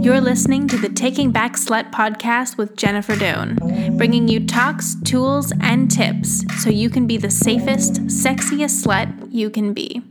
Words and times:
You're 0.00 0.20
listening 0.20 0.68
to 0.68 0.78
the 0.78 0.88
Taking 0.88 1.32
Back 1.32 1.54
Slut 1.54 1.90
podcast 1.92 2.56
with 2.56 2.76
Jennifer 2.76 3.16
Doan, 3.16 3.56
bringing 3.96 4.28
you 4.28 4.46
talks, 4.46 4.96
tools, 5.04 5.52
and 5.60 5.90
tips 5.90 6.44
so 6.62 6.70
you 6.70 6.88
can 6.88 7.06
be 7.06 7.16
the 7.16 7.30
safest, 7.30 8.06
sexiest 8.06 8.86
slut 8.86 9.28
you 9.30 9.50
can 9.50 9.72
be. 9.72 10.02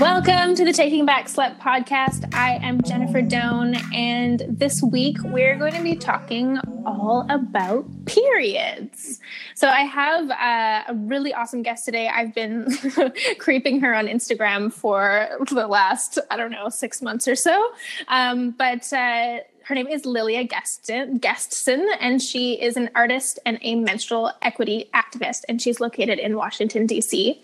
Welcome 0.00 0.56
to 0.56 0.64
the 0.64 0.72
Taking 0.72 1.06
Back 1.06 1.26
Slut 1.26 1.60
podcast. 1.60 2.34
I 2.34 2.54
am 2.56 2.82
Jennifer 2.82 3.22
Doan, 3.22 3.76
and 3.94 4.42
this 4.48 4.82
week 4.82 5.18
we're 5.22 5.56
going 5.56 5.72
to 5.74 5.82
be 5.84 5.94
talking 5.94 6.58
all 6.84 7.24
about 7.30 7.86
periods. 8.04 9.20
So 9.54 9.68
I 9.68 9.82
have 9.82 10.30
uh, 10.30 10.92
a 10.92 10.94
really 10.96 11.32
awesome 11.32 11.62
guest 11.62 11.84
today. 11.84 12.08
I've 12.08 12.34
been 12.34 12.66
creeping 13.38 13.80
her 13.82 13.94
on 13.94 14.08
Instagram 14.08 14.72
for 14.72 15.28
the 15.48 15.68
last, 15.68 16.18
I 16.28 16.38
don't 16.38 16.50
know, 16.50 16.70
six 16.70 17.00
months 17.00 17.28
or 17.28 17.36
so. 17.36 17.72
Um, 18.08 18.50
but 18.50 18.92
uh, 18.92 19.38
her 19.64 19.74
name 19.74 19.86
is 19.86 20.04
Lilia 20.04 20.46
Guestson, 20.46 21.86
and 21.98 22.20
she 22.20 22.60
is 22.60 22.76
an 22.76 22.90
artist 22.94 23.38
and 23.46 23.58
a 23.62 23.74
menstrual 23.76 24.30
equity 24.42 24.90
activist, 24.92 25.42
and 25.48 25.60
she's 25.60 25.80
located 25.80 26.18
in 26.18 26.36
Washington, 26.36 26.86
D.C. 26.86 27.42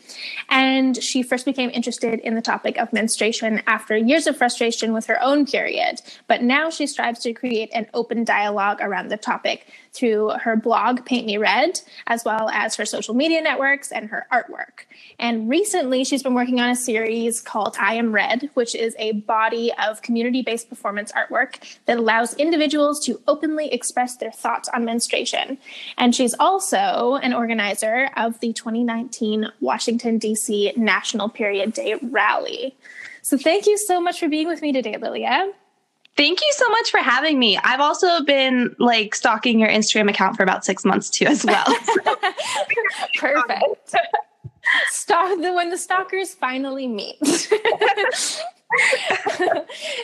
And 0.50 1.02
she 1.02 1.22
first 1.22 1.46
became 1.46 1.70
interested 1.70 2.20
in 2.20 2.34
the 2.34 2.42
topic 2.42 2.76
of 2.76 2.92
menstruation 2.92 3.62
after 3.66 3.96
years 3.96 4.26
of 4.26 4.36
frustration 4.36 4.92
with 4.92 5.06
her 5.06 5.22
own 5.22 5.46
period, 5.46 6.02
but 6.26 6.42
now 6.42 6.68
she 6.68 6.86
strives 6.86 7.20
to 7.20 7.32
create 7.32 7.70
an 7.72 7.86
open 7.94 8.24
dialogue 8.24 8.78
around 8.82 9.08
the 9.08 9.16
topic 9.16 9.66
through 9.92 10.30
her 10.30 10.56
blog, 10.56 11.04
Paint 11.04 11.26
Me 11.26 11.36
Red, 11.36 11.80
as 12.06 12.24
well 12.24 12.48
as 12.50 12.76
her 12.76 12.84
social 12.84 13.14
media 13.14 13.40
networks 13.40 13.90
and 13.90 14.08
her 14.10 14.26
artwork. 14.32 14.84
And 15.18 15.48
recently, 15.48 16.04
she's 16.04 16.22
been 16.22 16.34
working 16.34 16.60
on 16.60 16.70
a 16.70 16.76
series 16.76 17.40
called 17.40 17.76
I 17.78 17.94
Am 17.94 18.12
Red, 18.12 18.50
which 18.54 18.74
is 18.74 18.94
a 18.98 19.12
body 19.12 19.72
of 19.82 20.02
community 20.02 20.42
based 20.42 20.68
performance 20.68 21.12
artwork 21.12 21.78
that 21.86 21.98
allows 21.98 22.34
individuals 22.34 23.04
to 23.06 23.20
openly 23.26 23.72
express 23.72 24.16
their 24.16 24.32
thoughts 24.32 24.68
on 24.68 24.84
menstruation. 24.84 25.58
And 25.98 26.14
she's 26.14 26.34
also 26.38 27.16
an 27.22 27.32
organizer 27.32 28.10
of 28.16 28.38
the 28.40 28.52
2019 28.52 29.48
Washington, 29.60 30.18
D.C. 30.18 30.72
National 30.76 31.28
Period 31.28 31.72
Day 31.72 31.96
Rally. 32.02 32.76
So, 33.22 33.36
thank 33.36 33.66
you 33.66 33.76
so 33.76 34.00
much 34.00 34.18
for 34.20 34.28
being 34.28 34.46
with 34.46 34.62
me 34.62 34.72
today, 34.72 34.96
Lilia. 34.96 35.52
Thank 36.20 36.42
you 36.42 36.52
so 36.52 36.68
much 36.68 36.90
for 36.90 36.98
having 36.98 37.38
me. 37.38 37.56
I've 37.64 37.80
also 37.80 38.22
been 38.22 38.76
like 38.78 39.14
stalking 39.14 39.58
your 39.58 39.70
Instagram 39.70 40.10
account 40.10 40.36
for 40.36 40.42
about 40.42 40.66
six 40.66 40.84
months 40.84 41.08
too, 41.08 41.24
as 41.24 41.46
well. 41.46 41.64
Perfect. 43.16 43.94
Stalk 44.88 45.40
the 45.40 45.54
when 45.54 45.70
the 45.70 45.78
stalkers 45.78 46.34
finally 46.34 46.86
meet. 46.86 47.16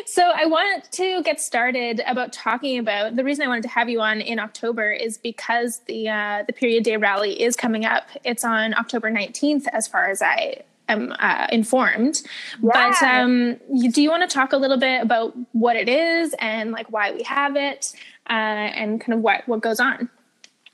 so 0.07 0.23
I 0.35 0.47
want 0.47 0.91
to 0.93 1.23
get 1.23 1.39
started 1.39 2.01
about 2.07 2.33
talking 2.33 2.79
about 2.79 3.17
the 3.17 3.23
reason 3.23 3.45
I 3.45 3.49
wanted 3.49 3.65
to 3.65 3.69
have 3.69 3.91
you 3.91 4.01
on 4.01 4.23
in 4.23 4.39
October 4.39 4.91
is 4.91 5.19
because 5.19 5.81
the 5.81 6.09
uh, 6.09 6.45
the 6.47 6.55
period 6.55 6.85
day 6.85 6.97
rally 6.97 7.43
is 7.43 7.57
coming 7.57 7.85
up. 7.85 8.09
It's 8.25 8.43
on 8.43 8.73
October 8.73 9.11
19th, 9.11 9.67
as 9.71 9.87
far 9.87 10.09
as 10.09 10.23
I 10.23 10.63
am 10.89 11.15
uh, 11.19 11.47
informed. 11.51 12.23
Yeah. 12.63 12.71
But 12.73 13.03
um, 13.03 13.57
do 13.91 14.03
you 14.03 14.11
want 14.11 14.29
to 14.29 14.33
talk 14.33 14.53
a 14.53 14.57
little 14.57 14.79
bit 14.79 15.03
about 15.03 15.35
what 15.53 15.77
it 15.77 15.89
is 15.89 16.35
and 16.39 16.73
like 16.73 16.91
why 16.91 17.13
we 17.13 17.23
have 17.25 17.57
it 17.57 17.93
uh, 18.29 18.33
and 18.33 19.01
kind 19.01 19.15
of 19.15 19.21
what 19.21 19.47
what 19.47 19.61
goes 19.61 19.81
on? 19.81 20.09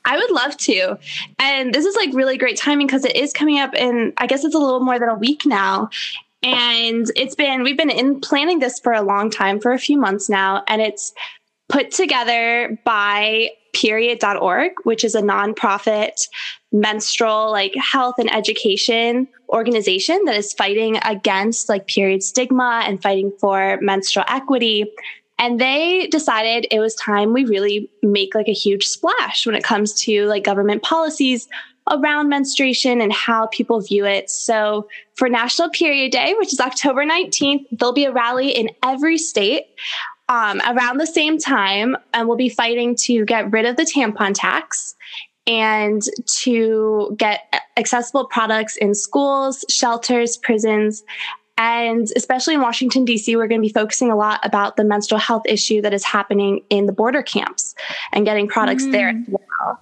I 0.05 0.17
would 0.17 0.31
love 0.31 0.57
to. 0.59 0.99
And 1.39 1.73
this 1.73 1.85
is 1.85 1.95
like 1.97 2.13
really 2.13 2.37
great 2.37 2.57
timing 2.57 2.87
because 2.87 3.05
it 3.05 3.17
is 3.17 3.33
coming 3.33 3.59
up 3.61 3.75
in, 3.75 4.13
I 4.19 4.27
guess 4.27 4.45
it's 4.45 4.55
a 4.55 4.59
little 4.59 4.81
more 4.81 4.99
than 4.99 5.09
a 5.09 5.15
week 5.15 5.43
now. 5.47 5.91
And 6.43 7.07
it's 7.15 7.37
been, 7.37 7.63
we've 7.63 7.77
been 7.77 7.91
in 7.91 8.21
planning 8.21 8.59
this 8.59 8.81
for 8.81 8.93
a 8.93 9.03
long 9.03 9.31
time, 9.31 9.61
for 9.61 9.73
a 9.73 9.79
few 9.79 9.97
months 9.97 10.29
now. 10.29 10.65
And 10.67 10.83
it's 10.83 11.13
put 11.69 11.93
together 11.93 12.81
by 12.85 13.51
period.org, 13.75 14.73
which 14.83 15.05
is 15.05 15.15
a 15.15 15.23
nonprofit 15.23 16.27
menstrual 16.73 17.51
like 17.51 17.75
health 17.77 18.15
and 18.19 18.33
education 18.33 19.29
organization 19.51 20.25
that 20.25 20.37
is 20.37 20.53
fighting 20.55 20.99
against 21.05 21.69
like 21.69 21.87
period 21.87 22.23
stigma 22.23 22.83
and 22.87 23.03
fighting 23.03 23.31
for 23.39 23.79
menstrual 23.83 24.25
equity. 24.29 24.91
And 25.39 25.61
they 25.61 26.07
decided 26.07 26.67
it 26.71 26.81
was 26.81 26.95
time 26.95 27.33
we 27.33 27.45
really 27.45 27.91
make 28.03 28.35
like 28.35 28.49
a 28.49 28.55
huge 28.55 28.87
splash 28.87 29.47
when 29.47 29.55
it 29.55 29.65
comes 29.65 29.93
to 30.03 30.27
like 30.27 30.45
government 30.45 30.83
policies 30.83 31.49
around 31.91 32.29
menstruation 32.29 33.01
and 33.01 33.13
how 33.13 33.47
people 33.49 33.81
view 33.81 34.07
it. 34.07 34.31
So 34.31 34.89
for 35.15 35.29
National 35.29 35.69
Period 35.71 36.13
Day, 36.13 36.35
which 36.39 36.53
is 36.53 36.61
October 36.61 37.05
19th, 37.05 37.67
there'll 37.73 37.93
be 37.93 38.05
a 38.05 38.13
rally 38.13 38.51
in 38.51 38.71
every 38.85 39.19
state 39.19 39.65
um, 40.29 40.61
around 40.67 40.99
the 40.99 41.07
same 41.07 41.39
time, 41.39 41.97
and 42.15 42.29
we'll 42.29 42.37
be 42.37 42.49
fighting 42.49 42.95
to 43.01 43.25
get 43.25 43.51
rid 43.51 43.67
of 43.67 43.77
the 43.77 43.83
tampon 43.83 44.33
tax 44.35 44.95
and 45.47 46.03
to 46.27 47.15
get 47.19 47.65
accessible 47.77 48.27
products 48.27 48.77
in 48.77 48.95
schools, 48.95 49.65
shelters, 49.69 50.37
prisons. 50.37 51.03
And 51.59 52.09
especially 52.17 52.55
in 52.55 52.61
Washington, 52.61 53.05
D.C., 53.05 53.37
we're 53.37 53.47
going 53.47 53.61
to 53.61 53.67
be 53.67 53.73
focusing 53.73 54.11
a 54.11 54.17
lot 54.17 54.41
about 54.43 54.77
the 54.77 54.85
menstrual 54.85 55.21
health 55.21 55.43
issue 55.47 55.83
that 55.83 55.93
is 55.93 56.05
happening 56.05 56.63
in 56.71 56.87
the 56.87 56.93
border 56.93 57.23
camps 57.23 57.75
and 58.13 58.25
getting 58.25 58.49
products 58.49 58.85
mm. 58.85 58.93
there 58.93 59.09
as 59.11 59.29
well. 59.29 59.81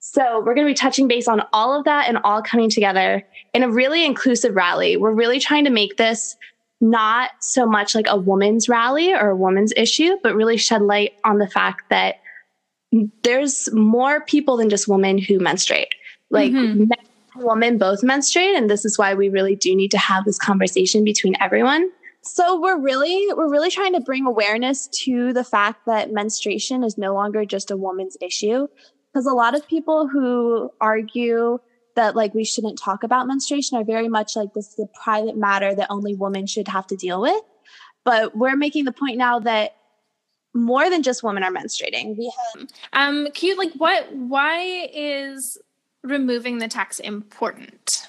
So 0.00 0.38
we're 0.38 0.54
going 0.54 0.66
to 0.66 0.70
be 0.70 0.74
touching 0.74 1.06
base 1.06 1.28
on 1.28 1.42
all 1.52 1.78
of 1.78 1.84
that 1.84 2.08
and 2.08 2.18
all 2.24 2.40
coming 2.40 2.70
together 2.70 3.22
in 3.52 3.62
a 3.62 3.70
really 3.70 4.06
inclusive 4.06 4.54
rally. 4.54 4.96
We're 4.96 5.12
really 5.12 5.38
trying 5.38 5.64
to 5.64 5.70
make 5.70 5.96
this 5.96 6.36
not 6.80 7.30
so 7.40 7.66
much 7.66 7.94
like 7.94 8.06
a 8.08 8.16
woman's 8.16 8.68
rally 8.68 9.12
or 9.12 9.30
a 9.30 9.36
woman's 9.36 9.72
issue, 9.76 10.16
but 10.22 10.34
really 10.34 10.56
shed 10.56 10.82
light 10.82 11.14
on 11.24 11.38
the 11.38 11.48
fact 11.48 11.90
that 11.90 12.20
there's 13.22 13.72
more 13.72 14.20
people 14.20 14.56
than 14.56 14.70
just 14.70 14.88
women 14.88 15.18
who 15.18 15.38
menstruate. 15.38 15.94
Like 16.30 16.52
mm-hmm. 16.52 16.80
men 16.80 16.98
and 17.34 17.44
women 17.44 17.78
both 17.78 18.02
menstruate, 18.02 18.54
and 18.54 18.70
this 18.70 18.84
is 18.84 18.98
why 18.98 19.14
we 19.14 19.28
really 19.28 19.56
do 19.56 19.74
need 19.74 19.90
to 19.92 19.98
have 19.98 20.24
this 20.24 20.38
conversation 20.38 21.04
between 21.04 21.34
everyone. 21.40 21.90
So 22.22 22.60
we're 22.60 22.78
really 22.78 23.26
we're 23.34 23.50
really 23.50 23.70
trying 23.70 23.94
to 23.94 24.00
bring 24.00 24.26
awareness 24.26 24.88
to 25.04 25.32
the 25.32 25.44
fact 25.44 25.86
that 25.86 26.12
menstruation 26.12 26.84
is 26.84 26.98
no 26.98 27.14
longer 27.14 27.44
just 27.44 27.70
a 27.70 27.76
woman's 27.76 28.16
issue 28.20 28.66
because 29.12 29.26
a 29.26 29.32
lot 29.32 29.54
of 29.54 29.66
people 29.66 30.08
who 30.08 30.70
argue 30.80 31.58
that 31.96 32.14
like 32.14 32.34
we 32.34 32.44
shouldn't 32.44 32.78
talk 32.78 33.02
about 33.02 33.26
menstruation 33.26 33.78
are 33.78 33.84
very 33.84 34.08
much 34.08 34.36
like 34.36 34.52
this 34.54 34.72
is 34.72 34.78
a 34.78 35.02
private 35.02 35.36
matter 35.36 35.74
that 35.74 35.88
only 35.90 36.14
women 36.14 36.46
should 36.46 36.68
have 36.68 36.86
to 36.88 36.96
deal 36.96 37.20
with. 37.20 37.42
But 38.04 38.36
we're 38.36 38.56
making 38.56 38.84
the 38.84 38.92
point 38.92 39.16
now 39.16 39.40
that 39.40 39.77
more 40.54 40.88
than 40.90 41.02
just 41.02 41.22
women 41.22 41.42
are 41.42 41.52
menstruating. 41.52 42.16
We 42.16 42.32
have 42.54 42.68
um 42.92 43.28
can 43.34 43.48
you 43.48 43.56
like 43.56 43.72
what 43.74 44.12
why 44.14 44.88
is 44.92 45.58
removing 46.02 46.58
the 46.58 46.68
tax 46.68 47.00
important? 47.00 48.06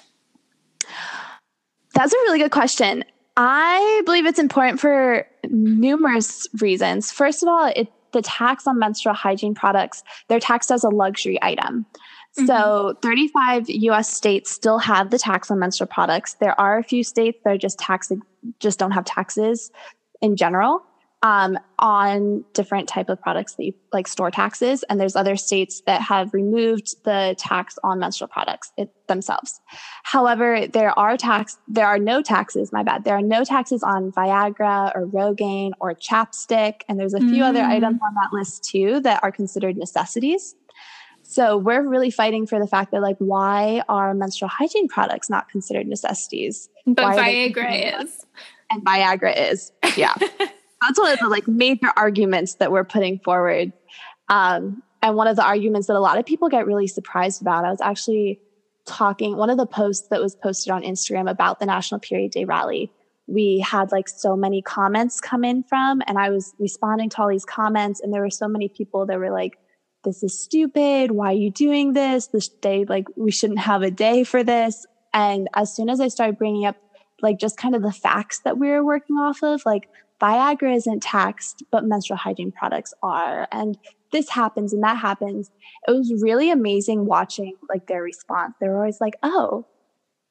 That's 1.94 2.12
a 2.12 2.16
really 2.16 2.38
good 2.38 2.52
question. 2.52 3.04
I 3.36 4.02
believe 4.04 4.26
it's 4.26 4.38
important 4.38 4.80
for 4.80 5.26
numerous 5.48 6.46
reasons. 6.60 7.10
First 7.10 7.42
of 7.42 7.48
all, 7.48 7.72
it 7.74 7.88
the 8.12 8.22
tax 8.22 8.66
on 8.66 8.78
menstrual 8.78 9.14
hygiene 9.14 9.54
products, 9.54 10.02
they're 10.28 10.40
taxed 10.40 10.72
as 10.72 10.82
a 10.82 10.88
luxury 10.88 11.38
item. 11.42 11.86
Mm-hmm. 12.38 12.46
So 12.46 12.96
35 13.02 13.68
US 13.68 14.12
states 14.12 14.50
still 14.50 14.78
have 14.78 15.10
the 15.10 15.18
tax 15.18 15.50
on 15.50 15.58
menstrual 15.58 15.86
products. 15.86 16.34
There 16.34 16.58
are 16.60 16.78
a 16.78 16.82
few 16.82 17.04
states 17.04 17.38
that 17.44 17.50
are 17.50 17.58
just 17.58 17.78
tax 17.78 18.10
just 18.58 18.78
don't 18.78 18.92
have 18.92 19.04
taxes 19.04 19.70
in 20.20 20.36
general 20.36 20.82
um, 21.22 21.58
on 21.78 22.44
different 22.54 22.88
type 22.88 23.10
of 23.10 23.20
products 23.20 23.54
that 23.54 23.64
you, 23.64 23.74
like 23.92 24.08
store 24.08 24.30
taxes. 24.30 24.82
And 24.84 24.98
there's 24.98 25.16
other 25.16 25.36
states 25.36 25.82
that 25.86 26.00
have 26.00 26.32
removed 26.32 26.94
the 27.04 27.34
tax 27.38 27.78
on 27.84 27.98
menstrual 27.98 28.28
products 28.28 28.72
it, 28.78 28.90
themselves. 29.06 29.60
However 30.02 30.66
there 30.66 30.98
are 30.98 31.16
tax 31.18 31.58
there 31.68 31.86
are 31.86 31.98
no 31.98 32.22
taxes 32.22 32.72
my 32.72 32.82
bad. 32.82 33.04
There 33.04 33.16
are 33.16 33.22
no 33.22 33.44
taxes 33.44 33.82
on 33.82 34.12
viagra 34.12 34.92
or 34.94 35.06
rogaine 35.06 35.72
or 35.78 35.94
chapstick. 35.94 36.80
And 36.88 36.98
there's 36.98 37.14
a 37.14 37.20
few 37.20 37.42
mm. 37.42 37.48
other 37.48 37.62
items 37.62 38.00
on 38.02 38.14
that 38.14 38.32
list 38.32 38.64
too 38.64 39.00
that 39.00 39.22
are 39.22 39.32
considered 39.32 39.76
necessities. 39.76 40.54
So 41.22 41.58
we're 41.58 41.86
really 41.86 42.10
fighting 42.10 42.46
for 42.46 42.58
the 42.58 42.66
fact 42.66 42.92
that 42.92 43.02
like 43.02 43.16
why 43.18 43.82
are 43.90 44.14
menstrual 44.14 44.48
hygiene 44.48 44.88
products 44.88 45.28
not 45.28 45.50
considered 45.50 45.86
necessities? 45.86 46.70
But 46.86 47.16
viagra 47.16 48.02
is. 48.02 48.24
And 48.70 48.84
viagra 48.84 49.50
is 49.50 49.72
yeah 49.96 50.14
that's 50.80 50.98
one 50.98 51.12
of 51.12 51.18
the 51.18 51.28
like 51.28 51.46
major 51.46 51.92
arguments 51.96 52.54
that 52.54 52.72
we're 52.72 52.84
putting 52.84 53.18
forward. 53.18 53.72
Um, 54.28 54.82
and 55.02 55.16
one 55.16 55.26
of 55.26 55.36
the 55.36 55.44
arguments 55.44 55.86
that 55.86 55.96
a 55.96 56.00
lot 56.00 56.18
of 56.18 56.26
people 56.26 56.48
get 56.48 56.66
really 56.66 56.86
surprised 56.86 57.40
about. 57.40 57.64
I 57.64 57.70
was 57.70 57.80
actually 57.80 58.40
talking 58.86 59.36
one 59.36 59.50
of 59.50 59.56
the 59.56 59.66
posts 59.66 60.08
that 60.08 60.20
was 60.20 60.34
posted 60.34 60.72
on 60.72 60.82
Instagram 60.82 61.30
about 61.30 61.58
the 61.58 61.66
National 61.66 62.00
Period 62.00 62.32
Day 62.32 62.44
rally. 62.44 62.92
We 63.26 63.60
had 63.60 63.92
like 63.92 64.08
so 64.08 64.36
many 64.36 64.62
comments 64.62 65.20
come 65.20 65.44
in 65.44 65.62
from, 65.62 66.02
and 66.06 66.18
I 66.18 66.30
was 66.30 66.52
responding 66.58 67.08
to 67.10 67.22
all 67.22 67.28
these 67.28 67.44
comments, 67.44 68.00
and 68.00 68.12
there 68.12 68.22
were 68.22 68.30
so 68.30 68.48
many 68.48 68.68
people 68.68 69.06
that 69.06 69.18
were 69.18 69.30
like, 69.30 69.58
"This 70.04 70.22
is 70.22 70.38
stupid. 70.38 71.12
Why 71.12 71.28
are 71.28 71.36
you 71.36 71.50
doing 71.50 71.92
this? 71.92 72.26
This 72.26 72.48
day, 72.48 72.84
like, 72.88 73.06
we 73.16 73.30
shouldn't 73.30 73.60
have 73.60 73.82
a 73.82 73.90
day 73.90 74.24
for 74.24 74.42
this." 74.42 74.84
And 75.14 75.48
as 75.54 75.74
soon 75.74 75.88
as 75.88 76.00
I 76.00 76.08
started 76.08 76.38
bringing 76.38 76.66
up 76.66 76.76
like 77.22 77.38
just 77.38 77.56
kind 77.56 77.74
of 77.74 77.82
the 77.82 77.92
facts 77.92 78.40
that 78.44 78.58
we 78.58 78.68
were 78.68 78.84
working 78.84 79.16
off 79.16 79.42
of, 79.42 79.62
like 79.64 79.88
Viagra 80.20 80.76
isn't 80.76 81.02
taxed, 81.02 81.62
but 81.70 81.84
menstrual 81.84 82.18
hygiene 82.18 82.52
products 82.52 82.92
are. 83.02 83.48
And 83.52 83.78
this 84.12 84.28
happens 84.28 84.72
and 84.72 84.82
that 84.82 84.98
happens. 84.98 85.50
It 85.86 85.92
was 85.92 86.22
really 86.22 86.50
amazing 86.50 87.06
watching 87.06 87.54
like 87.68 87.86
their 87.86 88.02
response. 88.02 88.54
They 88.60 88.68
were 88.68 88.78
always 88.78 89.00
like, 89.00 89.14
oh, 89.22 89.66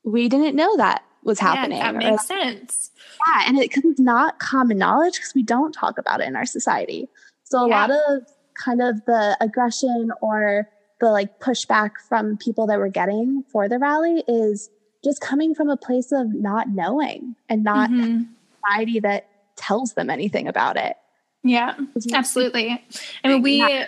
we 0.03 0.29
didn't 0.29 0.55
know 0.55 0.77
that 0.77 1.03
was 1.23 1.39
happening. 1.39 1.79
Yeah, 1.79 1.91
that 1.91 1.97
makes 1.97 2.27
sense. 2.27 2.91
Yeah, 3.27 3.43
and 3.47 3.57
it, 3.57 3.71
it's 3.75 3.99
not 3.99 4.39
common 4.39 4.77
knowledge 4.77 5.15
because 5.15 5.33
we 5.35 5.43
don't 5.43 5.71
talk 5.71 5.97
about 5.97 6.21
it 6.21 6.27
in 6.27 6.35
our 6.35 6.45
society. 6.45 7.09
So 7.43 7.65
a 7.65 7.69
yeah. 7.69 7.81
lot 7.81 7.91
of 7.91 8.27
kind 8.63 8.81
of 8.81 9.03
the 9.05 9.37
aggression 9.41 10.11
or 10.21 10.69
the 10.99 11.09
like 11.09 11.39
pushback 11.39 11.91
from 12.07 12.37
people 12.37 12.67
that 12.67 12.77
we're 12.77 12.89
getting 12.89 13.43
for 13.51 13.69
the 13.69 13.79
rally 13.79 14.23
is 14.27 14.69
just 15.03 15.21
coming 15.21 15.55
from 15.55 15.69
a 15.69 15.77
place 15.77 16.11
of 16.11 16.33
not 16.33 16.69
knowing 16.69 17.35
and 17.47 17.63
not 17.63 17.89
mm-hmm. 17.89 18.23
society 18.61 18.99
that 18.99 19.28
tells 19.59 19.93
them 19.93 20.09
anything 20.09 20.47
about 20.47 20.77
it. 20.77 20.95
Yeah, 21.43 21.75
absolutely. 22.13 22.83
I 23.23 23.27
mean, 23.27 23.41
we 23.41 23.85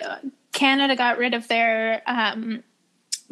Canada 0.52 0.94
got 0.96 1.18
rid 1.18 1.34
of 1.34 1.48
their 1.48 2.02
um, 2.06 2.62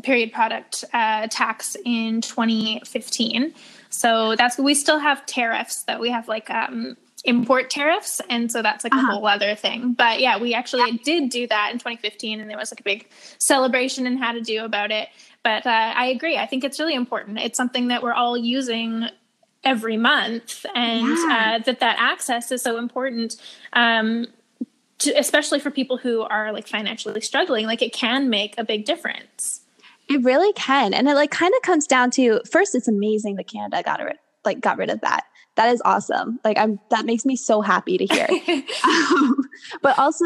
period 0.02 0.32
product 0.32 0.84
uh, 0.92 1.26
tax 1.28 1.76
in 1.84 2.20
2015. 2.20 3.54
So 3.90 4.34
that's 4.36 4.58
we 4.58 4.74
still 4.74 4.98
have 4.98 5.24
tariffs 5.26 5.82
that 5.84 6.00
we 6.00 6.10
have 6.10 6.28
like 6.28 6.50
um, 6.50 6.96
import 7.24 7.70
tariffs, 7.70 8.20
and 8.28 8.50
so 8.50 8.62
that's 8.62 8.84
like 8.84 8.94
uh-huh. 8.94 9.06
a 9.08 9.14
whole 9.14 9.26
other 9.26 9.54
thing. 9.54 9.92
But 9.92 10.20
yeah, 10.20 10.38
we 10.38 10.54
actually 10.54 10.90
yeah. 10.90 10.98
did 11.04 11.30
do 11.30 11.46
that 11.48 11.70
in 11.72 11.78
2015, 11.78 12.40
and 12.40 12.48
there 12.48 12.56
was 12.56 12.72
like 12.72 12.80
a 12.80 12.84
big 12.84 13.08
celebration 13.38 14.06
and 14.06 14.18
how 14.18 14.32
to 14.32 14.40
do 14.40 14.64
about 14.64 14.90
it. 14.90 15.08
But 15.42 15.66
uh, 15.66 15.70
I 15.96 16.06
agree. 16.06 16.36
I 16.36 16.46
think 16.46 16.64
it's 16.64 16.78
really 16.78 16.94
important. 16.94 17.38
It's 17.38 17.56
something 17.56 17.88
that 17.88 18.02
we're 18.02 18.12
all 18.12 18.36
using 18.36 19.08
every 19.64 19.96
month 19.96 20.64
and 20.74 21.06
yeah. 21.06 21.56
uh, 21.56 21.62
that 21.64 21.80
that 21.80 21.96
access 21.98 22.50
is 22.50 22.62
so 22.62 22.78
important 22.78 23.36
um, 23.74 24.26
to, 24.98 25.10
especially 25.18 25.60
for 25.60 25.70
people 25.70 25.98
who 25.98 26.22
are 26.22 26.52
like 26.52 26.66
financially 26.66 27.20
struggling 27.20 27.66
like 27.66 27.82
it 27.82 27.92
can 27.92 28.30
make 28.30 28.54
a 28.58 28.64
big 28.64 28.84
difference. 28.84 29.60
It 30.08 30.22
really 30.24 30.52
can 30.54 30.94
and 30.94 31.08
it 31.08 31.14
like 31.14 31.30
kind 31.30 31.54
of 31.54 31.62
comes 31.62 31.86
down 31.86 32.10
to 32.12 32.40
first 32.50 32.74
it's 32.74 32.88
amazing 32.88 33.36
that 33.36 33.48
canada 33.48 33.82
got 33.82 34.02
rid 34.02 34.16
like 34.44 34.60
got 34.60 34.78
rid 34.78 34.90
of 34.90 35.00
that. 35.02 35.24
That 35.56 35.72
is 35.72 35.82
awesome. 35.84 36.40
Like 36.42 36.58
i'm 36.58 36.80
that 36.90 37.04
makes 37.04 37.24
me 37.26 37.36
so 37.36 37.60
happy 37.60 37.98
to 37.98 38.06
hear. 38.06 38.28
Um, 38.82 39.36
but 39.82 39.98
also 39.98 40.24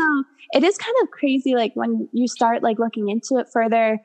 it 0.53 0.63
is 0.63 0.79
kind 0.79 0.95
of 1.03 1.11
crazy 1.11 1.55
like 1.55 1.75
when 1.75 2.09
you 2.13 2.29
start 2.29 2.63
like 2.63 2.79
looking 2.79 3.09
into 3.09 3.37
it 3.39 3.49
further 3.53 3.99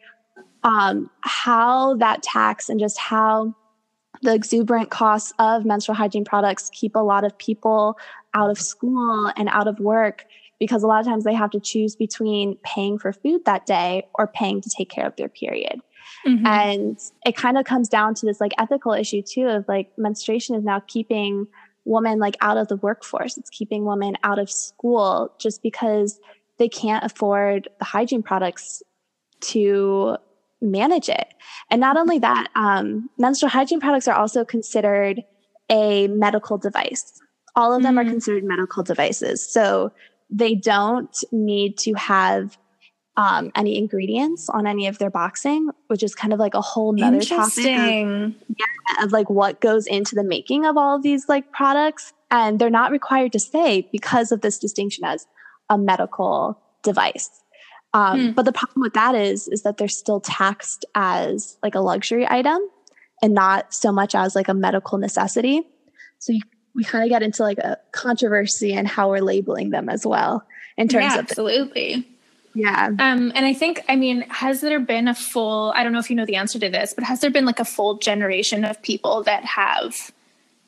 um 0.64 1.10
how 1.22 1.96
that 1.98 2.24
tax 2.24 2.68
and 2.68 2.80
just 2.80 2.98
how 2.98 3.54
the 4.22 4.34
exuberant 4.34 4.90
costs 4.90 5.34
of 5.40 5.66
menstrual 5.66 5.96
hygiene 5.96 6.26
products 6.26 6.70
keep 6.74 6.96
a 6.96 7.00
lot 7.00 7.24
of 7.24 7.38
people 7.38 7.98
out 8.34 8.50
of 8.50 8.60
school 8.60 9.32
and 9.36 9.50
out 9.50 9.68
of 9.68 9.80
work 9.80 10.26
because 10.60 10.84
a 10.84 10.88
lot 10.88 11.00
of 11.00 11.06
times 11.06 11.24
they 11.24 11.34
have 11.34 11.52
to 11.52 11.60
choose 11.60 11.96
between 11.96 12.58
paying 12.64 13.00
for 13.00 13.14
food 13.14 13.46
that 13.46 13.66
day 13.66 14.06
or 14.16 14.28
paying 14.28 14.62
to 14.62 14.70
take 14.70 14.90
care 14.90 15.06
of 15.06 15.16
their 15.16 15.30
period. 15.30 15.80
Mm-hmm. 16.28 16.46
And 16.46 17.00
it 17.26 17.36
kind 17.36 17.58
of 17.58 17.66
comes 17.66 17.88
down 17.88 18.14
to 18.16 18.26
this 18.26 18.42
like 18.42 18.52
ethical 18.58 18.94
issue 18.94 19.22
too 19.22 19.48
of 19.48 19.66
like 19.68 19.92
menstruation 19.98 20.56
is 20.56 20.64
now 20.64 20.82
keeping 20.86 21.48
women 21.86 22.20
like 22.20 22.36
out 22.42 22.58
of 22.58 22.68
the 22.68 22.76
workforce. 22.76 23.38
It's 23.38 23.50
keeping 23.50 23.86
women 23.86 24.16
out 24.24 24.38
of 24.38 24.50
school 24.50 25.34
just 25.40 25.64
because 25.64 26.20
they 26.58 26.68
can't 26.68 27.06
afford 27.06 27.70
the 27.80 27.86
hygiene 27.86 28.22
products 28.22 28.84
to 29.42 30.18
manage 30.62 31.10
it. 31.10 31.28
And 31.70 31.80
not 31.80 31.98
only 31.98 32.20
that, 32.20 32.48
um, 32.56 33.10
menstrual 33.18 33.50
hygiene 33.50 33.80
products 33.80 34.08
are 34.08 34.16
also 34.16 34.44
considered 34.44 35.24
a 35.70 36.08
medical 36.08 36.58
device. 36.58 37.14
All 37.56 37.74
of 37.74 37.84
them 37.84 37.96
mm-hmm. 37.96 38.08
are 38.08 38.12
considered 38.12 38.44
medical 38.44 38.84
devices. 38.84 39.48
So 39.48 39.92
they 40.30 40.56
don't 40.56 41.16
need 41.32 41.78
to 41.80 41.94
have 41.94 42.58
um, 43.18 43.52
any 43.56 43.78
ingredients 43.78 44.50
on 44.50 44.66
any 44.66 44.88
of 44.88 44.98
their 44.98 45.10
boxing, 45.10 45.70
which 45.88 46.04
is 46.04 46.16
kind 46.16 46.32
of 46.32 46.40
like 46.40 46.54
a 46.54 46.62
whole 46.62 46.94
nother 46.94 47.20
topic 47.20 47.58
of, 47.58 47.66
yeah, 47.66 49.04
of 49.04 49.12
like 49.12 49.30
what 49.30 49.60
goes 49.60 49.88
into 49.88 50.16
the 50.16 50.24
making 50.24 50.66
of 50.66 50.78
all 50.78 50.96
of 50.96 51.04
these 51.04 51.28
like 51.28 51.52
products. 51.52 52.14
And 52.32 52.60
they're 52.60 52.70
not 52.70 52.92
required 52.92 53.34
to 53.34 53.40
say 53.40 53.90
because 53.92 54.32
of 54.32 54.42
this 54.42 54.58
distinction 54.58 55.04
as 55.04 55.28
a 55.70 55.78
medical 55.78 56.60
device. 56.84 57.30
Um, 57.94 58.28
hmm. 58.28 58.32
But 58.32 58.46
the 58.46 58.52
problem 58.52 58.82
with 58.82 58.94
that 58.94 59.16
is, 59.16 59.48
is 59.48 59.64
that 59.64 59.78
they're 59.78 59.88
still 59.88 60.20
taxed 60.20 60.86
as 60.96 61.58
like 61.64 61.76
a 61.76 61.80
luxury 61.80 62.28
item 62.30 62.60
and 63.22 63.34
not 63.34 63.74
so 63.74 63.92
much 63.92 64.16
as 64.16 64.36
like 64.36 64.48
a 64.48 64.54
medical 64.54 64.98
necessity. 64.98 65.64
So 66.20 66.34
you, 66.34 66.42
we 66.76 66.84
kind 66.84 67.04
of 67.04 67.10
get 67.10 67.24
into 67.24 67.44
like 67.44 67.58
a 67.58 67.78
controversy 67.92 68.74
and 68.74 68.88
how 68.88 69.10
we're 69.10 69.22
labeling 69.22 69.72
them 69.72 69.90
as 69.90 70.06
well 70.06 70.44
in 70.78 70.88
terms 70.88 71.14
yeah, 71.14 71.20
of 71.20 71.26
absolutely. 71.26 72.08
Yeah. 72.56 72.88
Um, 72.88 73.32
and 73.36 73.46
I 73.46 73.54
think, 73.54 73.84
I 73.88 73.96
mean, 73.96 74.22
has 74.30 74.62
there 74.62 74.80
been 74.80 75.08
a 75.08 75.16
full, 75.16 75.72
I 75.76 75.84
don't 75.84 75.94
know 75.94 76.00
if 76.00 76.10
you 76.10 76.16
know 76.16 76.26
the 76.26 76.36
answer 76.36 76.60
to 76.60 76.70
this, 76.70 76.94
but 76.94 77.04
has 77.04 77.22
there 77.22 77.30
been 77.30 77.46
like 77.46 77.60
a 77.60 77.66
full 77.66 77.98
generation 77.98 78.66
of 78.66 78.82
people 78.82 79.24
that 79.24 79.46
have 79.46 80.12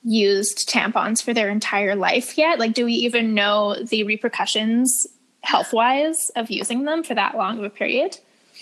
used 0.04 0.70
tampons 0.70 1.22
for 1.22 1.34
their 1.34 1.50
entire 1.50 1.96
life 1.96 2.38
yet? 2.38 2.60
Like, 2.60 2.74
do 2.74 2.86
we 2.86 2.94
even 2.94 3.34
know 3.34 3.76
the 3.84 4.04
repercussions 4.04 5.08
health 5.44 5.74
wise 5.74 6.30
of 6.36 6.50
using 6.50 6.84
them 6.84 7.04
for 7.04 7.16
that 7.16 7.36
long 7.36 7.60
of 7.60 7.64
a 7.64 7.70
period? 7.70 8.18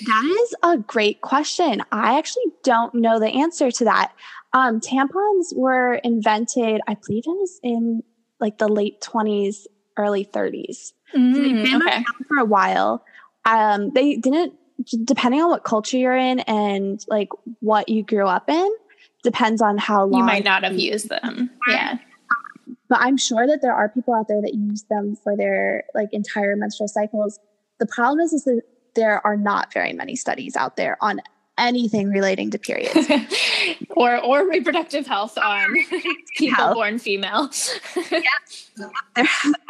That 0.06 0.42
is 0.44 0.56
a 0.64 0.78
great 0.78 1.22
question. 1.22 1.82
I 1.92 2.18
actually 2.18 2.52
don't 2.64 2.94
know 2.96 3.20
the 3.20 3.28
answer 3.28 3.72
to 3.72 3.84
that. 3.86 4.14
Um, 4.54 4.80
tampons 4.80 5.56
were 5.56 5.96
invented, 5.96 6.82
I 6.88 6.96
believe 6.96 7.24
it 7.26 7.30
was 7.30 7.60
in 7.64 8.04
like 8.40 8.58
the 8.58 8.68
late 8.68 9.02
20s, 9.02 9.66
early 9.98 10.26
30s. 10.26 10.94
Mm, 11.16 11.36
so 11.36 11.42
they've 11.42 11.64
been 11.64 11.82
okay. 11.82 11.96
around 11.96 12.26
for 12.28 12.38
a 12.38 12.46
while. 12.46 13.04
Um, 13.46 13.92
they 13.94 14.16
didn't, 14.16 14.54
depending 15.04 15.42
on 15.42 15.50
what 15.50 15.64
culture 15.64 15.98
you're 15.98 16.16
in 16.16 16.40
and 16.42 17.04
like 17.08 17.30
what 17.60 17.90
you 17.90 18.04
grew 18.04 18.26
up 18.26 18.50
in, 18.50 18.72
depends 19.24 19.62
on 19.62 19.78
how 19.78 20.06
long 20.06 20.22
you 20.22 20.26
might 20.26 20.46
not 20.46 20.64
have 20.64 20.80
used 20.80 21.10
them. 21.10 21.50
Yeah 21.68 21.98
but 22.90 23.00
I'm 23.02 23.18
sure 23.18 23.46
that 23.48 23.62
there 23.62 23.74
are 23.74 23.88
people 23.88 24.14
out 24.16 24.28
there 24.28 24.42
that 24.42 24.56
use 24.56 24.84
them 24.90 25.16
for 25.16 25.38
their 25.38 25.84
like 25.94 26.10
entire 26.12 26.56
menstrual 26.56 26.88
cycles. 26.88 27.40
The 27.80 27.86
problem 27.86 28.20
is, 28.20 28.34
is 28.34 28.44
that 28.46 28.64
there 28.96 29.26
are 29.26 29.38
not 29.38 29.72
very 29.72 29.94
many 29.94 30.16
studies 30.16 30.56
out 30.56 30.76
there 30.76 30.98
on 31.00 31.22
anything 31.60 32.10
relating 32.10 32.50
to 32.50 32.58
periods 32.58 33.08
or 33.92 34.18
or 34.24 34.50
reproductive 34.50 35.06
health 35.06 35.38
on 35.38 35.76
people 36.38 36.56
health. 36.56 36.74
born 36.74 36.98
female. 36.98 37.50
yeah. 38.12 39.26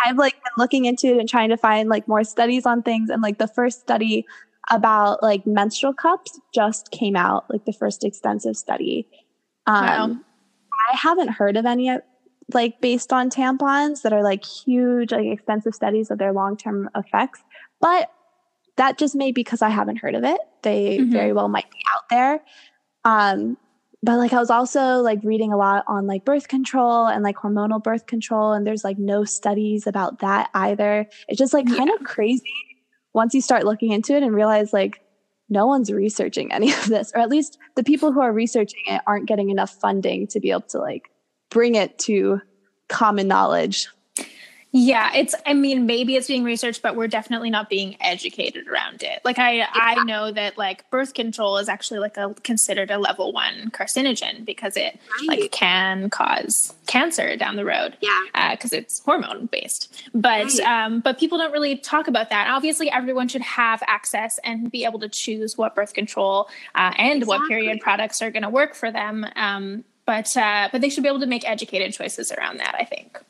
I've 0.05 0.17
like 0.17 0.35
been 0.35 0.53
looking 0.57 0.85
into 0.85 1.07
it 1.07 1.17
and 1.17 1.27
trying 1.27 1.49
to 1.49 1.57
find 1.57 1.89
like 1.89 2.07
more 2.07 2.23
studies 2.23 2.65
on 2.65 2.83
things 2.83 3.09
and 3.09 3.21
like 3.21 3.37
the 3.39 3.47
first 3.47 3.81
study 3.81 4.25
about 4.69 5.21
like 5.23 5.45
menstrual 5.47 5.93
cups 5.93 6.39
just 6.53 6.91
came 6.91 7.15
out 7.15 7.49
like 7.49 7.65
the 7.65 7.73
first 7.73 8.05
extensive 8.05 8.55
study. 8.55 9.07
Um, 9.65 9.83
wow. 9.83 10.17
I 10.91 10.95
haven't 10.95 11.29
heard 11.29 11.57
of 11.57 11.65
any 11.65 11.89
like 12.53 12.81
based 12.81 13.13
on 13.13 13.29
tampons 13.29 14.01
that 14.01 14.13
are 14.13 14.23
like 14.23 14.43
huge, 14.43 15.11
like 15.11 15.27
extensive 15.27 15.75
studies 15.75 16.11
of 16.11 16.17
their 16.17 16.33
long 16.33 16.57
term 16.57 16.89
effects. 16.95 17.43
But 17.79 18.11
that 18.77 18.97
just 18.97 19.15
may 19.15 19.31
be 19.31 19.43
because 19.43 19.61
I 19.61 19.69
haven't 19.69 19.97
heard 19.97 20.15
of 20.15 20.23
it. 20.23 20.39
They 20.63 20.99
mm-hmm. 20.99 21.11
very 21.11 21.33
well 21.33 21.49
might 21.49 21.69
be 21.69 21.79
out 21.93 22.03
there. 22.09 22.41
Um, 23.05 23.57
but 24.01 24.17
like 24.17 24.31
I 24.31 24.39
was 24.39 24.49
also 24.49 25.01
like 25.01 25.19
reading 25.23 25.51
a 25.51 25.57
lot 25.57 25.83
on 25.87 26.07
like 26.07 26.23
birth 26.23 26.47
control 26.47 27.05
and 27.05 27.21
like 27.23 27.35
hormonal 27.35 27.83
birth 27.83 28.05
control, 28.05 28.53
and 28.53 28.65
there's 28.65 28.83
like 28.83 28.97
no 28.97 29.25
studies 29.25 29.85
about 29.85 30.19
that 30.19 30.49
either. 30.53 31.07
It's 31.27 31.37
just 31.37 31.53
like 31.53 31.67
kind 31.67 31.89
yeah. 31.89 31.95
of 31.95 32.03
crazy 32.03 32.43
once 33.13 33.33
you 33.33 33.41
start 33.41 33.65
looking 33.65 33.91
into 33.91 34.15
it 34.15 34.23
and 34.23 34.33
realize 34.33 34.71
like 34.71 35.01
no 35.49 35.65
one's 35.65 35.91
researching 35.91 36.51
any 36.53 36.71
of 36.71 36.87
this, 36.87 37.11
or 37.13 37.19
at 37.19 37.29
least 37.29 37.57
the 37.75 37.83
people 37.83 38.13
who 38.13 38.21
are 38.21 38.31
researching 38.31 38.81
it 38.87 39.01
aren't 39.05 39.27
getting 39.27 39.49
enough 39.49 39.71
funding 39.71 40.27
to 40.27 40.39
be 40.39 40.51
able 40.51 40.61
to 40.61 40.79
like 40.79 41.09
bring 41.49 41.75
it 41.75 41.97
to 41.99 42.41
common 42.87 43.27
knowledge. 43.27 43.87
Yeah, 44.71 45.11
it's 45.15 45.33
I 45.47 45.55
mean 45.55 45.87
maybe 45.87 46.15
it's 46.15 46.27
being 46.27 46.43
researched 46.43 46.83
but 46.83 46.95
we're 46.95 47.07
definitely 47.07 47.49
not 47.49 47.69
being 47.69 47.97
educated 48.01 48.67
around 48.67 49.01
it. 49.01 49.19
Like 49.25 49.39
I 49.39 49.53
yeah. 49.53 49.67
I 49.73 50.03
know 50.03 50.31
that 50.31 50.59
like 50.59 50.87
birth 50.91 51.15
control 51.15 51.57
is 51.57 51.67
actually 51.67 51.99
like 51.99 52.17
a 52.17 52.35
considered 52.43 52.91
a 52.91 52.99
level 52.99 53.33
1 53.33 53.71
carcinogen 53.71 54.45
because 54.45 54.77
it 54.77 54.99
right. 55.27 55.39
like 55.39 55.51
can 55.51 56.11
cause 56.11 56.75
cancer 56.85 57.35
down 57.35 57.55
the 57.55 57.65
road. 57.65 57.97
Yeah. 57.99 58.19
Uh, 58.35 58.55
cuz 58.57 58.71
it's 58.71 58.99
hormone 58.99 59.47
based. 59.47 60.03
But 60.13 60.53
right. 60.59 60.85
um 60.85 60.99
but 60.99 61.17
people 61.17 61.39
don't 61.39 61.51
really 61.51 61.75
talk 61.75 62.07
about 62.07 62.29
that. 62.29 62.47
Obviously 62.47 62.91
everyone 62.91 63.27
should 63.27 63.41
have 63.41 63.81
access 63.87 64.39
and 64.43 64.69
be 64.69 64.85
able 64.85 64.99
to 64.99 65.09
choose 65.09 65.57
what 65.57 65.73
birth 65.73 65.95
control 65.95 66.47
uh, 66.75 66.93
and 66.99 67.23
exactly. 67.23 67.25
what 67.25 67.47
period 67.49 67.79
products 67.81 68.21
are 68.21 68.29
going 68.29 68.43
to 68.43 68.49
work 68.49 68.75
for 68.75 68.91
them. 68.91 69.25
Um 69.35 69.83
but 70.09 70.35
uh, 70.35 70.69
but 70.71 70.81
they 70.81 70.89
should 70.89 71.03
be 71.03 71.07
able 71.07 71.19
to 71.19 71.27
make 71.27 71.47
educated 71.47 71.93
choices 71.93 72.31
around 72.31 72.57
that. 72.57 72.73
I 72.73 72.83
think. 72.83 73.21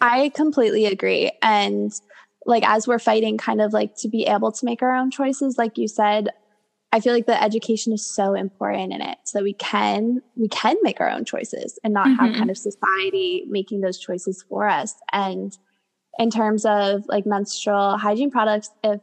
I 0.00 0.30
completely 0.30 0.84
agree, 0.86 1.30
and 1.40 1.92
like 2.46 2.68
as 2.68 2.88
we're 2.88 2.98
fighting, 2.98 3.38
kind 3.38 3.60
of 3.60 3.72
like 3.72 3.94
to 3.98 4.08
be 4.08 4.26
able 4.26 4.50
to 4.50 4.64
make 4.64 4.82
our 4.82 4.92
own 4.92 5.12
choices, 5.12 5.56
like 5.56 5.78
you 5.78 5.86
said, 5.86 6.30
I 6.90 6.98
feel 6.98 7.14
like 7.14 7.26
the 7.26 7.40
education 7.40 7.92
is 7.92 8.12
so 8.12 8.34
important 8.34 8.92
in 8.92 9.02
it 9.02 9.18
so 9.22 9.38
that 9.38 9.44
we 9.44 9.52
can 9.52 10.20
we 10.34 10.48
can 10.48 10.74
make 10.82 11.00
our 11.00 11.08
own 11.08 11.24
choices 11.24 11.78
and 11.84 11.94
not 11.94 12.08
mm-hmm. 12.08 12.24
have 12.24 12.34
kind 12.34 12.50
of 12.50 12.58
society 12.58 13.44
making 13.48 13.82
those 13.82 13.96
choices 13.96 14.44
for 14.48 14.68
us. 14.68 14.94
And 15.12 15.56
in 16.18 16.30
terms 16.30 16.66
of 16.66 17.04
like 17.06 17.24
menstrual 17.24 17.98
hygiene 17.98 18.32
products, 18.32 18.70
if 18.82 19.00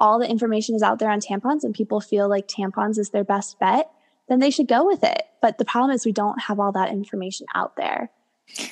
all 0.00 0.18
the 0.18 0.28
information 0.28 0.74
is 0.74 0.82
out 0.82 0.98
there 0.98 1.10
on 1.10 1.20
tampons 1.20 1.62
and 1.62 1.72
people 1.72 2.00
feel 2.00 2.28
like 2.28 2.48
tampons 2.48 2.98
is 2.98 3.10
their 3.10 3.22
best 3.22 3.60
bet, 3.60 3.88
then 4.28 4.38
they 4.38 4.50
should 4.50 4.68
go 4.68 4.86
with 4.86 5.02
it. 5.02 5.22
But 5.42 5.58
the 5.58 5.64
problem 5.64 5.90
is 5.90 6.04
we 6.04 6.12
don't 6.12 6.40
have 6.42 6.58
all 6.58 6.72
that 6.72 6.90
information 6.90 7.46
out 7.54 7.76
there, 7.76 8.10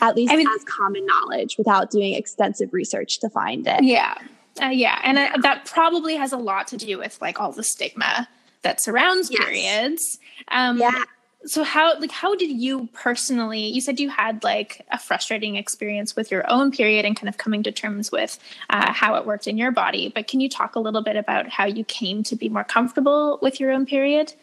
at 0.01 0.17
least 0.17 0.33
I 0.33 0.37
mean, 0.37 0.49
as 0.49 0.65
common 0.65 1.05
knowledge 1.07 1.59
without 1.59 1.91
doing 1.91 2.15
extensive 2.15 2.73
research 2.73 3.21
to 3.21 3.29
find 3.29 3.67
it. 3.67 3.83
Yeah. 3.85 4.15
Uh, 4.61 4.67
yeah. 4.67 5.01
And 5.03 5.19
uh, 5.19 5.31
that 5.43 5.65
probably 5.67 6.17
has 6.17 6.33
a 6.33 6.37
lot 6.37 6.67
to 6.69 6.77
do 6.77 6.99
with 6.99 7.21
like 7.21 7.41
all 7.41 7.53
the 7.53 7.63
stigma 7.63 8.29
that 8.63 8.83
surrounds 8.83 9.31
yes. 9.31 9.45
periods. 9.45 10.19
Um, 10.49 10.79
yeah. 10.79 11.05
So 11.45 11.65
how 11.65 11.99
like 11.99 12.13
how 12.13 12.37
did 12.37 12.51
you 12.51 12.89
personally? 12.93 13.67
You 13.67 13.81
said 13.81 13.99
you 13.99 14.09
had 14.11 14.45
like 14.45 14.87
a 14.93 14.99
frustrating 14.99 15.57
experience 15.57 16.15
with 16.15 16.31
your 16.31 16.49
own 16.49 16.71
period 16.71 17.05
and 17.05 17.17
kind 17.17 17.29
of 17.29 17.37
coming 17.37 17.65
to 17.65 17.73
terms 17.73 18.13
with 18.13 18.39
uh, 18.71 18.93
how 18.93 19.17
it 19.17 19.27
worked 19.27 19.49
in 19.49 19.59
your 19.59 19.73
body. 19.73 20.13
But 20.15 20.29
can 20.29 20.39
you 20.39 20.49
talk 20.49 20.77
a 20.77 20.81
little 20.81 21.03
bit 21.03 21.17
about 21.17 21.49
how 21.49 21.65
you 21.65 21.83
came 21.85 22.23
to 22.25 22.37
be 22.37 22.49
more 22.49 22.63
comfortable 22.63 23.41
with 23.43 23.59
your 23.59 23.73
own 23.73 23.87
period? 23.87 24.35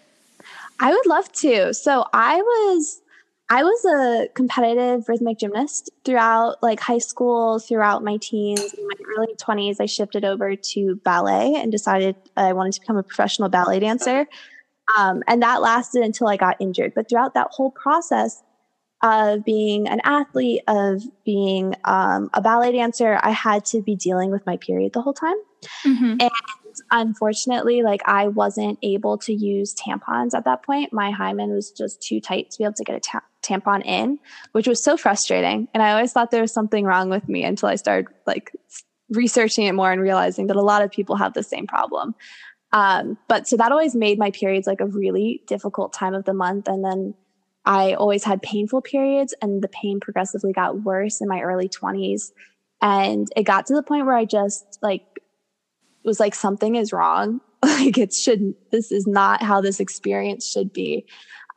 I 0.79 0.91
would 0.91 1.05
love 1.05 1.31
to. 1.33 1.73
So 1.73 2.05
I 2.13 2.37
was 2.37 3.01
I 3.51 3.63
was 3.63 3.85
a 3.85 4.27
competitive 4.35 5.09
rhythmic 5.09 5.39
gymnast 5.39 5.89
throughout 6.05 6.61
like 6.61 6.79
high 6.79 6.99
school, 6.99 7.57
throughout 7.57 8.03
my 8.03 8.17
teens, 8.17 8.73
in 8.73 8.87
my 8.87 8.93
early 9.17 9.33
20s 9.35 9.77
I 9.79 9.87
shifted 9.87 10.23
over 10.23 10.55
to 10.55 10.95
ballet 11.03 11.55
and 11.55 11.71
decided 11.71 12.15
I 12.37 12.53
wanted 12.53 12.73
to 12.73 12.81
become 12.81 12.97
a 12.97 13.03
professional 13.03 13.49
ballet 13.49 13.79
dancer. 13.79 14.27
Um, 14.97 15.23
and 15.27 15.41
that 15.41 15.61
lasted 15.61 16.03
until 16.03 16.27
I 16.27 16.37
got 16.37 16.57
injured. 16.59 16.93
But 16.95 17.09
throughout 17.09 17.33
that 17.33 17.47
whole 17.51 17.71
process 17.71 18.41
of 19.01 19.45
being 19.45 19.87
an 19.87 20.01
athlete, 20.03 20.61
of 20.67 21.03
being 21.23 21.75
um, 21.85 22.29
a 22.33 22.41
ballet 22.41 22.71
dancer, 22.71 23.19
I 23.21 23.31
had 23.31 23.65
to 23.65 23.81
be 23.81 23.95
dealing 23.95 24.29
with 24.29 24.45
my 24.45 24.57
period 24.57 24.93
the 24.93 25.01
whole 25.01 25.13
time. 25.13 25.35
Mm-hmm. 25.85 26.17
And 26.19 26.31
unfortunately, 26.91 27.83
like 27.83 28.01
I 28.05 28.27
wasn't 28.27 28.79
able 28.81 29.17
to 29.19 29.33
use 29.33 29.75
tampons 29.75 30.33
at 30.33 30.45
that 30.45 30.63
point. 30.63 30.93
My 30.93 31.11
hymen 31.11 31.51
was 31.51 31.71
just 31.71 32.01
too 32.01 32.19
tight 32.19 32.51
to 32.51 32.57
be 32.57 32.63
able 32.63 32.73
to 32.73 32.83
get 32.83 32.95
a 32.95 32.99
ta- 32.99 33.23
tampon 33.41 33.85
in, 33.85 34.19
which 34.51 34.67
was 34.67 34.83
so 34.83 34.97
frustrating. 34.97 35.67
And 35.73 35.83
I 35.83 35.91
always 35.91 36.13
thought 36.13 36.31
there 36.31 36.41
was 36.41 36.53
something 36.53 36.85
wrong 36.85 37.09
with 37.09 37.27
me 37.27 37.43
until 37.43 37.69
I 37.69 37.75
started 37.75 38.07
like 38.25 38.51
researching 39.09 39.65
it 39.65 39.73
more 39.73 39.91
and 39.91 40.01
realizing 40.01 40.47
that 40.47 40.55
a 40.55 40.61
lot 40.61 40.83
of 40.83 40.91
people 40.91 41.15
have 41.15 41.33
the 41.33 41.43
same 41.43 41.67
problem. 41.67 42.15
Um, 42.71 43.17
but 43.27 43.47
so 43.47 43.57
that 43.57 43.71
always 43.71 43.95
made 43.95 44.19
my 44.19 44.31
periods 44.31 44.67
like 44.67 44.81
a 44.81 44.85
really 44.85 45.41
difficult 45.47 45.93
time 45.93 46.13
of 46.13 46.25
the 46.25 46.33
month. 46.33 46.67
And 46.67 46.83
then 46.85 47.15
I 47.65 47.93
always 47.93 48.23
had 48.23 48.41
painful 48.41 48.81
periods, 48.81 49.33
and 49.41 49.61
the 49.61 49.67
pain 49.67 49.99
progressively 49.99 50.53
got 50.53 50.81
worse 50.81 51.21
in 51.21 51.27
my 51.27 51.41
early 51.41 51.69
20s. 51.69 52.31
And 52.81 53.27
it 53.35 53.43
got 53.43 53.65
to 53.67 53.75
the 53.75 53.83
point 53.83 54.05
where 54.05 54.15
I 54.15 54.25
just 54.25 54.79
like 54.81 55.03
was 56.03 56.19
like, 56.19 56.35
something 56.35 56.75
is 56.75 56.93
wrong. 56.93 57.41
like, 57.63 57.97
it 57.97 58.13
shouldn't, 58.13 58.55
this 58.71 58.91
is 58.91 59.05
not 59.07 59.43
how 59.43 59.61
this 59.61 59.79
experience 59.79 60.49
should 60.49 60.71
be. 60.71 61.05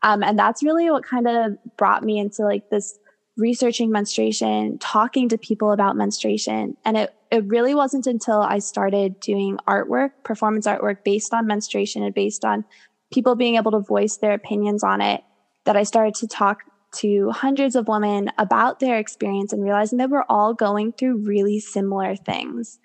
Um, 0.02 0.22
and 0.22 0.38
that's 0.38 0.62
really 0.62 0.90
what 0.90 1.04
kind 1.04 1.28
of 1.28 1.52
brought 1.76 2.02
me 2.02 2.18
into 2.18 2.42
like 2.42 2.70
this 2.70 2.98
researching 3.36 3.90
menstruation, 3.90 4.78
talking 4.78 5.28
to 5.28 5.38
people 5.38 5.72
about 5.72 5.96
menstruation. 5.96 6.76
And 6.84 6.96
it, 6.96 7.14
it 7.30 7.44
really 7.46 7.74
wasn't 7.74 8.06
until 8.06 8.40
I 8.40 8.58
started 8.58 9.18
doing 9.20 9.58
artwork, 9.66 10.10
performance 10.22 10.66
artwork 10.66 11.04
based 11.04 11.32
on 11.32 11.46
menstruation 11.46 12.02
and 12.02 12.14
based 12.14 12.44
on 12.44 12.64
people 13.12 13.36
being 13.36 13.56
able 13.56 13.70
to 13.72 13.80
voice 13.80 14.16
their 14.16 14.32
opinions 14.32 14.82
on 14.82 15.00
it 15.00 15.22
that 15.64 15.76
I 15.76 15.84
started 15.84 16.14
to 16.16 16.26
talk 16.26 16.58
to 16.96 17.30
hundreds 17.30 17.74
of 17.74 17.88
women 17.88 18.30
about 18.38 18.80
their 18.80 18.98
experience 18.98 19.52
and 19.52 19.64
realizing 19.64 19.98
that 19.98 20.10
we're 20.10 20.24
all 20.28 20.52
going 20.52 20.92
through 20.92 21.24
really 21.24 21.58
similar 21.58 22.16
things. 22.16 22.78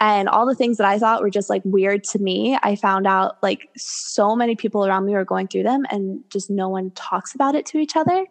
And 0.00 0.28
all 0.28 0.46
the 0.46 0.54
things 0.54 0.76
that 0.76 0.86
I 0.86 0.98
thought 0.98 1.22
were 1.22 1.30
just 1.30 1.50
like 1.50 1.62
weird 1.64 2.04
to 2.04 2.20
me, 2.20 2.56
I 2.62 2.76
found 2.76 3.06
out 3.06 3.42
like 3.42 3.68
so 3.76 4.36
many 4.36 4.54
people 4.54 4.86
around 4.86 5.06
me 5.06 5.12
were 5.12 5.24
going 5.24 5.48
through 5.48 5.64
them 5.64 5.86
and 5.90 6.22
just 6.30 6.50
no 6.50 6.68
one 6.68 6.92
talks 6.92 7.34
about 7.34 7.56
it 7.56 7.66
to 7.66 7.78
each 7.78 7.96
other. 7.96 8.26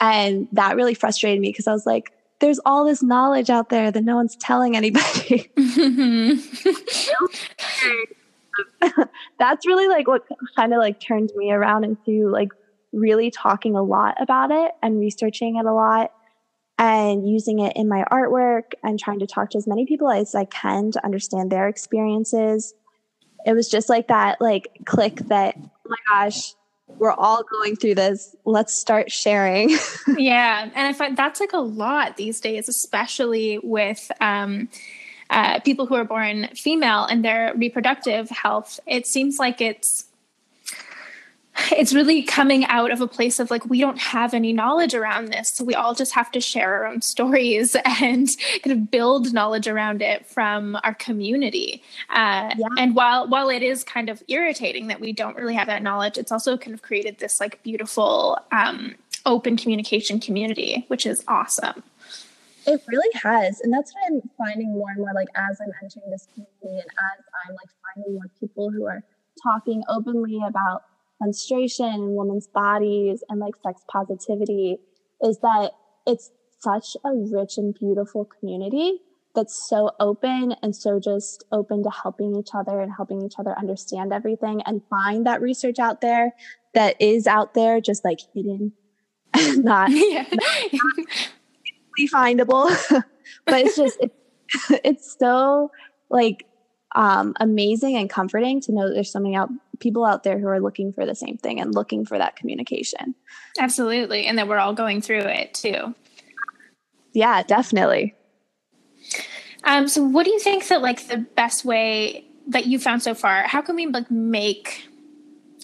And 0.00 0.46
that 0.52 0.76
really 0.76 0.94
frustrated 0.94 1.40
me 1.40 1.48
because 1.48 1.66
I 1.66 1.72
was 1.72 1.86
like, 1.86 2.12
there's 2.40 2.60
all 2.64 2.84
this 2.84 3.02
knowledge 3.02 3.50
out 3.50 3.68
there 3.68 3.90
that 3.90 4.04
no 4.04 4.16
one's 4.16 4.36
telling 4.36 4.76
anybody. 4.76 5.50
That's 9.38 9.66
really 9.66 9.88
like 9.88 10.06
what 10.06 10.24
kind 10.56 10.72
of 10.72 10.78
like 10.78 11.00
turned 11.00 11.32
me 11.36 11.50
around 11.52 11.84
into 11.84 12.28
like 12.28 12.48
really 12.92 13.30
talking 13.30 13.74
a 13.74 13.82
lot 13.82 14.20
about 14.20 14.50
it 14.50 14.72
and 14.82 15.00
researching 15.00 15.56
it 15.56 15.66
a 15.66 15.72
lot 15.72 16.12
and 16.78 17.28
using 17.28 17.60
it 17.60 17.76
in 17.76 17.88
my 17.88 18.04
artwork 18.10 18.72
and 18.82 18.98
trying 18.98 19.20
to 19.20 19.26
talk 19.26 19.50
to 19.50 19.58
as 19.58 19.66
many 19.66 19.86
people 19.86 20.10
as 20.10 20.34
I 20.34 20.44
can 20.46 20.90
to 20.92 21.04
understand 21.04 21.50
their 21.50 21.68
experiences. 21.68 22.74
It 23.44 23.52
was 23.54 23.68
just 23.68 23.88
like 23.88 24.08
that 24.08 24.40
like 24.40 24.68
click 24.84 25.16
that 25.28 25.54
oh 25.58 25.70
my 25.86 25.96
gosh, 26.08 26.54
we're 26.98 27.12
all 27.12 27.42
going 27.42 27.76
through 27.76 27.96
this. 27.96 28.34
Let's 28.44 28.78
start 28.78 29.10
sharing. 29.10 29.76
yeah. 30.16 30.70
And 30.74 30.86
I 30.86 30.92
find 30.92 31.16
that's 31.16 31.40
like 31.40 31.52
a 31.52 31.58
lot 31.58 32.16
these 32.16 32.40
days, 32.40 32.68
especially 32.68 33.58
with 33.62 34.10
um, 34.20 34.68
uh, 35.30 35.60
people 35.60 35.86
who 35.86 35.94
are 35.94 36.04
born 36.04 36.48
female 36.54 37.04
and 37.04 37.24
their 37.24 37.52
reproductive 37.56 38.28
health. 38.30 38.78
It 38.86 39.06
seems 39.06 39.38
like 39.38 39.60
it's 39.60 40.06
it's 41.72 41.92
really 41.92 42.22
coming 42.22 42.64
out 42.66 42.90
of 42.90 43.00
a 43.00 43.06
place 43.06 43.38
of 43.38 43.50
like 43.50 43.64
we 43.66 43.80
don't 43.80 43.98
have 43.98 44.34
any 44.34 44.52
knowledge 44.52 44.94
around 44.94 45.26
this 45.26 45.50
so 45.50 45.64
we 45.64 45.74
all 45.74 45.94
just 45.94 46.12
have 46.12 46.30
to 46.30 46.40
share 46.40 46.74
our 46.74 46.86
own 46.86 47.02
stories 47.02 47.76
and 47.84 48.28
kind 48.62 48.72
of 48.72 48.90
build 48.90 49.32
knowledge 49.32 49.68
around 49.68 50.02
it 50.02 50.26
from 50.26 50.78
our 50.82 50.94
community 50.94 51.82
uh, 52.10 52.54
yeah. 52.56 52.66
and 52.78 52.94
while 52.94 53.28
while 53.28 53.48
it 53.48 53.62
is 53.62 53.84
kind 53.84 54.08
of 54.08 54.22
irritating 54.28 54.86
that 54.86 55.00
we 55.00 55.12
don't 55.12 55.36
really 55.36 55.54
have 55.54 55.66
that 55.66 55.82
knowledge 55.82 56.18
it's 56.18 56.32
also 56.32 56.56
kind 56.56 56.74
of 56.74 56.82
created 56.82 57.18
this 57.18 57.40
like 57.40 57.62
beautiful 57.62 58.38
um, 58.50 58.94
open 59.26 59.56
communication 59.56 60.18
community 60.18 60.84
which 60.88 61.06
is 61.06 61.22
awesome 61.28 61.82
it 62.64 62.80
really 62.86 63.10
has. 63.14 63.60
And 63.60 63.72
that's 63.72 63.92
what 63.92 64.04
I'm 64.06 64.30
finding 64.38 64.72
more 64.72 64.90
and 64.90 64.98
more 64.98 65.12
like 65.14 65.28
as 65.34 65.60
I'm 65.60 65.72
entering 65.82 66.10
this 66.10 66.28
community 66.32 66.80
and 66.80 66.80
as 66.80 67.24
I'm 67.44 67.54
like 67.54 67.70
finding 67.94 68.14
more 68.14 68.30
people 68.38 68.70
who 68.70 68.86
are 68.86 69.02
talking 69.42 69.82
openly 69.88 70.38
about 70.46 70.84
menstruation 71.22 71.86
and 71.86 72.16
women's 72.16 72.48
bodies 72.48 73.22
and 73.28 73.38
like 73.38 73.54
sex 73.62 73.82
positivity 73.88 74.78
is 75.22 75.38
that 75.38 75.70
it's 76.06 76.30
such 76.58 76.96
a 77.04 77.10
rich 77.14 77.58
and 77.58 77.74
beautiful 77.78 78.24
community 78.24 78.98
that's 79.34 79.68
so 79.68 79.92
open 79.98 80.54
and 80.62 80.74
so 80.76 81.00
just 81.00 81.44
open 81.52 81.82
to 81.82 81.90
helping 81.90 82.36
each 82.36 82.50
other 82.54 82.80
and 82.80 82.92
helping 82.94 83.22
each 83.22 83.34
other 83.38 83.56
understand 83.58 84.12
everything 84.12 84.60
and 84.66 84.82
find 84.90 85.26
that 85.26 85.40
research 85.40 85.78
out 85.78 86.00
there 86.00 86.32
that 86.74 87.00
is 87.00 87.26
out 87.26 87.54
there 87.54 87.80
just 87.80 88.04
like 88.04 88.18
hidden 88.34 88.72
not, 89.56 89.90
yeah. 89.90 90.26
not, 90.30 90.98
not 90.98 92.10
findable 92.12 92.68
but 93.46 93.60
it's 93.60 93.76
just 93.76 93.98
it's, 94.00 94.14
it's 94.84 95.16
so 95.18 95.70
like 96.10 96.46
um, 96.94 97.34
amazing 97.40 97.96
and 97.96 98.10
comforting 98.10 98.60
to 98.60 98.72
know 98.72 98.86
that 98.86 98.94
there's 98.94 99.10
so 99.10 99.20
many 99.20 99.34
out 99.34 99.48
people 99.82 100.04
out 100.04 100.22
there 100.22 100.38
who 100.38 100.46
are 100.46 100.60
looking 100.60 100.92
for 100.92 101.04
the 101.04 101.14
same 101.14 101.36
thing 101.36 101.60
and 101.60 101.74
looking 101.74 102.06
for 102.06 102.16
that 102.16 102.36
communication. 102.36 103.14
Absolutely, 103.58 104.26
and 104.26 104.38
that 104.38 104.48
we're 104.48 104.58
all 104.58 104.72
going 104.72 105.02
through 105.02 105.18
it 105.18 105.52
too. 105.52 105.94
Yeah, 107.12 107.42
definitely. 107.42 108.14
Um, 109.64 109.88
so, 109.88 110.02
what 110.02 110.24
do 110.24 110.30
you 110.30 110.38
think 110.38 110.68
that 110.68 110.80
like 110.80 111.08
the 111.08 111.18
best 111.18 111.64
way 111.64 112.24
that 112.48 112.66
you 112.66 112.78
found 112.78 113.02
so 113.02 113.14
far? 113.14 113.42
How 113.42 113.60
can 113.60 113.76
we 113.76 113.86
like 113.86 114.10
make 114.10 114.88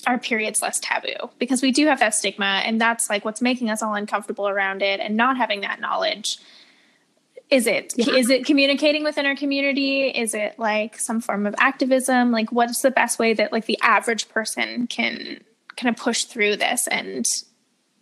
our 0.06 0.18
periods 0.18 0.60
less 0.60 0.78
taboo? 0.80 1.30
Because 1.38 1.62
we 1.62 1.72
do 1.72 1.86
have 1.86 2.00
that 2.00 2.14
stigma, 2.14 2.62
and 2.64 2.80
that's 2.80 3.08
like 3.08 3.24
what's 3.24 3.40
making 3.40 3.70
us 3.70 3.82
all 3.82 3.94
uncomfortable 3.94 4.48
around 4.48 4.82
it, 4.82 5.00
and 5.00 5.16
not 5.16 5.36
having 5.36 5.62
that 5.62 5.80
knowledge 5.80 6.38
is 7.50 7.66
it 7.66 7.94
yeah. 7.96 8.14
is 8.14 8.30
it 8.30 8.44
communicating 8.44 9.04
within 9.04 9.26
our 9.26 9.36
community 9.36 10.08
is 10.08 10.34
it 10.34 10.58
like 10.58 10.98
some 10.98 11.20
form 11.20 11.46
of 11.46 11.54
activism 11.58 12.30
like 12.30 12.52
what's 12.52 12.82
the 12.82 12.90
best 12.90 13.18
way 13.18 13.32
that 13.32 13.52
like 13.52 13.66
the 13.66 13.78
average 13.82 14.28
person 14.28 14.86
can 14.86 15.42
kind 15.76 15.94
of 15.94 16.00
push 16.00 16.24
through 16.24 16.56
this 16.56 16.86
and 16.88 17.24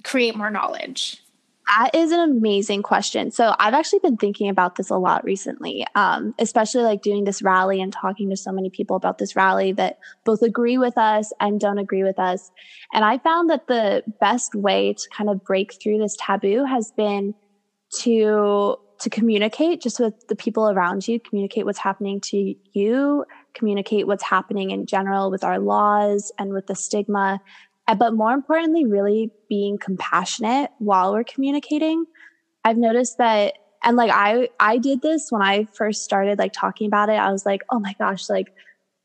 create 0.03 0.37
more 0.37 0.51
knowledge 0.51 1.23
that 1.69 1.91
is 1.95 2.13
an 2.13 2.21
amazing 2.21 2.83
question. 2.83 3.33
So 3.33 3.55
I've 3.59 3.75
actually 3.75 3.99
been 3.99 4.17
thinking 4.17 4.49
about 4.49 4.77
this 4.77 4.89
a 4.89 4.97
lot 4.97 5.25
recently, 5.25 5.85
um, 5.97 6.33
especially 6.39 6.85
like 6.85 7.03
doing 7.03 7.25
this 7.25 7.43
rally 7.43 7.81
and 7.81 7.93
talking 7.93 8.31
to 8.31 8.37
so 8.37 8.53
many 8.53 8.71
people 8.71 8.97
about 8.97 9.19
this 9.19 9.35
rally 9.35 9.73
that 9.73 9.99
both 10.25 10.43
agree 10.43 10.79
with 10.79 10.97
us 10.97 11.33
and 11.41 11.59
don't 11.59 11.79
agree 11.79 12.05
with 12.05 12.21
us. 12.21 12.53
And 12.93 13.05
I 13.05 13.19
found 13.19 13.51
that 13.51 13.67
the 13.67 14.05
best 14.21 14.55
way 14.55 14.95
to 14.95 15.09
kind 15.11 15.29
of 15.29 15.45
break 15.45 15.75
through 15.83 15.99
this 15.99 16.17
taboo 16.21 16.65
has 16.65 16.93
been 16.93 17.35
to 17.99 18.77
to 19.01 19.11
communicate 19.11 19.81
just 19.81 20.01
with 20.01 20.15
the 20.29 20.37
people 20.37 20.71
around 20.71 21.07
you, 21.07 21.21
communicate 21.21 21.65
what's 21.65 21.79
happening 21.79 22.21
to 22.21 22.55
you, 22.73 23.25
communicate 23.55 24.07
what's 24.07 24.25
happening 24.25 24.71
in 24.71 24.87
general 24.87 25.31
with 25.31 25.45
our 25.45 25.59
laws 25.59 26.33
and 26.39 26.53
with 26.53 26.67
the 26.67 26.75
stigma. 26.75 27.41
Uh, 27.89 27.95
but 27.95 28.15
more 28.15 28.33
importantly, 28.33 28.85
really 28.85 29.31
being 29.49 29.79
compassionate 29.79 30.71
while 30.79 31.13
we're 31.13 31.25
communicating. 31.25 32.05
I've 32.65 32.79
noticed 32.79 33.19
that 33.19 33.55
and 33.85 33.97
like 33.97 34.11
I 34.13 34.49
I 34.59 34.79
did 34.79 35.03
this 35.03 35.31
when 35.31 35.43
I 35.43 35.67
first 35.75 36.03
started 36.03 36.39
like 36.39 36.53
talking 36.53 36.89
about 36.89 37.09
it. 37.09 37.13
I 37.13 37.31
was 37.31 37.47
like, 37.47 37.63
"Oh 37.71 37.79
my 37.79 37.95
gosh, 37.99 38.29
like 38.29 38.53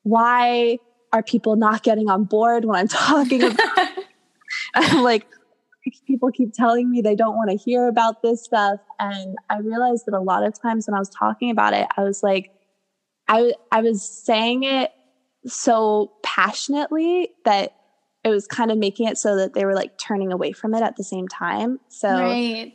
why 0.04 0.80
are 1.14 1.22
people 1.22 1.56
not 1.56 1.84
getting 1.84 2.10
on 2.10 2.24
board 2.24 2.66
when 2.66 2.80
I'm 2.80 2.88
talking 2.88 3.44
about 3.44 3.88
I'm 4.74 5.04
like 5.04 5.28
people 6.08 6.32
keep 6.32 6.54
telling 6.54 6.90
me 6.90 7.02
they 7.02 7.16
don't 7.16 7.36
want 7.36 7.50
to 7.50 7.58
hear 7.58 7.88
about 7.88 8.22
this 8.22 8.44
stuff 8.44 8.80
and 9.00 9.36
I 9.50 9.60
realized 9.60 10.06
that 10.06 10.16
a 10.16 10.22
lot 10.22 10.46
of 10.46 10.60
times 10.60 10.88
when 10.88 10.96
I 10.96 11.00
was 11.00 11.10
talking 11.10 11.50
about 11.50 11.74
it, 11.74 11.88
I 11.98 12.04
was 12.04 12.22
like 12.24 12.52
I 13.28 13.54
I 13.72 13.82
was 13.82 14.04
saying 14.04 14.64
it 14.64 14.92
so 15.46 16.12
passionately 16.24 17.30
that 17.46 17.74
it 18.24 18.30
was 18.30 18.46
kind 18.46 18.72
of 18.72 18.78
making 18.78 19.08
it 19.08 19.18
so 19.18 19.36
that 19.36 19.54
they 19.54 19.66
were 19.66 19.74
like 19.74 19.98
turning 19.98 20.32
away 20.32 20.52
from 20.52 20.74
it 20.74 20.84
at 20.84 20.96
the 20.96 21.04
same 21.04 21.28
time. 21.28 21.80
So 21.88 22.10
right. 22.10 22.74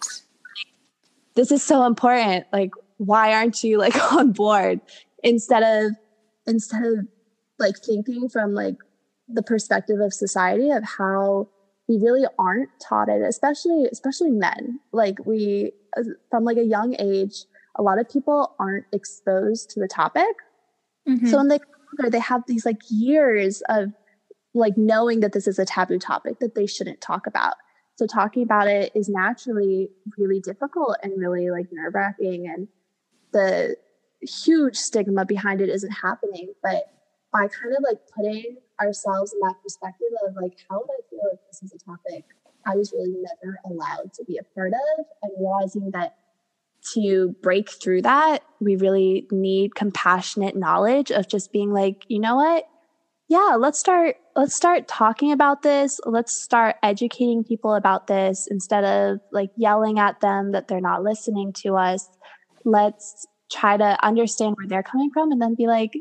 this 1.35 1.53
is 1.53 1.63
so 1.63 1.85
important. 1.85 2.47
Like, 2.53 2.73
why 2.97 3.35
aren't 3.35 3.63
you 3.63 3.79
like 3.79 3.97
on 4.13 4.33
board 4.33 4.81
instead 5.23 5.63
of 5.63 5.93
instead 6.47 6.85
of 6.85 7.07
like 7.59 7.75
thinking 7.85 8.29
from 8.29 8.55
like 8.55 8.77
the 9.29 9.43
perspective 9.43 10.01
of 10.01 10.13
society 10.13 10.71
of 10.71 10.85
how 10.85 11.49
we 11.89 11.99
really 11.99 12.27
aren't 12.39 12.71
taught 12.81 13.09
it, 13.09 13.23
especially 13.23 13.87
especially 13.91 14.31
men. 14.31 14.81
Like 14.93 15.25
we 15.25 15.73
from 16.31 16.45
like 16.45 16.57
a 16.57 16.65
young 16.65 16.97
age, 16.99 17.45
a 17.77 17.83
lot 17.83 17.99
of 17.99 18.09
people 18.09 18.55
aren't 18.59 18.87
exposed 18.93 19.71
to 19.71 19.81
the 19.81 19.89
topic. 19.89 20.35
Mm-hmm. 21.09 21.29
So 21.29 21.39
when 21.39 21.49
they 21.49 21.59
they 22.09 22.19
have 22.19 22.43
these 22.47 22.67
like 22.67 22.81
years 22.91 23.63
of 23.69 23.93
like 24.55 24.77
knowing 24.77 25.21
that 25.21 25.33
this 25.33 25.47
is 25.47 25.59
a 25.59 25.65
taboo 25.65 25.99
topic 25.99 26.41
that 26.41 26.55
they 26.55 26.67
shouldn't 26.67 27.01
talk 27.01 27.27
about. 27.27 27.55
So 27.97 28.07
talking 28.07 28.43
about 28.43 28.69
it 28.69 28.93
is 28.95 29.09
naturally 29.09 29.91
really 30.19 30.41
difficult 30.41 30.97
and 31.03 31.13
really 31.17 31.51
like 31.51 31.67
nerve 31.73 31.95
wracking 31.95 32.47
and 32.49 32.69
the 33.33 33.77
huge 34.21 34.77
stigma 34.77 35.25
behind 35.25 35.61
it 35.61 35.69
isn't 35.69 35.91
happening. 35.91 36.53
But 36.63 36.87
by 37.33 37.49
kind 37.49 37.75
of 37.77 37.83
like 37.83 37.99
putting 38.15 38.57
ourselves 38.81 39.33
in 39.33 39.41
that 39.41 39.57
perspective 39.63 40.09
of 40.27 40.35
like, 40.37 40.57
how 40.69 40.79
would 40.79 40.91
I 40.91 41.03
feel 41.11 41.21
if 41.33 41.41
this 41.51 41.63
is 41.63 41.73
a 41.73 41.79
topic 41.79 42.25
I 42.67 42.75
was 42.75 42.93
really 42.93 43.15
never 43.15 43.59
allowed 43.65 44.13
to 44.15 44.25
be 44.25 44.39
a 44.39 44.43
part 44.55 44.73
of 44.73 45.07
and 45.23 45.33
realizing 45.39 45.91
that 45.93 46.17
to 46.95 47.35
break 47.43 47.71
through 47.71 48.03
that, 48.03 48.43
we 48.61 48.77
really 48.77 49.27
need 49.31 49.75
compassionate 49.75 50.57
knowledge 50.57 51.11
of 51.11 51.29
just 51.29 51.53
being 51.53 51.73
like, 51.73 52.05
you 52.09 52.19
know 52.19 52.37
what? 52.37 52.65
Yeah, 53.29 53.57
let's 53.59 53.79
start 53.79 54.17
let's 54.37 54.55
start 54.55 54.87
talking 54.87 55.33
about 55.33 55.63
this. 55.63 55.99
Let's 56.05 56.33
start 56.33 56.77
educating 56.83 57.43
people 57.43 57.75
about 57.75 58.07
this 58.07 58.47
instead 58.51 58.85
of 58.85 59.21
like 59.33 59.51
yelling 59.57 59.99
at 59.99 60.21
them 60.21 60.53
that 60.53 60.69
they're 60.69 60.81
not 60.81 61.03
listening 61.03 61.53
to 61.65 61.77
us. 61.77 62.09
Let's 62.65 63.27
try 63.51 63.77
to 63.77 64.05
understand 64.05 64.57
where 64.57 64.69
they're 64.69 64.83
coming 64.83 65.11
from 65.11 65.33
and 65.33 65.41
then 65.41 65.55
be 65.55 65.67
like, 65.67 65.93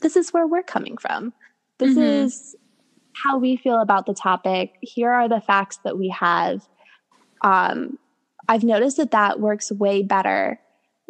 this 0.00 0.16
is 0.16 0.32
where 0.32 0.46
we're 0.46 0.62
coming 0.62 0.96
from. 0.96 1.34
This 1.80 1.90
mm-hmm. 1.90 2.26
is 2.26 2.54
how 3.12 3.38
we 3.38 3.56
feel 3.56 3.80
about 3.80 4.06
the 4.06 4.14
topic. 4.14 4.74
Here 4.80 5.10
are 5.10 5.28
the 5.28 5.40
facts 5.40 5.78
that 5.84 5.98
we 5.98 6.10
have. 6.10 6.68
Um, 7.42 7.98
I've 8.48 8.62
noticed 8.62 8.98
that 8.98 9.10
that 9.10 9.40
works 9.40 9.72
way 9.72 10.02
better 10.02 10.60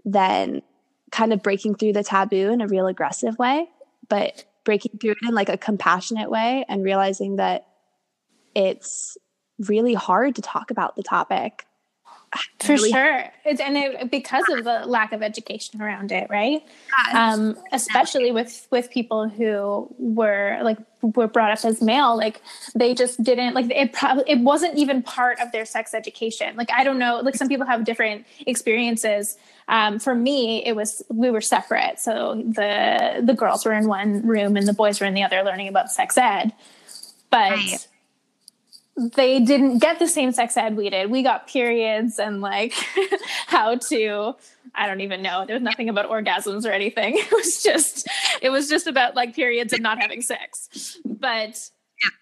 than 0.04 0.62
kind 1.10 1.32
of 1.32 1.42
breaking 1.42 1.74
through 1.74 1.92
the 1.92 2.04
taboo 2.04 2.50
in 2.50 2.60
a 2.60 2.68
real 2.68 2.86
aggressive 2.86 3.38
way. 3.38 3.68
But 4.08 4.44
breaking 4.64 4.98
through 4.98 5.12
it 5.12 5.28
in 5.28 5.34
like 5.34 5.48
a 5.48 5.58
compassionate 5.58 6.30
way 6.30 6.64
and 6.68 6.84
realizing 6.84 7.36
that 7.36 7.66
it's 8.54 9.18
really 9.58 9.94
hard 9.94 10.36
to 10.36 10.42
talk 10.42 10.70
about 10.70 10.96
the 10.96 11.02
topic 11.02 11.66
for 12.60 12.74
really? 12.74 12.90
sure. 12.90 13.24
It's 13.44 13.60
and 13.60 13.76
it, 13.76 14.10
because 14.10 14.44
of 14.50 14.64
the 14.64 14.84
lack 14.86 15.12
of 15.12 15.22
education 15.22 15.82
around 15.82 16.12
it 16.12 16.28
right? 16.30 16.62
Um, 17.12 17.56
especially 17.72 18.30
with 18.30 18.68
with 18.70 18.90
people 18.90 19.28
who 19.28 19.92
were 19.98 20.58
like 20.62 20.78
were 21.02 21.26
brought 21.26 21.50
up 21.50 21.64
as 21.64 21.80
male 21.80 22.14
like 22.14 22.42
they 22.74 22.94
just 22.94 23.22
didn't 23.22 23.54
like 23.54 23.70
it 23.70 23.92
probably 23.92 24.24
it 24.26 24.38
wasn't 24.40 24.76
even 24.76 25.02
part 25.02 25.40
of 25.40 25.50
their 25.50 25.64
sex 25.64 25.94
education. 25.94 26.56
Like 26.56 26.70
i 26.72 26.84
don't 26.84 26.98
know 26.98 27.20
like 27.20 27.34
some 27.34 27.48
people 27.48 27.66
have 27.66 27.84
different 27.84 28.26
experiences. 28.46 29.36
Um, 29.68 29.98
for 29.98 30.14
me 30.14 30.64
it 30.64 30.76
was 30.76 31.02
we 31.08 31.30
were 31.30 31.40
separate. 31.40 31.98
So 31.98 32.42
the 32.46 33.22
the 33.24 33.34
girls 33.34 33.64
were 33.64 33.72
in 33.72 33.88
one 33.88 34.26
room 34.26 34.56
and 34.56 34.68
the 34.68 34.74
boys 34.74 35.00
were 35.00 35.06
in 35.06 35.14
the 35.14 35.22
other 35.22 35.42
learning 35.42 35.68
about 35.68 35.90
sex 35.90 36.16
ed. 36.16 36.52
But 37.30 37.50
right 37.50 37.86
they 39.00 39.40
didn't 39.40 39.78
get 39.78 39.98
the 39.98 40.06
same 40.06 40.32
sex 40.32 40.56
ed 40.56 40.76
we 40.76 40.90
did. 40.90 41.10
We 41.10 41.22
got 41.22 41.46
periods 41.46 42.18
and 42.18 42.40
like 42.40 42.74
how 43.46 43.76
to 43.76 44.34
I 44.74 44.86
don't 44.86 45.00
even 45.00 45.22
know. 45.22 45.44
There 45.46 45.56
was 45.56 45.62
nothing 45.62 45.88
about 45.88 46.08
orgasms 46.08 46.66
or 46.66 46.70
anything. 46.70 47.14
It 47.18 47.32
was 47.32 47.62
just 47.62 48.08
it 48.42 48.50
was 48.50 48.68
just 48.68 48.86
about 48.86 49.14
like 49.14 49.34
periods 49.34 49.72
and 49.72 49.82
not 49.82 50.00
having 50.00 50.22
sex. 50.22 50.98
But 51.04 51.70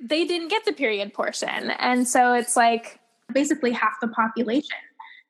they 0.01 0.25
didn't 0.25 0.49
get 0.49 0.65
the 0.65 0.73
period 0.73 1.13
portion. 1.15 1.71
And 1.71 2.07
so 2.07 2.35
it's 2.35 2.57
like 2.57 3.01
basically 3.33 3.73
half 3.73 3.95
the 4.01 4.09
population 4.09 4.77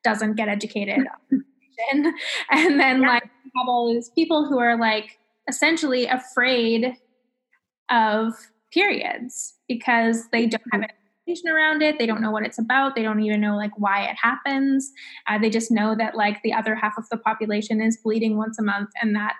doesn't 0.03 0.35
get 0.35 0.49
educated. 0.49 1.05
and 1.91 2.79
then 2.79 3.01
like 3.01 3.23
have 3.23 3.67
all 3.67 3.91
these 3.93 4.09
people 4.09 4.45
who 4.45 4.59
are 4.59 4.77
like 4.77 5.17
essentially 5.47 6.05
afraid 6.05 6.95
of 7.89 8.33
periods 8.71 9.55
because 9.67 10.27
they 10.29 10.45
don't 10.45 10.63
have 10.71 10.81
mm-hmm. 10.81 10.83
it 10.83 10.98
around 11.47 11.81
it. 11.81 11.97
They 11.99 12.05
don't 12.05 12.21
know 12.21 12.31
what 12.31 12.45
it's 12.45 12.59
about. 12.59 12.95
They 12.95 13.03
don't 13.03 13.19
even 13.21 13.41
know 13.41 13.55
like 13.55 13.71
why 13.77 14.03
it 14.03 14.15
happens. 14.21 14.91
Uh, 15.27 15.37
they 15.37 15.49
just 15.49 15.71
know 15.71 15.95
that 15.95 16.15
like 16.15 16.41
the 16.43 16.53
other 16.53 16.75
half 16.75 16.97
of 16.97 17.07
the 17.09 17.17
population 17.17 17.81
is 17.81 17.97
bleeding 17.97 18.37
once 18.37 18.59
a 18.59 18.63
month, 18.63 18.89
and 19.01 19.15
that 19.15 19.35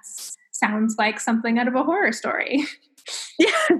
sounds 0.51 0.95
like 0.97 1.19
something 1.19 1.57
out 1.57 1.67
of 1.67 1.75
a 1.75 1.83
horror 1.83 2.11
story. 2.11 2.65
yeah, 3.39 3.77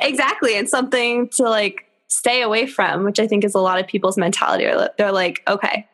exactly. 0.00 0.56
And 0.56 0.68
something 0.68 1.28
to 1.30 1.44
like 1.44 1.84
stay 2.08 2.42
away 2.42 2.66
from, 2.66 3.04
which 3.04 3.20
I 3.20 3.26
think 3.26 3.44
is 3.44 3.54
a 3.54 3.60
lot 3.60 3.78
of 3.78 3.86
people's 3.86 4.16
mentality. 4.16 4.70
They're 4.98 5.12
like, 5.12 5.42
okay, 5.48 5.86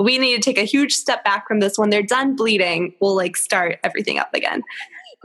we 0.00 0.18
need 0.18 0.36
to 0.36 0.42
take 0.42 0.58
a 0.58 0.64
huge 0.64 0.94
step 0.94 1.24
back 1.24 1.48
from 1.48 1.60
this. 1.60 1.78
When 1.78 1.90
they're 1.90 2.02
done 2.02 2.36
bleeding, 2.36 2.94
we'll 3.00 3.16
like 3.16 3.36
start 3.36 3.78
everything 3.82 4.18
up 4.18 4.32
again. 4.34 4.62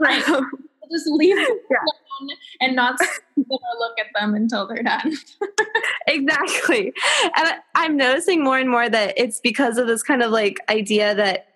Right. 0.00 0.24
just 0.92 1.06
leave 1.08 1.36
yeah 1.70 1.76
alone 2.22 2.36
and 2.60 2.76
not 2.76 2.98
look 3.36 3.98
at 3.98 4.06
them 4.18 4.34
until 4.34 4.66
they're 4.66 4.82
done. 4.82 5.14
exactly. 6.06 6.92
And 7.36 7.54
I'm 7.74 7.96
noticing 7.96 8.42
more 8.42 8.58
and 8.58 8.70
more 8.70 8.88
that 8.88 9.14
it's 9.16 9.40
because 9.40 9.78
of 9.78 9.86
this 9.86 10.02
kind 10.02 10.22
of 10.22 10.30
like 10.30 10.58
idea 10.68 11.14
that 11.14 11.46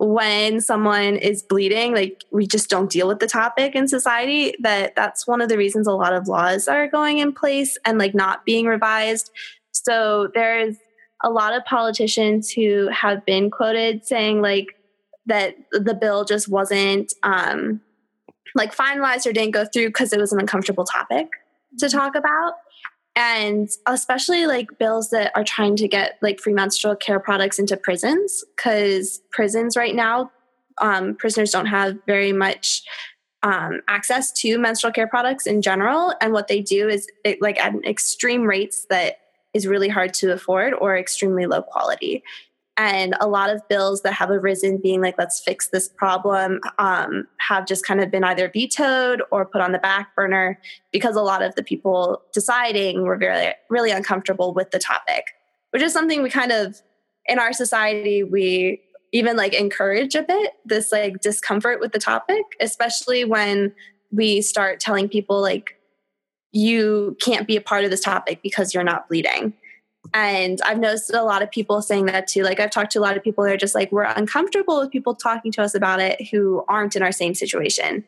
when 0.00 0.60
someone 0.60 1.16
is 1.16 1.42
bleeding 1.42 1.92
like 1.92 2.22
we 2.30 2.46
just 2.46 2.70
don't 2.70 2.88
deal 2.88 3.08
with 3.08 3.18
the 3.18 3.26
topic 3.26 3.74
in 3.74 3.88
society 3.88 4.54
that 4.60 4.94
that's 4.94 5.26
one 5.26 5.40
of 5.40 5.48
the 5.48 5.58
reasons 5.58 5.88
a 5.88 5.92
lot 5.92 6.12
of 6.12 6.28
laws 6.28 6.68
are 6.68 6.86
going 6.86 7.18
in 7.18 7.32
place 7.32 7.76
and 7.84 7.98
like 7.98 8.14
not 8.14 8.44
being 8.44 8.66
revised 8.66 9.32
so 9.72 10.28
there's 10.34 10.76
a 11.24 11.30
lot 11.30 11.52
of 11.52 11.64
politicians 11.64 12.48
who 12.48 12.88
have 12.92 13.26
been 13.26 13.50
quoted 13.50 14.06
saying 14.06 14.40
like 14.40 14.68
that 15.26 15.56
the 15.72 15.94
bill 15.94 16.24
just 16.24 16.48
wasn't 16.48 17.12
um 17.24 17.80
like 18.54 18.74
finalized 18.74 19.26
or 19.26 19.32
didn't 19.32 19.52
go 19.52 19.64
through 19.64 19.88
because 19.88 20.12
it 20.12 20.20
was 20.20 20.32
an 20.32 20.40
uncomfortable 20.40 20.84
topic 20.84 21.28
to 21.78 21.86
mm-hmm. 21.86 21.98
talk 21.98 22.14
about. 22.14 22.54
And 23.16 23.68
especially 23.86 24.46
like 24.46 24.78
bills 24.78 25.10
that 25.10 25.32
are 25.34 25.42
trying 25.42 25.74
to 25.76 25.88
get 25.88 26.18
like 26.22 26.38
free 26.38 26.52
menstrual 26.52 26.94
care 26.94 27.18
products 27.18 27.58
into 27.58 27.76
prisons 27.76 28.44
because 28.56 29.20
prisons 29.30 29.76
right 29.76 29.94
now 29.94 30.30
um, 30.80 31.14
prisoners 31.14 31.50
don't 31.50 31.66
have 31.66 31.96
very 32.06 32.32
much 32.32 32.82
um, 33.42 33.80
access 33.88 34.32
to 34.32 34.58
menstrual 34.58 34.92
care 34.92 35.06
products 35.06 35.46
in 35.46 35.62
general. 35.62 36.12
And 36.20 36.32
what 36.32 36.48
they 36.48 36.60
do 36.60 36.88
is 36.88 37.08
it, 37.24 37.40
like 37.40 37.58
at 37.58 37.74
extreme 37.84 38.42
rates 38.42 38.86
that 38.90 39.18
is 39.54 39.66
really 39.66 39.88
hard 39.88 40.12
to 40.14 40.32
afford 40.32 40.74
or 40.74 40.96
extremely 40.96 41.46
low 41.46 41.62
quality 41.62 42.22
and 42.78 43.16
a 43.20 43.26
lot 43.26 43.50
of 43.50 43.66
bills 43.68 44.02
that 44.02 44.12
have 44.12 44.30
arisen 44.30 44.78
being 44.78 45.02
like 45.02 45.16
let's 45.18 45.40
fix 45.40 45.68
this 45.68 45.88
problem 45.88 46.60
um, 46.78 47.26
have 47.38 47.66
just 47.66 47.84
kind 47.84 48.00
of 48.00 48.10
been 48.10 48.24
either 48.24 48.48
vetoed 48.48 49.20
or 49.30 49.44
put 49.44 49.60
on 49.60 49.72
the 49.72 49.78
back 49.78 50.14
burner 50.14 50.58
because 50.92 51.16
a 51.16 51.20
lot 51.20 51.42
of 51.42 51.54
the 51.56 51.62
people 51.62 52.22
deciding 52.32 53.02
were 53.02 53.18
very 53.18 53.52
really 53.68 53.90
uncomfortable 53.90 54.54
with 54.54 54.70
the 54.70 54.78
topic 54.78 55.24
which 55.72 55.82
is 55.82 55.92
something 55.92 56.22
we 56.22 56.30
kind 56.30 56.52
of 56.52 56.80
in 57.26 57.38
our 57.38 57.52
society 57.52 58.22
we 58.22 58.80
even 59.12 59.36
like 59.36 59.54
encourage 59.54 60.14
a 60.14 60.22
bit 60.22 60.52
this 60.64 60.92
like 60.92 61.20
discomfort 61.20 61.80
with 61.80 61.92
the 61.92 61.98
topic 61.98 62.44
especially 62.60 63.24
when 63.24 63.72
we 64.12 64.40
start 64.40 64.80
telling 64.80 65.08
people 65.08 65.40
like 65.40 65.74
you 66.52 67.16
can't 67.20 67.46
be 67.46 67.56
a 67.56 67.60
part 67.60 67.84
of 67.84 67.90
this 67.90 68.00
topic 68.00 68.40
because 68.42 68.72
you're 68.72 68.84
not 68.84 69.08
bleeding 69.08 69.52
and 70.14 70.60
I've 70.64 70.78
noticed 70.78 71.12
a 71.12 71.22
lot 71.22 71.42
of 71.42 71.50
people 71.50 71.82
saying 71.82 72.06
that 72.06 72.26
too. 72.26 72.42
Like 72.42 72.60
I've 72.60 72.70
talked 72.70 72.92
to 72.92 72.98
a 72.98 73.00
lot 73.00 73.16
of 73.16 73.22
people 73.22 73.44
who 73.44 73.50
are 73.50 73.56
just 73.56 73.74
like, 73.74 73.92
we're 73.92 74.02
uncomfortable 74.02 74.80
with 74.80 74.90
people 74.90 75.14
talking 75.14 75.52
to 75.52 75.62
us 75.62 75.74
about 75.74 76.00
it 76.00 76.28
who 76.28 76.64
aren't 76.68 76.96
in 76.96 77.02
our 77.02 77.12
same 77.12 77.34
situation. 77.34 78.04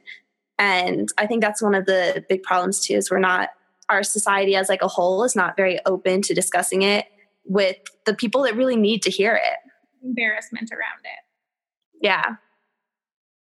And 0.58 1.08
I 1.18 1.26
think 1.26 1.40
that's 1.40 1.62
one 1.62 1.74
of 1.74 1.86
the 1.86 2.24
big 2.28 2.42
problems 2.42 2.80
too, 2.80 2.94
is 2.94 3.10
we're 3.10 3.18
not, 3.18 3.50
our 3.88 4.02
society 4.02 4.54
as 4.54 4.68
like 4.68 4.82
a 4.82 4.88
whole 4.88 5.24
is 5.24 5.34
not 5.34 5.56
very 5.56 5.78
open 5.84 6.22
to 6.22 6.34
discussing 6.34 6.82
it 6.82 7.06
with 7.44 7.76
the 8.06 8.14
people 8.14 8.42
that 8.42 8.54
really 8.54 8.76
need 8.76 9.02
to 9.02 9.10
hear 9.10 9.34
it. 9.34 9.58
Embarrassment 10.04 10.70
around 10.70 11.04
it. 11.04 12.04
Yeah. 12.04 12.36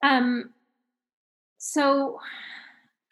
Um, 0.04 0.52
so 1.58 2.20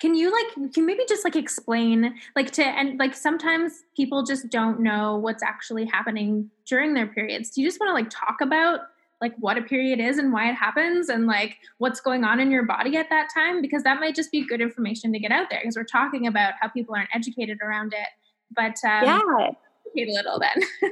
can 0.04 0.16
you 0.16 0.30
like 0.34 0.74
can 0.74 0.86
maybe 0.86 1.06
just 1.08 1.24
like 1.24 1.38
explain 1.38 2.14
like 2.36 2.52
to 2.52 2.62
and 2.62 3.00
like 3.00 3.16
sometimes 3.16 3.84
people 3.96 4.22
just 4.22 4.50
don't 4.50 4.82
know 4.82 5.16
what's 5.16 5.42
actually 5.42 5.86
happening 5.86 6.52
during 6.66 6.94
their 6.94 7.08
periods. 7.08 7.52
Do 7.52 7.62
you 7.62 7.68
just 7.68 7.80
want 7.80 7.90
to 7.90 7.94
like 7.94 8.10
talk 8.10 8.42
about 8.42 8.82
like 9.22 9.34
what 9.40 9.58
a 9.58 9.62
period 9.62 10.02
is 10.02 10.18
and 10.18 10.34
why 10.34 10.50
it 10.50 10.56
happens 10.56 11.08
and 11.08 11.26
like 11.26 11.56
what's 11.78 12.02
going 12.02 12.26
on 12.26 12.42
in 12.42 12.52
your 12.52 12.66
body 12.66 12.98
at 12.98 13.10
that 13.12 13.30
time? 13.34 13.62
Because 13.62 13.84
that 13.84 14.02
might 14.02 14.14
just 14.14 14.30
be 14.30 14.46
good 14.46 14.60
information 14.60 15.14
to 15.14 15.20
get 15.20 15.32
out 15.32 15.50
there 15.50 15.62
because 15.62 15.78
we're 15.78 15.86
talking 15.86 16.28
about 16.28 16.56
how 16.60 16.68
people 16.68 16.94
aren't 16.94 17.10
educated 17.16 17.60
around 17.64 17.94
it 17.94 18.10
but 18.56 18.76
um, 18.84 19.06
yeah 19.06 19.52
a 19.96 20.06
little 20.06 20.40
then. 20.40 20.64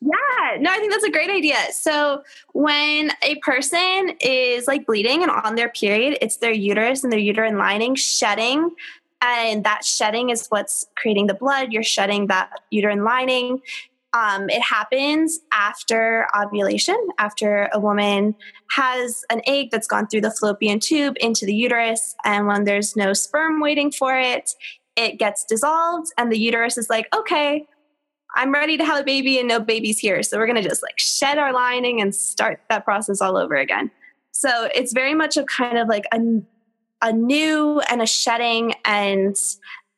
yeah, 0.00 0.58
no, 0.58 0.70
I 0.70 0.78
think 0.78 0.92
that's 0.92 1.04
a 1.04 1.10
great 1.10 1.30
idea. 1.30 1.56
So 1.72 2.22
when 2.52 3.12
a 3.22 3.36
person 3.36 4.16
is 4.20 4.66
like 4.66 4.86
bleeding 4.86 5.22
and 5.22 5.30
on 5.30 5.54
their 5.54 5.68
period, 5.68 6.18
it's 6.20 6.38
their 6.38 6.52
uterus 6.52 7.04
and 7.04 7.12
their 7.12 7.20
uterine 7.20 7.56
lining 7.56 7.94
shedding. 7.94 8.70
And 9.22 9.64
that 9.64 9.84
shedding 9.84 10.30
is 10.30 10.46
what's 10.48 10.86
creating 10.96 11.28
the 11.28 11.34
blood. 11.34 11.72
You're 11.72 11.82
shedding 11.82 12.26
that 12.26 12.50
uterine 12.70 13.04
lining. 13.04 13.62
Um, 14.12 14.48
it 14.48 14.62
happens 14.62 15.40
after 15.50 16.28
ovulation, 16.36 16.96
after 17.18 17.68
a 17.72 17.80
woman 17.80 18.36
has 18.70 19.24
an 19.28 19.40
egg 19.46 19.70
that's 19.72 19.88
gone 19.88 20.06
through 20.06 20.20
the 20.20 20.30
fallopian 20.30 20.78
tube 20.78 21.16
into 21.20 21.46
the 21.46 21.54
uterus. 21.54 22.14
And 22.24 22.46
when 22.46 22.64
there's 22.64 22.94
no 22.94 23.12
sperm 23.12 23.60
waiting 23.60 23.90
for 23.90 24.16
it, 24.16 24.54
it 24.96 25.18
gets 25.18 25.44
dissolved, 25.44 26.12
and 26.16 26.30
the 26.30 26.38
uterus 26.38 26.78
is 26.78 26.88
like, 26.88 27.08
okay, 27.14 27.66
I'm 28.34 28.52
ready 28.52 28.76
to 28.76 28.84
have 28.84 29.00
a 29.00 29.04
baby 29.04 29.38
and 29.38 29.48
no 29.48 29.60
baby's 29.60 29.98
here. 29.98 30.22
So 30.22 30.38
we're 30.38 30.46
going 30.46 30.62
to 30.62 30.68
just 30.68 30.82
like 30.82 30.98
shed 30.98 31.38
our 31.38 31.52
lining 31.52 32.00
and 32.00 32.14
start 32.14 32.60
that 32.68 32.84
process 32.84 33.20
all 33.20 33.36
over 33.36 33.56
again. 33.56 33.90
So 34.32 34.68
it's 34.74 34.92
very 34.92 35.14
much 35.14 35.36
a 35.36 35.44
kind 35.44 35.78
of 35.78 35.88
like 35.88 36.06
a, 36.12 36.20
a 37.02 37.12
new 37.12 37.80
and 37.88 38.02
a 38.02 38.06
shedding 38.06 38.74
and 38.84 39.36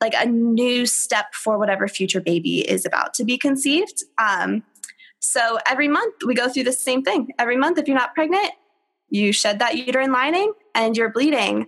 like 0.00 0.14
a 0.14 0.26
new 0.26 0.84
step 0.84 1.34
for 1.34 1.58
whatever 1.58 1.88
future 1.88 2.20
baby 2.20 2.60
is 2.60 2.84
about 2.84 3.14
to 3.14 3.24
be 3.24 3.38
conceived. 3.38 4.04
Um, 4.18 4.62
so 5.20 5.58
every 5.66 5.88
month 5.88 6.14
we 6.26 6.34
go 6.34 6.48
through 6.48 6.64
the 6.64 6.72
same 6.72 7.02
thing. 7.02 7.32
Every 7.38 7.56
month, 7.56 7.78
if 7.78 7.88
you're 7.88 7.96
not 7.96 8.14
pregnant, 8.14 8.50
you 9.08 9.32
shed 9.32 9.58
that 9.58 9.76
uterine 9.76 10.12
lining 10.12 10.52
and 10.74 10.96
you're 10.96 11.10
bleeding. 11.10 11.66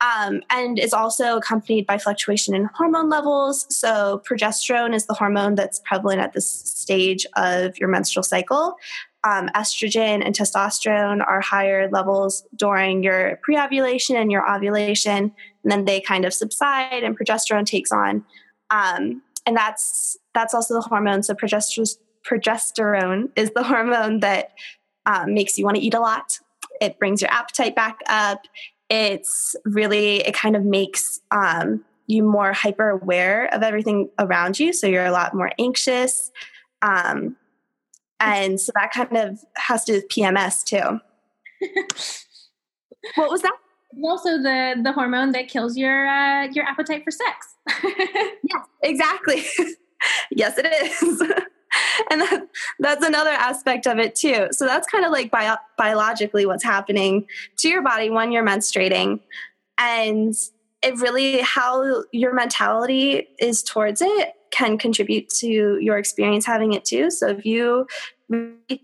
Um, 0.00 0.42
and 0.48 0.78
is 0.78 0.92
also 0.92 1.38
accompanied 1.38 1.84
by 1.84 1.98
fluctuation 1.98 2.54
in 2.54 2.66
hormone 2.66 3.08
levels. 3.08 3.66
So, 3.68 4.22
progesterone 4.24 4.94
is 4.94 5.06
the 5.06 5.14
hormone 5.14 5.56
that's 5.56 5.80
prevalent 5.80 6.20
at 6.20 6.34
this 6.34 6.48
stage 6.48 7.26
of 7.34 7.76
your 7.78 7.88
menstrual 7.88 8.22
cycle. 8.22 8.76
Um, 9.24 9.48
estrogen 9.56 10.24
and 10.24 10.36
testosterone 10.36 11.26
are 11.26 11.40
higher 11.40 11.90
levels 11.90 12.46
during 12.54 13.02
your 13.02 13.40
pre 13.42 13.58
ovulation 13.58 14.14
and 14.14 14.30
your 14.30 14.48
ovulation, 14.48 15.32
and 15.64 15.72
then 15.72 15.84
they 15.84 16.00
kind 16.00 16.24
of 16.24 16.32
subside, 16.32 17.02
and 17.02 17.18
progesterone 17.18 17.66
takes 17.66 17.90
on. 17.90 18.24
Um, 18.70 19.22
and 19.46 19.56
that's 19.56 20.16
that's 20.34 20.54
also 20.54 20.74
the 20.74 20.80
hormone. 20.80 21.24
So, 21.24 21.34
progesterone, 21.34 23.30
is 23.34 23.50
the 23.50 23.62
hormone 23.64 24.20
that 24.20 24.52
um, 25.06 25.34
makes 25.34 25.58
you 25.58 25.64
want 25.64 25.76
to 25.76 25.82
eat 25.82 25.94
a 25.94 26.00
lot. 26.00 26.38
It 26.80 26.98
brings 27.00 27.20
your 27.20 27.32
appetite 27.32 27.74
back 27.74 27.98
up 28.06 28.46
it's 28.90 29.54
really 29.64 30.16
it 30.18 30.34
kind 30.34 30.56
of 30.56 30.64
makes 30.64 31.20
um, 31.30 31.84
you 32.06 32.22
more 32.22 32.52
hyper 32.52 32.90
aware 32.90 33.52
of 33.54 33.62
everything 33.62 34.08
around 34.18 34.58
you 34.58 34.72
so 34.72 34.86
you're 34.86 35.04
a 35.04 35.12
lot 35.12 35.34
more 35.34 35.52
anxious 35.58 36.30
um, 36.82 37.36
and 38.20 38.60
so 38.60 38.72
that 38.74 38.92
kind 38.92 39.16
of 39.16 39.44
has 39.56 39.84
to 39.84 39.92
do 39.92 39.98
with 39.98 40.08
pms 40.08 40.64
too. 40.64 41.00
What 43.14 43.30
was 43.30 43.42
that? 43.42 43.56
Also 44.04 44.38
the 44.38 44.74
the 44.82 44.92
hormone 44.92 45.32
that 45.32 45.48
kills 45.48 45.76
your 45.76 46.06
uh, 46.06 46.46
your 46.48 46.64
appetite 46.64 47.04
for 47.04 47.10
sex. 47.10 47.54
Yes 48.42 48.66
exactly. 48.82 49.44
Yes 50.30 50.54
it 50.58 50.66
is 50.66 51.22
and 52.10 52.20
that, 52.20 52.48
that's 52.78 53.04
another 53.04 53.30
aspect 53.30 53.86
of 53.86 53.98
it 53.98 54.14
too. 54.14 54.48
So 54.52 54.66
that's 54.66 54.86
kind 54.86 55.04
of 55.04 55.12
like 55.12 55.30
bio- 55.30 55.56
biologically 55.76 56.46
what's 56.46 56.64
happening 56.64 57.26
to 57.58 57.68
your 57.68 57.82
body 57.82 58.10
when 58.10 58.32
you're 58.32 58.46
menstruating. 58.46 59.20
And 59.78 60.34
it 60.82 60.98
really, 61.00 61.40
how 61.40 62.04
your 62.12 62.34
mentality 62.34 63.28
is 63.38 63.62
towards 63.62 64.00
it 64.02 64.34
can 64.50 64.78
contribute 64.78 65.28
to 65.28 65.78
your 65.80 65.98
experience 65.98 66.46
having 66.46 66.72
it 66.72 66.84
too. 66.84 67.10
So 67.10 67.28
if 67.28 67.44
you 67.44 67.86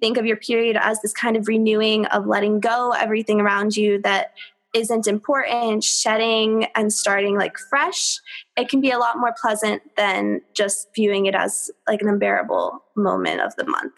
think 0.00 0.16
of 0.16 0.26
your 0.26 0.36
period 0.36 0.76
as 0.80 1.00
this 1.02 1.12
kind 1.12 1.36
of 1.36 1.48
renewing 1.48 2.06
of 2.06 2.26
letting 2.26 2.60
go 2.60 2.92
everything 2.92 3.40
around 3.40 3.76
you 3.76 4.00
that 4.02 4.32
isn't 4.74 5.06
important, 5.06 5.84
shedding 5.84 6.66
and 6.74 6.92
starting 6.92 7.36
like 7.36 7.56
fresh, 7.56 8.18
it 8.56 8.68
can 8.68 8.80
be 8.80 8.90
a 8.90 8.98
lot 8.98 9.18
more 9.18 9.34
pleasant 9.40 9.82
than 9.96 10.40
just 10.54 10.88
viewing 10.94 11.26
it 11.26 11.34
as 11.34 11.70
like 11.88 12.02
an 12.02 12.08
unbearable 12.08 12.84
moment 12.96 13.40
of 13.40 13.54
the 13.56 13.64
month, 13.64 13.92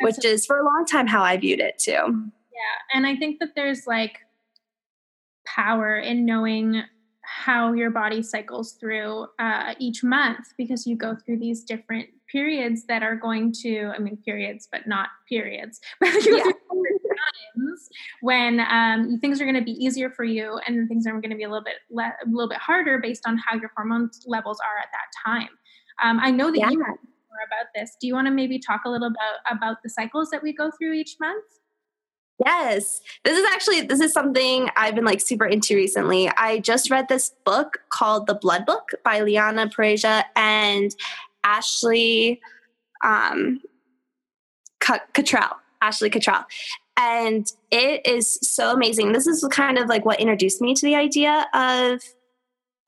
Absolutely. 0.00 0.04
which 0.04 0.24
is 0.24 0.46
for 0.46 0.58
a 0.58 0.64
long 0.64 0.84
time 0.84 1.06
how 1.06 1.22
I 1.22 1.36
viewed 1.36 1.60
it 1.60 1.78
too. 1.78 1.92
Yeah. 1.92 2.92
And 2.92 3.06
I 3.06 3.16
think 3.16 3.40
that 3.40 3.54
there's 3.56 3.86
like 3.86 4.18
power 5.46 5.96
in 5.96 6.24
knowing 6.24 6.82
how 7.22 7.72
your 7.72 7.90
body 7.90 8.22
cycles 8.22 8.72
through 8.72 9.26
uh, 9.38 9.74
each 9.78 10.04
month 10.04 10.52
because 10.58 10.86
you 10.86 10.96
go 10.96 11.16
through 11.16 11.38
these 11.38 11.64
different 11.64 12.08
periods 12.30 12.84
that 12.86 13.02
are 13.02 13.16
going 13.16 13.52
to, 13.52 13.90
I 13.94 13.98
mean, 13.98 14.18
periods, 14.24 14.68
but 14.70 14.86
not 14.86 15.08
periods, 15.28 15.80
but 16.00 16.12
you 16.24 16.36
yeah 16.36 16.52
times 17.54 17.88
when 18.20 18.60
um, 18.60 19.18
things 19.20 19.40
are 19.40 19.44
going 19.44 19.56
to 19.56 19.62
be 19.62 19.72
easier 19.72 20.10
for 20.10 20.24
you 20.24 20.58
and 20.66 20.88
things 20.88 21.06
are 21.06 21.12
going 21.12 21.30
to 21.30 21.36
be 21.36 21.44
a 21.44 21.48
little 21.48 21.64
bit 21.64 21.76
le- 21.90 22.14
a 22.24 22.28
little 22.28 22.48
bit 22.48 22.58
harder 22.58 22.98
based 22.98 23.22
on 23.26 23.38
how 23.38 23.56
your 23.56 23.70
hormone 23.76 24.10
levels 24.26 24.58
are 24.60 24.78
at 24.78 24.88
that 24.92 25.30
time. 25.30 25.48
Um, 26.02 26.18
I 26.20 26.30
know 26.30 26.50
that 26.50 26.58
yeah. 26.58 26.70
you 26.70 26.78
know 26.78 26.86
more 26.86 27.44
about 27.46 27.66
this. 27.74 27.96
Do 28.00 28.06
you 28.06 28.14
want 28.14 28.26
to 28.26 28.32
maybe 28.32 28.58
talk 28.58 28.82
a 28.84 28.88
little 28.88 29.08
about 29.08 29.56
about 29.56 29.82
the 29.82 29.90
cycles 29.90 30.30
that 30.30 30.42
we 30.42 30.52
go 30.52 30.70
through 30.78 30.92
each 30.94 31.16
month? 31.20 31.44
Yes. 32.44 33.00
This 33.24 33.38
is 33.38 33.46
actually 33.52 33.82
this 33.82 34.00
is 34.00 34.12
something 34.12 34.68
I've 34.76 34.94
been 34.94 35.04
like 35.04 35.20
super 35.20 35.46
into 35.46 35.76
recently. 35.76 36.28
I 36.30 36.58
just 36.58 36.90
read 36.90 37.08
this 37.08 37.32
book 37.44 37.78
called 37.90 38.26
The 38.26 38.34
Blood 38.34 38.66
Book 38.66 38.90
by 39.04 39.20
Liana 39.20 39.68
Parisia 39.68 40.24
and 40.34 40.94
Ashley 41.44 42.40
um 43.04 43.60
Cottrell. 44.80 45.60
Ashley 45.80 46.10
Cottrell. 46.10 46.44
And 46.96 47.50
it 47.70 48.06
is 48.06 48.38
so 48.42 48.72
amazing. 48.72 49.12
This 49.12 49.26
is 49.26 49.44
kind 49.50 49.78
of 49.78 49.88
like 49.88 50.04
what 50.04 50.20
introduced 50.20 50.60
me 50.60 50.74
to 50.74 50.86
the 50.86 50.94
idea 50.94 51.46
of 51.52 52.00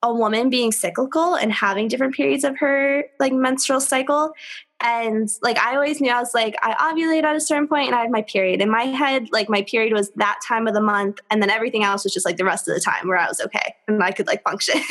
a 0.02 0.14
woman 0.14 0.50
being 0.50 0.70
cyclical 0.70 1.34
and 1.34 1.52
having 1.52 1.88
different 1.88 2.14
periods 2.14 2.44
of 2.44 2.58
her 2.58 3.04
like 3.18 3.32
menstrual 3.32 3.80
cycle. 3.80 4.32
And 4.80 5.28
like 5.42 5.58
I 5.58 5.74
always 5.74 6.00
knew 6.00 6.10
I 6.10 6.20
was 6.20 6.34
like, 6.34 6.54
I 6.62 6.74
ovulate 6.74 7.24
at 7.24 7.34
a 7.34 7.40
certain 7.40 7.66
point 7.66 7.86
and 7.86 7.96
I 7.96 8.02
have 8.02 8.10
my 8.10 8.22
period. 8.22 8.60
In 8.60 8.70
my 8.70 8.84
head, 8.84 9.28
like 9.32 9.48
my 9.48 9.62
period 9.62 9.92
was 9.92 10.10
that 10.16 10.38
time 10.46 10.68
of 10.68 10.74
the 10.74 10.82
month, 10.82 11.18
and 11.30 11.42
then 11.42 11.48
everything 11.48 11.82
else 11.82 12.04
was 12.04 12.12
just 12.12 12.26
like 12.26 12.36
the 12.36 12.44
rest 12.44 12.68
of 12.68 12.74
the 12.74 12.80
time 12.80 13.08
where 13.08 13.16
I 13.16 13.26
was 13.26 13.40
okay 13.40 13.74
and 13.88 14.02
I 14.02 14.12
could 14.12 14.26
like 14.26 14.42
function. 14.44 14.80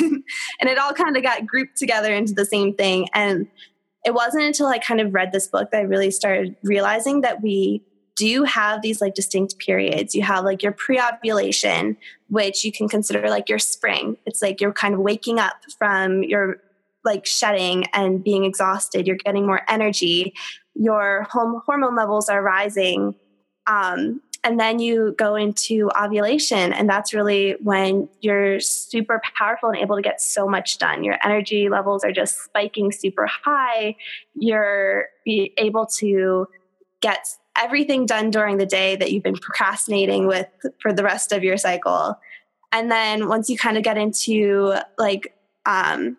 and 0.60 0.68
it 0.68 0.76
all 0.76 0.92
kind 0.92 1.16
of 1.16 1.22
got 1.22 1.46
grouped 1.46 1.76
together 1.76 2.12
into 2.12 2.34
the 2.34 2.44
same 2.44 2.74
thing. 2.74 3.08
And 3.14 3.46
it 4.04 4.12
wasn't 4.12 4.44
until 4.44 4.66
I 4.66 4.78
kind 4.78 5.00
of 5.00 5.14
read 5.14 5.32
this 5.32 5.46
book 5.46 5.70
that 5.70 5.78
I 5.78 5.82
really 5.82 6.10
started 6.10 6.56
realizing 6.64 7.20
that 7.20 7.40
we 7.40 7.82
do 8.16 8.42
have 8.42 8.82
these 8.82 9.00
like 9.00 9.14
distinct 9.14 9.58
periods. 9.58 10.14
You 10.14 10.22
have 10.22 10.44
like 10.44 10.62
your 10.62 10.72
pre 10.72 11.00
ovulation, 11.00 11.96
which 12.28 12.64
you 12.64 12.72
can 12.72 12.88
consider 12.88 13.28
like 13.28 13.48
your 13.48 13.58
spring. 13.58 14.16
It's 14.26 14.42
like 14.42 14.60
you're 14.60 14.72
kind 14.72 14.94
of 14.94 15.00
waking 15.00 15.38
up 15.38 15.56
from 15.78 16.22
your 16.24 16.56
like 17.04 17.24
shedding 17.24 17.84
and 17.92 18.24
being 18.24 18.44
exhausted. 18.44 19.06
You're 19.06 19.16
getting 19.16 19.46
more 19.46 19.62
energy. 19.68 20.34
Your 20.74 21.22
home 21.30 21.62
hormone 21.64 21.94
levels 21.94 22.28
are 22.28 22.42
rising. 22.42 23.14
Um, 23.66 24.20
and 24.44 24.60
then 24.60 24.78
you 24.78 25.14
go 25.18 25.34
into 25.34 25.90
ovulation, 26.00 26.72
and 26.72 26.88
that's 26.88 27.12
really 27.12 27.56
when 27.62 28.08
you're 28.20 28.60
super 28.60 29.20
powerful 29.36 29.70
and 29.70 29.78
able 29.78 29.96
to 29.96 30.02
get 30.02 30.20
so 30.20 30.46
much 30.46 30.78
done. 30.78 31.02
Your 31.02 31.18
energy 31.24 31.68
levels 31.68 32.04
are 32.04 32.12
just 32.12 32.44
spiking 32.44 32.92
super 32.92 33.26
high. 33.26 33.96
You're 34.36 35.08
able 35.26 35.86
to 35.98 36.46
get 37.00 37.26
everything 37.58 38.06
done 38.06 38.30
during 38.30 38.58
the 38.58 38.66
day 38.66 38.96
that 38.96 39.12
you've 39.12 39.22
been 39.22 39.36
procrastinating 39.36 40.26
with 40.26 40.46
for 40.80 40.92
the 40.92 41.02
rest 41.02 41.32
of 41.32 41.44
your 41.44 41.56
cycle. 41.56 42.18
And 42.72 42.90
then 42.90 43.28
once 43.28 43.48
you 43.48 43.56
kind 43.56 43.76
of 43.76 43.82
get 43.82 43.96
into 43.96 44.74
like 44.98 45.34
um, 45.64 46.16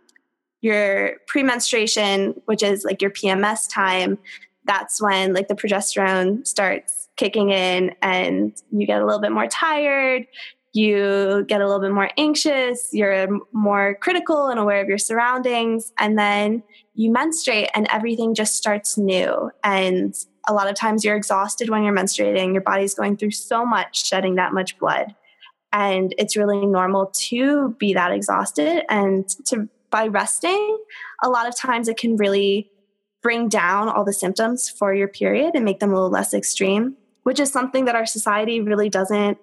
your 0.62 1.14
premenstruation, 1.28 2.42
which 2.46 2.64
is 2.64 2.84
like 2.84 3.02
your 3.02 3.12
PMS 3.12 3.72
time, 3.72 4.18
that's 4.66 5.02
when 5.02 5.34
like 5.34 5.48
the 5.48 5.56
progesterone 5.56 6.46
starts 6.46 7.08
kicking 7.16 7.50
in 7.50 7.96
and 8.02 8.56
you 8.72 8.86
get 8.86 9.02
a 9.02 9.06
little 9.06 9.22
bit 9.22 9.32
more 9.32 9.48
tired. 9.48 10.28
you 10.74 11.44
get 11.48 11.62
a 11.62 11.66
little 11.66 11.82
bit 11.82 11.92
more 11.92 12.12
anxious, 12.18 12.90
you're 12.92 13.28
more 13.52 13.98
critical 14.00 14.48
and 14.48 14.60
aware 14.60 14.80
of 14.80 14.88
your 14.88 14.98
surroundings, 15.00 15.92
and 15.98 16.20
then 16.20 16.62
you 16.94 17.12
menstruate 17.12 17.70
and 17.74 17.88
everything 17.92 18.36
just 18.36 18.56
starts 18.56 18.98
new. 18.98 19.50
And 19.64 20.14
a 20.48 20.54
lot 20.54 20.70
of 20.70 20.76
times 20.76 21.04
you're 21.04 21.16
exhausted 21.16 21.70
when 21.70 21.84
you're 21.84 21.96
menstruating, 21.96 22.54
your 22.54 22.62
body's 22.62 22.94
going 22.94 23.18
through 23.18 23.32
so 23.32 23.66
much, 23.66 24.06
shedding 24.06 24.36
that 24.36 24.54
much 24.54 24.78
blood. 24.80 25.14
And 25.74 26.16
it's 26.18 26.38
really 26.38 26.66
normal 26.66 27.08
to 27.14 27.76
be 27.78 27.94
that 27.94 28.12
exhausted 28.12 28.84
and 28.90 29.28
to 29.48 29.68
by 29.90 30.08
resting, 30.08 30.78
a 31.24 31.30
lot 31.30 31.48
of 31.48 31.56
times 31.56 31.88
it 31.88 31.98
can 31.98 32.18
really 32.18 32.70
bring 33.22 33.50
down 33.50 33.90
all 33.90 34.04
the 34.04 34.14
symptoms 34.14 34.70
for 34.70 34.94
your 34.94 35.08
period 35.08 35.52
and 35.56 35.66
make 35.66 35.80
them 35.80 35.92
a 35.92 35.94
little 35.94 36.10
less 36.10 36.34
extreme, 36.34 36.96
which 37.24 37.40
is 37.40 37.52
something 37.52 37.86
that 37.86 37.96
our 37.96 38.06
society 38.06 38.62
really 38.62 38.90
doesn't 38.90 39.38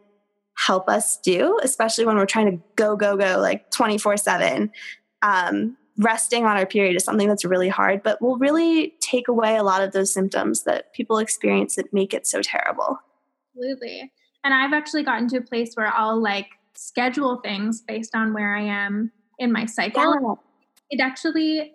help 0.57 0.89
us 0.89 1.19
do, 1.19 1.59
especially 1.63 2.05
when 2.05 2.17
we're 2.17 2.27
trying 2.27 2.51
to 2.51 2.63
go, 2.77 2.97
go, 2.97 3.17
go 3.17 3.39
like 3.39 3.71
24 3.71 4.17
7. 4.17 4.71
Um, 5.23 5.77
Resting 5.97 6.45
on 6.45 6.57
our 6.57 6.67
period 6.67 6.97
is 6.97 7.05
something 7.05 7.29
that's 7.29 7.45
really 7.45 7.69
hard, 7.69 8.03
but 8.03 8.21
will 8.21 8.37
really 8.37 8.95
take 9.01 9.29
away 9.29 9.57
a 9.57 9.63
lot 9.63 9.83
of 9.83 9.93
those 9.93 10.13
symptoms 10.13 10.65
that 10.65 10.93
people 10.93 11.19
experience 11.19 11.77
that 11.77 11.93
make 11.93 12.13
it 12.13 12.27
so 12.27 12.43
terrible. 12.43 12.99
Absolutely. 13.57 14.11
And 14.43 14.53
I've 14.53 14.73
actually 14.73 15.05
gotten 15.05 15.29
to 15.29 15.39
a 15.39 15.41
place 15.41 15.75
where 15.75 15.87
I'll 15.87 16.21
like 16.21 16.49
schedule 16.75 17.41
things 17.45 17.81
based 17.81 18.15
on 18.15 18.35
where 18.35 18.57
I 18.57 18.63
am 18.63 19.13
in 19.39 19.53
my 19.53 19.67
cycle. 19.67 20.03
Yeah. 20.03 20.35
It 20.91 21.01
actually 21.01 21.73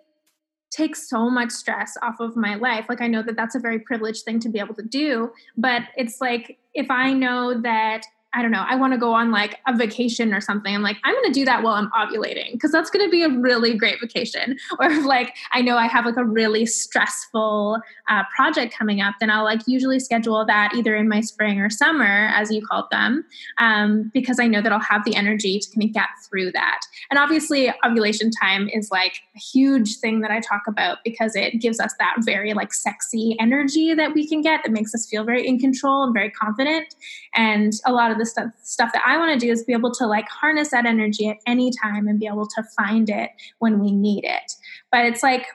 takes 0.70 1.08
so 1.08 1.28
much 1.28 1.50
stress 1.50 1.96
off 2.02 2.20
of 2.20 2.36
my 2.36 2.54
life. 2.54 2.86
Like 2.88 3.00
I 3.00 3.08
know 3.08 3.22
that 3.22 3.36
that's 3.36 3.54
a 3.54 3.58
very 3.58 3.80
privileged 3.80 4.24
thing 4.24 4.38
to 4.40 4.48
be 4.48 4.58
able 4.60 4.74
to 4.74 4.84
do, 4.84 5.32
but 5.56 5.82
it's 5.96 6.20
like 6.20 6.58
if 6.74 6.90
I 6.90 7.12
know 7.12 7.60
that 7.62 8.06
I 8.32 8.42
don't 8.42 8.52
know, 8.52 8.64
I 8.66 8.76
want 8.76 8.92
to 8.92 8.98
go 8.98 9.12
on 9.12 9.32
like 9.32 9.58
a 9.66 9.76
vacation 9.76 10.32
or 10.32 10.40
something. 10.40 10.72
I'm 10.72 10.82
like, 10.82 10.98
I'm 11.04 11.14
going 11.14 11.32
to 11.32 11.32
do 11.32 11.44
that 11.46 11.62
while 11.62 11.74
I'm 11.74 11.90
ovulating 11.90 12.52
because 12.52 12.70
that's 12.70 12.88
going 12.88 13.04
to 13.04 13.10
be 13.10 13.22
a 13.22 13.28
really 13.28 13.74
great 13.76 14.00
vacation. 14.00 14.56
Or 14.78 14.86
if 14.86 15.04
like 15.04 15.34
I 15.52 15.60
know 15.60 15.76
I 15.76 15.86
have 15.88 16.06
like 16.06 16.16
a 16.16 16.24
really 16.24 16.64
stressful 16.64 17.80
uh, 18.08 18.22
project 18.34 18.74
coming 18.74 19.00
up, 19.02 19.16
then 19.20 19.28
I'll 19.28 19.44
like 19.44 19.60
usually 19.66 20.00
schedule 20.00 20.44
that 20.46 20.72
either 20.74 20.96
in 20.96 21.08
my 21.08 21.20
spring 21.20 21.60
or 21.60 21.68
summer, 21.68 22.30
as 22.34 22.50
you 22.50 22.64
called 22.64 22.86
them, 22.90 23.24
um, 23.58 24.10
because 24.14 24.38
I 24.38 24.46
know 24.46 24.62
that 24.62 24.72
I'll 24.72 24.80
have 24.80 25.04
the 25.04 25.16
energy 25.16 25.58
to 25.58 25.70
kind 25.70 25.88
of 25.88 25.92
get 25.92 26.08
through 26.28 26.52
that. 26.52 26.80
And 27.10 27.18
obviously, 27.18 27.70
ovulation 27.84 28.30
time 28.30 28.70
is 28.72 28.90
like 28.90 29.20
a 29.36 29.38
huge 29.38 29.98
thing 29.98 30.20
that 30.20 30.30
I 30.30 30.40
talk 30.40 30.62
about 30.66 30.98
because 31.04 31.34
it 31.34 31.60
gives 31.60 31.78
us 31.78 31.92
that 31.98 32.16
very 32.20 32.54
like 32.54 32.72
sexy 32.72 33.36
energy 33.38 33.92
that 33.92 34.14
we 34.14 34.26
can 34.26 34.40
get 34.40 34.62
that 34.62 34.72
makes 34.72 34.94
us 34.94 35.06
feel 35.08 35.24
very 35.24 35.46
in 35.46 35.58
control 35.58 36.04
and 36.04 36.14
very 36.14 36.30
confident. 36.30 36.94
And 37.34 37.72
a 37.86 37.92
lot 37.92 38.10
of 38.10 38.18
the 38.18 38.26
stuff 38.26 38.50
stuff 38.62 38.92
that 38.92 39.02
I 39.06 39.16
want 39.16 39.38
to 39.38 39.46
do 39.46 39.52
is 39.52 39.64
be 39.64 39.72
able 39.72 39.92
to 39.92 40.06
like 40.06 40.28
harness 40.28 40.70
that 40.70 40.86
energy 40.86 41.28
at 41.28 41.36
any 41.46 41.70
time 41.70 42.08
and 42.08 42.18
be 42.18 42.26
able 42.26 42.46
to 42.46 42.62
find 42.76 43.08
it 43.08 43.30
when 43.58 43.78
we 43.78 43.92
need 43.92 44.24
it. 44.24 44.52
But 44.90 45.04
it's 45.04 45.22
like 45.22 45.46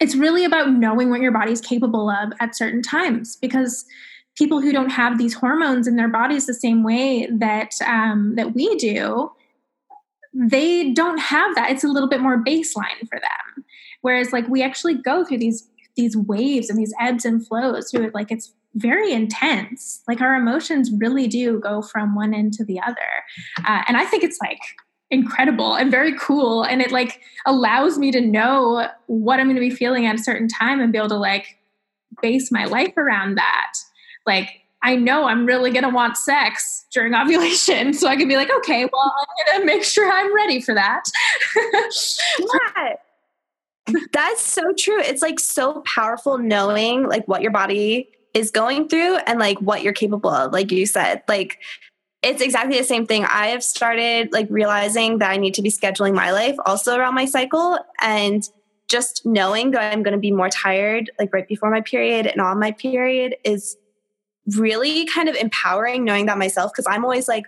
it's 0.00 0.16
really 0.16 0.44
about 0.44 0.70
knowing 0.70 1.10
what 1.10 1.20
your 1.20 1.32
body's 1.32 1.60
capable 1.60 2.10
of 2.10 2.32
at 2.40 2.56
certain 2.56 2.82
times 2.82 3.36
because 3.36 3.84
people 4.36 4.60
who 4.60 4.72
don't 4.72 4.90
have 4.90 5.18
these 5.18 5.34
hormones 5.34 5.86
in 5.86 5.96
their 5.96 6.08
bodies 6.08 6.46
the 6.46 6.54
same 6.54 6.82
way 6.82 7.28
that 7.30 7.74
um, 7.86 8.34
that 8.34 8.54
we 8.54 8.74
do 8.76 9.30
they 10.34 10.92
don't 10.92 11.18
have 11.18 11.54
that 11.54 11.70
it's 11.70 11.84
a 11.84 11.88
little 11.88 12.08
bit 12.08 12.20
more 12.20 12.42
baseline 12.42 13.08
for 13.08 13.20
them 13.20 13.64
whereas 14.00 14.32
like 14.32 14.46
we 14.48 14.62
actually 14.62 14.94
go 14.94 15.24
through 15.24 15.38
these 15.38 15.68
these 15.96 16.16
waves 16.16 16.68
and 16.68 16.78
these 16.78 16.92
ebbs 17.00 17.24
and 17.24 17.46
flows 17.46 17.90
through 17.90 18.04
it 18.04 18.14
like 18.14 18.32
it's 18.32 18.52
very 18.74 19.12
intense. 19.12 20.02
Like 20.08 20.20
our 20.20 20.34
emotions 20.34 20.90
really 20.98 21.28
do 21.28 21.60
go 21.60 21.82
from 21.82 22.14
one 22.14 22.34
end 22.34 22.52
to 22.54 22.64
the 22.64 22.80
other. 22.80 22.98
Uh, 23.66 23.82
and 23.86 23.96
I 23.96 24.04
think 24.04 24.24
it's 24.24 24.38
like 24.42 24.60
incredible 25.10 25.74
and 25.74 25.90
very 25.90 26.16
cool. 26.18 26.64
And 26.64 26.82
it 26.82 26.90
like 26.90 27.20
allows 27.46 27.98
me 27.98 28.10
to 28.12 28.20
know 28.20 28.88
what 29.06 29.38
I'm 29.38 29.46
going 29.46 29.56
to 29.56 29.60
be 29.60 29.70
feeling 29.70 30.06
at 30.06 30.16
a 30.16 30.22
certain 30.22 30.48
time 30.48 30.80
and 30.80 30.92
be 30.92 30.98
able 30.98 31.08
to 31.10 31.16
like 31.16 31.58
base 32.20 32.50
my 32.50 32.64
life 32.64 32.96
around 32.96 33.36
that. 33.36 33.72
Like, 34.26 34.60
I 34.82 34.96
know 34.96 35.24
I'm 35.24 35.46
really 35.46 35.70
going 35.70 35.84
to 35.84 35.88
want 35.88 36.16
sex 36.16 36.84
during 36.92 37.14
ovulation. 37.14 37.94
So 37.94 38.08
I 38.08 38.16
can 38.16 38.28
be 38.28 38.36
like, 38.36 38.50
okay, 38.50 38.86
well, 38.92 39.14
I'm 39.18 39.46
going 39.46 39.60
to 39.60 39.66
make 39.66 39.84
sure 39.84 40.10
I'm 40.10 40.34
ready 40.34 40.60
for 40.60 40.74
that. 40.74 41.04
yeah. 41.56 42.94
That's 44.12 44.42
so 44.42 44.72
true. 44.78 45.00
It's 45.00 45.22
like 45.22 45.38
so 45.38 45.82
powerful 45.82 46.38
knowing 46.38 47.06
like 47.06 47.28
what 47.28 47.42
your 47.42 47.50
body 47.50 48.08
is 48.34 48.50
going 48.50 48.88
through 48.88 49.16
and 49.16 49.38
like 49.38 49.58
what 49.60 49.82
you're 49.82 49.92
capable 49.92 50.30
of 50.30 50.52
like 50.52 50.70
you 50.70 50.86
said 50.86 51.22
like 51.28 51.58
it's 52.22 52.40
exactly 52.40 52.78
the 52.78 52.84
same 52.84 53.06
thing. 53.06 53.26
I 53.26 53.48
have 53.48 53.62
started 53.62 54.32
like 54.32 54.46
realizing 54.48 55.18
that 55.18 55.30
i 55.30 55.36
need 55.36 55.54
to 55.54 55.62
be 55.62 55.70
scheduling 55.70 56.14
my 56.14 56.30
life 56.30 56.56
also 56.66 56.96
around 56.96 57.14
my 57.14 57.26
cycle 57.26 57.78
and 58.00 58.48
just 58.88 59.24
knowing 59.24 59.70
that 59.70 59.92
i'm 59.92 60.02
going 60.02 60.12
to 60.12 60.20
be 60.20 60.30
more 60.30 60.48
tired 60.48 61.10
like 61.18 61.32
right 61.32 61.48
before 61.48 61.70
my 61.70 61.80
period 61.80 62.26
and 62.26 62.40
on 62.40 62.58
my 62.58 62.72
period 62.72 63.36
is 63.44 63.76
really 64.56 65.06
kind 65.06 65.28
of 65.28 65.34
empowering 65.36 66.04
knowing 66.04 66.26
that 66.26 66.36
myself 66.36 66.70
because 66.72 66.86
i'm 66.88 67.04
always 67.04 67.28
like 67.28 67.44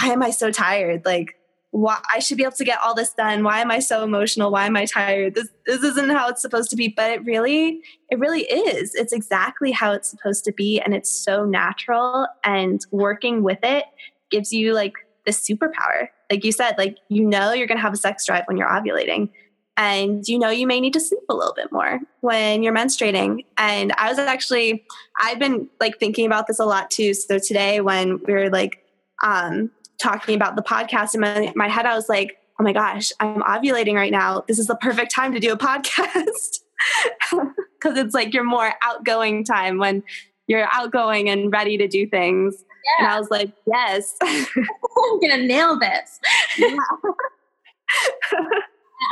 why 0.00 0.08
am 0.08 0.22
i 0.22 0.30
so 0.30 0.50
tired? 0.50 1.04
Like 1.04 1.37
why 1.70 1.98
I 2.12 2.18
should 2.18 2.38
be 2.38 2.44
able 2.44 2.52
to 2.52 2.64
get 2.64 2.78
all 2.82 2.94
this 2.94 3.12
done. 3.12 3.44
Why 3.44 3.60
am 3.60 3.70
I 3.70 3.78
so 3.78 4.02
emotional? 4.02 4.50
Why 4.50 4.66
am 4.66 4.76
I 4.76 4.86
tired? 4.86 5.34
This 5.34 5.48
this 5.66 5.82
isn't 5.82 6.10
how 6.10 6.28
it's 6.28 6.40
supposed 6.40 6.70
to 6.70 6.76
be, 6.76 6.88
but 6.88 7.10
it 7.10 7.24
really 7.24 7.80
it 8.10 8.18
really 8.18 8.42
is. 8.42 8.94
It's 8.94 9.12
exactly 9.12 9.70
how 9.70 9.92
it's 9.92 10.08
supposed 10.08 10.44
to 10.44 10.52
be 10.52 10.80
and 10.80 10.94
it's 10.94 11.10
so 11.10 11.44
natural 11.44 12.26
and 12.42 12.80
working 12.90 13.42
with 13.42 13.58
it 13.62 13.84
gives 14.30 14.52
you 14.52 14.72
like 14.72 14.94
this 15.26 15.46
superpower. 15.46 16.08
Like 16.30 16.44
you 16.44 16.52
said, 16.52 16.76
like 16.78 16.96
you 17.08 17.24
know 17.24 17.52
you're 17.52 17.66
going 17.66 17.78
to 17.78 17.82
have 17.82 17.92
a 17.92 17.98
sex 17.98 18.26
drive 18.26 18.44
when 18.46 18.56
you're 18.56 18.68
ovulating 18.68 19.30
and 19.78 20.26
you 20.26 20.38
know 20.38 20.50
you 20.50 20.66
may 20.66 20.80
need 20.80 20.92
to 20.92 21.00
sleep 21.00 21.22
a 21.30 21.34
little 21.34 21.54
bit 21.54 21.70
more 21.70 22.00
when 22.20 22.62
you're 22.62 22.74
menstruating 22.74 23.44
and 23.56 23.92
i 23.96 24.08
was 24.08 24.18
actually 24.18 24.84
i've 25.20 25.38
been 25.38 25.68
like 25.80 25.98
thinking 25.98 26.26
about 26.26 26.46
this 26.48 26.58
a 26.58 26.64
lot 26.64 26.90
too 26.90 27.14
so 27.14 27.38
today 27.38 27.80
when 27.80 28.18
we 28.26 28.32
were 28.34 28.50
like 28.50 28.84
um 29.22 29.70
talking 30.00 30.34
about 30.34 30.56
the 30.56 30.62
podcast 30.62 31.14
in 31.14 31.20
my, 31.20 31.52
my 31.54 31.68
head, 31.68 31.86
I 31.86 31.94
was 31.94 32.08
like, 32.08 32.38
oh 32.58 32.64
my 32.64 32.72
gosh, 32.72 33.12
I'm 33.20 33.42
ovulating 33.42 33.94
right 33.94 34.12
now. 34.12 34.44
This 34.48 34.58
is 34.58 34.66
the 34.66 34.76
perfect 34.76 35.12
time 35.12 35.32
to 35.32 35.40
do 35.40 35.52
a 35.52 35.58
podcast. 35.58 36.60
Because 37.80 37.96
it's 37.96 38.14
like 38.14 38.34
your 38.34 38.42
more 38.42 38.72
outgoing 38.82 39.44
time 39.44 39.78
when 39.78 40.02
you're 40.48 40.66
outgoing 40.72 41.28
and 41.28 41.52
ready 41.52 41.78
to 41.78 41.86
do 41.86 42.08
things. 42.08 42.64
Yeah. 42.84 43.04
And 43.04 43.14
I 43.14 43.20
was 43.20 43.30
like, 43.30 43.52
yes. 43.66 44.16
I'm 44.22 45.20
going 45.20 45.30
to 45.30 45.46
nail 45.46 45.78
this. 45.78 46.18
Yeah. 46.58 46.76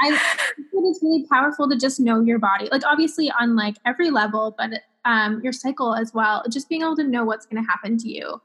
I 0.03 0.11
think 0.11 0.85
it's 0.85 1.01
really 1.03 1.27
powerful 1.31 1.69
to 1.69 1.77
just 1.77 2.01
know 2.01 2.21
your 2.21 2.41
body. 2.41 2.69
Like 2.73 2.85
obviously 2.85 3.31
on 3.39 3.55
like 3.55 3.77
every 3.87 4.11
level, 4.11 4.55
but 4.59 4.83
um, 5.05 5.41
your 5.45 5.53
cycle 5.53 5.95
as 5.95 6.13
well. 6.13 6.43
Just 6.51 6.69
being 6.69 6.83
able 6.83 6.97
to 6.97 7.05
know 7.05 7.25
what's 7.25 7.47
going 7.47 7.63
to 7.63 7.69
happen 7.71 7.97
to 7.99 8.09
you 8.09 8.41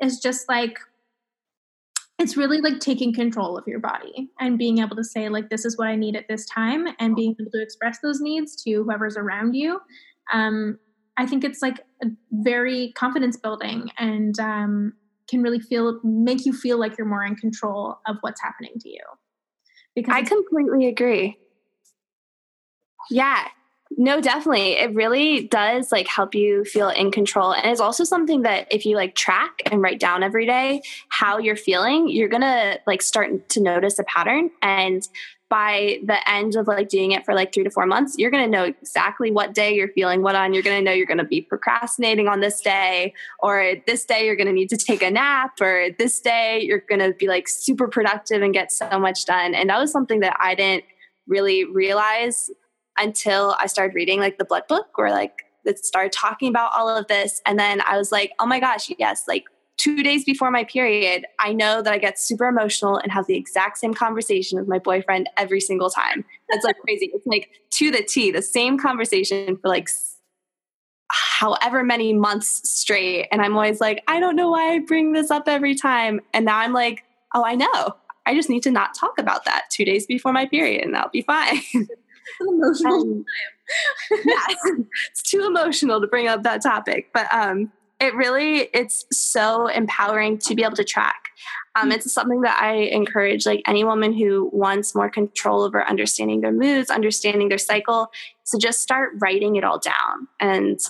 is 0.00 0.20
just 0.20 0.48
like 0.48 0.78
it's 2.18 2.36
really 2.36 2.60
like 2.60 2.80
taking 2.80 3.14
control 3.14 3.56
of 3.56 3.64
your 3.66 3.78
body 3.78 4.28
and 4.40 4.58
being 4.58 4.78
able 4.78 4.96
to 4.96 5.04
say 5.04 5.28
like 5.28 5.48
this 5.50 5.64
is 5.64 5.78
what 5.78 5.88
i 5.88 5.96
need 5.96 6.16
at 6.16 6.26
this 6.28 6.44
time 6.46 6.86
and 6.98 7.14
being 7.14 7.34
able 7.40 7.50
to 7.50 7.62
express 7.62 7.98
those 8.02 8.20
needs 8.20 8.60
to 8.62 8.70
whoever's 8.72 9.16
around 9.16 9.54
you. 9.54 9.80
Um, 10.32 10.78
i 11.16 11.26
think 11.26 11.44
it's 11.44 11.62
like 11.62 11.80
a 12.02 12.06
very 12.32 12.92
confidence 12.96 13.36
building 13.36 13.90
and 13.98 14.38
um, 14.40 14.92
can 15.28 15.42
really 15.42 15.60
feel 15.60 16.00
make 16.02 16.44
you 16.44 16.52
feel 16.52 16.78
like 16.78 16.98
you're 16.98 17.06
more 17.06 17.24
in 17.24 17.36
control 17.36 17.98
of 18.06 18.16
what's 18.20 18.42
happening 18.42 18.72
to 18.80 18.88
you. 18.88 19.02
Because 19.94 20.14
i 20.14 20.22
completely 20.22 20.86
agree. 20.86 21.38
Yeah 23.10 23.46
no, 23.96 24.20
definitely. 24.20 24.72
It 24.72 24.94
really 24.94 25.44
does 25.48 25.90
like 25.90 26.06
help 26.08 26.34
you 26.34 26.64
feel 26.64 26.90
in 26.90 27.10
control. 27.10 27.52
And 27.52 27.66
it's 27.66 27.80
also 27.80 28.04
something 28.04 28.42
that 28.42 28.68
if 28.70 28.84
you 28.84 28.96
like 28.96 29.14
track 29.14 29.62
and 29.66 29.82
write 29.82 29.98
down 29.98 30.22
every 30.22 30.46
day 30.46 30.82
how 31.08 31.38
you're 31.38 31.56
feeling, 31.56 32.08
you're 32.08 32.28
going 32.28 32.42
to 32.42 32.80
like 32.86 33.02
start 33.02 33.48
to 33.50 33.62
notice 33.62 33.98
a 33.98 34.04
pattern. 34.04 34.50
And 34.62 35.02
by 35.48 35.98
the 36.04 36.30
end 36.30 36.56
of 36.56 36.66
like 36.66 36.90
doing 36.90 37.12
it 37.12 37.24
for 37.24 37.32
like 37.32 37.54
three 37.54 37.64
to 37.64 37.70
four 37.70 37.86
months, 37.86 38.16
you're 38.18 38.30
going 38.30 38.44
to 38.44 38.50
know 38.50 38.64
exactly 38.64 39.30
what 39.30 39.54
day 39.54 39.74
you're 39.74 39.88
feeling 39.88 40.22
what 40.22 40.34
on. 40.34 40.52
You're 40.52 40.62
going 40.62 40.78
to 40.78 40.84
know 40.84 40.92
you're 40.94 41.06
going 41.06 41.18
to 41.18 41.24
be 41.24 41.40
procrastinating 41.40 42.28
on 42.28 42.40
this 42.40 42.60
day, 42.60 43.14
or 43.38 43.76
this 43.86 44.04
day 44.04 44.26
you're 44.26 44.36
going 44.36 44.48
to 44.48 44.52
need 44.52 44.68
to 44.68 44.76
take 44.76 45.02
a 45.02 45.10
nap, 45.10 45.58
or 45.60 45.88
this 45.98 46.20
day 46.20 46.60
you're 46.62 46.84
going 46.86 47.00
to 47.00 47.14
be 47.14 47.28
like 47.28 47.48
super 47.48 47.88
productive 47.88 48.42
and 48.42 48.52
get 48.52 48.70
so 48.70 48.98
much 48.98 49.24
done. 49.24 49.54
And 49.54 49.70
that 49.70 49.80
was 49.80 49.90
something 49.90 50.20
that 50.20 50.36
I 50.38 50.54
didn't 50.54 50.84
really 51.26 51.64
realize 51.64 52.50
until 52.98 53.56
I 53.58 53.66
started 53.66 53.94
reading 53.94 54.20
like 54.20 54.38
the 54.38 54.44
blood 54.44 54.66
book 54.68 54.88
or 54.96 55.10
like 55.10 55.44
that 55.64 55.84
started 55.84 56.12
talking 56.12 56.48
about 56.48 56.72
all 56.74 56.88
of 56.88 57.06
this. 57.08 57.40
And 57.46 57.58
then 57.58 57.80
I 57.82 57.96
was 57.96 58.10
like, 58.12 58.32
oh 58.38 58.46
my 58.46 58.60
gosh, 58.60 58.90
yes, 58.98 59.24
like 59.28 59.44
two 59.76 60.02
days 60.02 60.24
before 60.24 60.50
my 60.50 60.64
period, 60.64 61.24
I 61.38 61.52
know 61.52 61.82
that 61.82 61.92
I 61.92 61.98
get 61.98 62.18
super 62.18 62.46
emotional 62.46 62.96
and 62.98 63.12
have 63.12 63.26
the 63.26 63.36
exact 63.36 63.78
same 63.78 63.94
conversation 63.94 64.58
with 64.58 64.68
my 64.68 64.78
boyfriend 64.78 65.28
every 65.36 65.60
single 65.60 65.88
time. 65.88 66.24
That's 66.50 66.64
like 66.64 66.78
crazy. 66.78 67.10
It's 67.14 67.26
like 67.26 67.50
to 67.72 67.90
the 67.90 68.02
T, 68.02 68.30
the 68.30 68.42
same 68.42 68.78
conversation 68.78 69.56
for 69.56 69.68
like 69.68 69.88
however 71.10 71.84
many 71.84 72.12
months 72.12 72.68
straight. 72.68 73.28
And 73.30 73.40
I'm 73.40 73.54
always 73.54 73.80
like, 73.80 74.02
I 74.08 74.20
don't 74.20 74.36
know 74.36 74.50
why 74.50 74.74
I 74.74 74.78
bring 74.80 75.12
this 75.12 75.30
up 75.30 75.48
every 75.48 75.74
time. 75.74 76.20
And 76.34 76.44
now 76.44 76.58
I'm 76.58 76.72
like, 76.72 77.04
oh, 77.34 77.44
I 77.44 77.54
know. 77.54 77.94
I 78.26 78.34
just 78.34 78.50
need 78.50 78.62
to 78.64 78.70
not 78.70 78.94
talk 78.94 79.18
about 79.18 79.44
that 79.46 79.70
two 79.70 79.84
days 79.84 80.06
before 80.06 80.32
my 80.32 80.46
period 80.46 80.84
and 80.84 80.96
I'll 80.96 81.08
be 81.08 81.22
fine. 81.22 81.62
emotional 82.40 83.02
um, 83.02 83.24
yeah, 84.24 84.46
it's 85.10 85.22
too 85.22 85.44
emotional 85.46 86.00
to 86.00 86.06
bring 86.06 86.28
up 86.28 86.42
that 86.42 86.62
topic. 86.62 87.10
But 87.12 87.32
um, 87.32 87.70
it 88.00 88.14
really, 88.14 88.68
it's 88.72 89.04
so 89.12 89.66
empowering 89.66 90.38
to 90.38 90.54
be 90.54 90.62
able 90.62 90.76
to 90.76 90.84
track. 90.84 91.16
Um, 91.74 91.92
it's 91.92 92.12
something 92.12 92.40
that 92.42 92.60
I 92.60 92.74
encourage 92.74 93.46
like 93.46 93.62
any 93.66 93.84
woman 93.84 94.12
who 94.12 94.50
wants 94.52 94.94
more 94.94 95.10
control 95.10 95.62
over 95.62 95.84
understanding 95.84 96.40
their 96.40 96.52
moods, 96.52 96.90
understanding 96.90 97.48
their 97.48 97.58
cycle, 97.58 98.10
to 98.50 98.58
just 98.58 98.80
start 98.80 99.10
writing 99.20 99.56
it 99.56 99.64
all 99.64 99.78
down. 99.78 100.28
And 100.40 100.80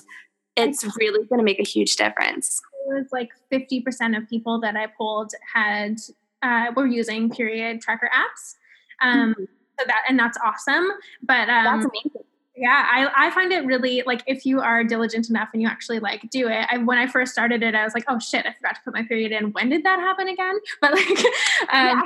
it's 0.56 0.84
really 0.98 1.26
going 1.26 1.38
to 1.38 1.44
make 1.44 1.60
a 1.60 1.64
huge 1.64 1.96
difference. 1.96 2.60
It 2.88 2.94
was 2.94 3.06
like 3.12 3.30
50% 3.52 4.16
of 4.16 4.28
people 4.28 4.60
that 4.60 4.76
I 4.76 4.86
polled 4.86 5.32
had 5.52 5.96
uh, 6.42 6.72
were 6.74 6.86
using 6.86 7.30
period 7.30 7.80
tracker 7.80 8.10
apps. 8.14 8.54
Um, 9.00 9.34
mm-hmm. 9.34 9.44
So 9.78 9.84
that 9.86 10.02
and 10.08 10.18
that's 10.18 10.38
awesome. 10.44 10.86
But 11.22 11.48
um, 11.48 11.64
that's 11.64 11.84
amazing. 11.86 12.22
Yeah, 12.56 12.84
I, 12.90 13.28
I 13.28 13.30
find 13.30 13.52
it 13.52 13.64
really 13.64 14.02
like 14.04 14.22
if 14.26 14.44
you 14.44 14.60
are 14.60 14.82
diligent 14.82 15.30
enough 15.30 15.48
and 15.52 15.62
you 15.62 15.68
actually 15.68 16.00
like 16.00 16.28
do 16.30 16.48
it. 16.48 16.66
I, 16.68 16.78
when 16.78 16.98
I 16.98 17.06
first 17.06 17.32
started 17.32 17.62
it, 17.62 17.76
I 17.76 17.84
was 17.84 17.94
like, 17.94 18.04
oh 18.08 18.18
shit, 18.18 18.44
I 18.46 18.52
forgot 18.52 18.74
to 18.74 18.80
put 18.84 18.94
my 18.94 19.04
period 19.04 19.30
in. 19.30 19.52
When 19.52 19.68
did 19.68 19.84
that 19.84 20.00
happen 20.00 20.28
again? 20.28 20.56
But 20.80 20.92
like, 20.92 21.08
um, 21.18 21.24
yeah. 21.70 22.02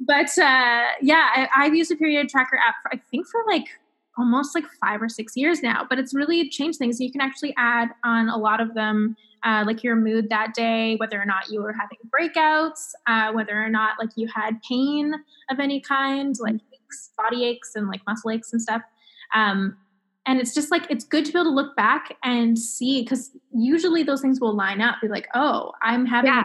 but 0.00 0.38
uh, 0.38 0.88
yeah, 1.00 1.28
I, 1.34 1.48
I've 1.54 1.74
used 1.74 1.92
a 1.92 1.96
period 1.96 2.28
tracker 2.28 2.56
app 2.56 2.76
for 2.82 2.92
I 2.92 3.00
think 3.10 3.28
for 3.28 3.44
like 3.46 3.66
almost 4.18 4.54
like 4.54 4.64
five 4.80 5.00
or 5.00 5.08
six 5.08 5.36
years 5.36 5.62
now, 5.62 5.86
but 5.88 5.98
it's 5.98 6.12
really 6.12 6.48
changed 6.48 6.78
things. 6.78 7.00
You 7.00 7.10
can 7.10 7.20
actually 7.20 7.54
add 7.56 7.90
on 8.04 8.28
a 8.28 8.36
lot 8.36 8.60
of 8.60 8.74
them, 8.74 9.16
uh, 9.44 9.64
like 9.66 9.82
your 9.82 9.96
mood 9.96 10.28
that 10.30 10.52
day, 10.54 10.96
whether 10.96 11.20
or 11.20 11.24
not 11.24 11.48
you 11.48 11.62
were 11.62 11.72
having 11.72 11.98
breakouts, 12.10 12.90
uh, 13.06 13.32
whether 13.32 13.60
or 13.60 13.68
not 13.68 13.98
like 13.98 14.10
you 14.16 14.28
had 14.34 14.60
pain 14.68 15.14
of 15.50 15.60
any 15.60 15.80
kind, 15.80 16.34
like 16.40 16.56
aches, 16.92 17.10
body 17.16 17.44
aches 17.44 17.72
and 17.74 17.88
like 17.88 18.00
muscle 18.06 18.30
aches 18.30 18.52
and 18.52 18.60
stuff. 18.60 18.82
Um, 19.34 19.76
and 20.26 20.40
it's 20.40 20.54
just 20.54 20.70
like 20.70 20.88
it's 20.90 21.04
good 21.04 21.24
to 21.24 21.32
be 21.32 21.38
able 21.38 21.50
to 21.50 21.54
look 21.54 21.74
back 21.76 22.16
and 22.22 22.58
see 22.58 23.02
because 23.02 23.30
usually 23.52 24.02
those 24.02 24.20
things 24.20 24.40
will 24.40 24.54
line 24.54 24.80
up. 24.80 24.96
Be 25.00 25.08
like, 25.08 25.28
oh, 25.34 25.72
I'm 25.82 26.06
having 26.06 26.30
yeah. 26.30 26.44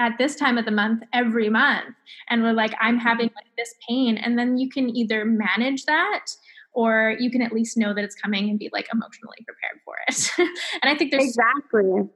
at 0.00 0.16
this 0.16 0.36
time 0.36 0.56
of 0.56 0.64
the 0.64 0.70
month 0.70 1.02
every 1.12 1.50
month, 1.50 1.94
and 2.30 2.42
we're 2.42 2.54
like, 2.54 2.74
I'm 2.80 2.98
having 2.98 3.30
like 3.36 3.46
this 3.58 3.74
pain, 3.86 4.16
and 4.16 4.38
then 4.38 4.56
you 4.56 4.70
can 4.70 4.94
either 4.96 5.24
manage 5.24 5.84
that 5.84 6.26
or 6.74 7.14
you 7.20 7.30
can 7.30 7.42
at 7.42 7.52
least 7.52 7.76
know 7.76 7.92
that 7.92 8.02
it's 8.02 8.14
coming 8.14 8.48
and 8.48 8.58
be 8.58 8.70
like 8.72 8.88
emotionally 8.90 9.36
prepared 9.46 9.78
for 9.84 9.94
it. 10.08 10.30
and 10.82 10.90
I 10.90 10.96
think 10.96 11.10
there's 11.10 11.24
exactly 11.24 11.82
knowing 11.82 12.08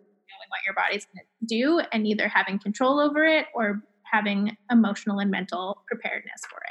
what 0.48 0.64
your 0.64 0.74
body's 0.74 1.04
going 1.04 1.26
to 1.26 1.46
do 1.46 1.80
and 1.92 2.06
either 2.06 2.28
having 2.28 2.58
control 2.58 2.98
over 2.98 3.22
it 3.22 3.46
or 3.54 3.82
having 4.10 4.56
emotional 4.70 5.18
and 5.18 5.30
mental 5.30 5.82
preparedness 5.86 6.42
for 6.48 6.58
it. 6.58 6.65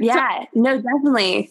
Yeah, 0.00 0.42
so, 0.42 0.46
no, 0.54 0.76
definitely. 0.80 1.50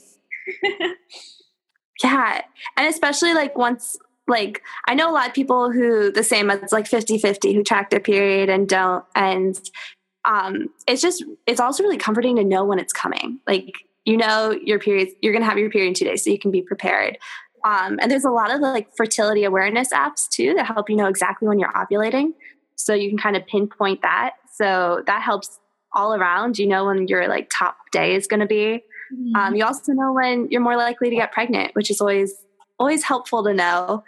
yeah. 2.03 2.41
And 2.77 2.87
especially 2.87 3.33
like 3.33 3.57
once 3.57 3.97
like 4.27 4.61
I 4.87 4.93
know 4.95 5.09
a 5.09 5.13
lot 5.13 5.27
of 5.27 5.33
people 5.33 5.71
who 5.71 6.11
the 6.11 6.23
same 6.23 6.49
as 6.49 6.71
like 6.71 6.85
50-50 6.89 7.53
who 7.53 7.63
track 7.63 7.89
their 7.89 7.99
period 7.99 8.49
and 8.49 8.67
don't 8.67 9.03
and 9.15 9.59
um 10.25 10.69
it's 10.87 11.01
just 11.01 11.23
it's 11.47 11.59
also 11.59 11.83
really 11.83 11.97
comforting 11.97 12.35
to 12.37 12.43
know 12.43 12.63
when 12.63 12.79
it's 12.79 12.93
coming. 12.93 13.39
Like 13.47 13.73
you 14.05 14.17
know 14.17 14.51
your 14.51 14.79
period 14.79 15.09
you're 15.21 15.33
going 15.33 15.43
to 15.43 15.49
have 15.49 15.57
your 15.57 15.69
period 15.69 15.89
in 15.89 15.93
2 15.93 16.05
days 16.05 16.23
so 16.23 16.29
you 16.29 16.39
can 16.39 16.51
be 16.51 16.61
prepared. 16.61 17.17
Um 17.65 17.99
and 18.01 18.09
there's 18.09 18.25
a 18.25 18.31
lot 18.31 18.53
of 18.53 18.61
like 18.61 18.95
fertility 18.95 19.43
awareness 19.43 19.89
apps 19.89 20.27
too 20.29 20.53
that 20.55 20.65
help 20.65 20.89
you 20.89 20.95
know 20.95 21.07
exactly 21.07 21.47
when 21.47 21.59
you're 21.59 21.73
ovulating 21.73 22.33
so 22.75 22.93
you 22.93 23.09
can 23.09 23.17
kind 23.17 23.35
of 23.35 23.45
pinpoint 23.45 24.01
that. 24.01 24.33
So 24.53 25.03
that 25.07 25.21
helps 25.21 25.59
all 25.93 26.13
around. 26.13 26.57
You 26.57 26.67
know 26.67 26.85
when 26.85 27.07
your 27.07 27.27
like 27.27 27.49
top 27.51 27.77
day 27.91 28.15
is 28.15 28.27
going 28.27 28.39
to 28.39 28.45
be. 28.45 28.83
Mm-hmm. 29.13 29.35
Um, 29.35 29.55
you 29.55 29.65
also 29.65 29.91
know 29.93 30.13
when 30.13 30.49
you're 30.49 30.61
more 30.61 30.77
likely 30.77 31.09
to 31.09 31.15
get 31.15 31.31
pregnant, 31.31 31.75
which 31.75 31.89
is 31.89 32.01
always 32.01 32.33
always 32.79 33.03
helpful 33.03 33.43
to 33.43 33.53
know, 33.53 34.03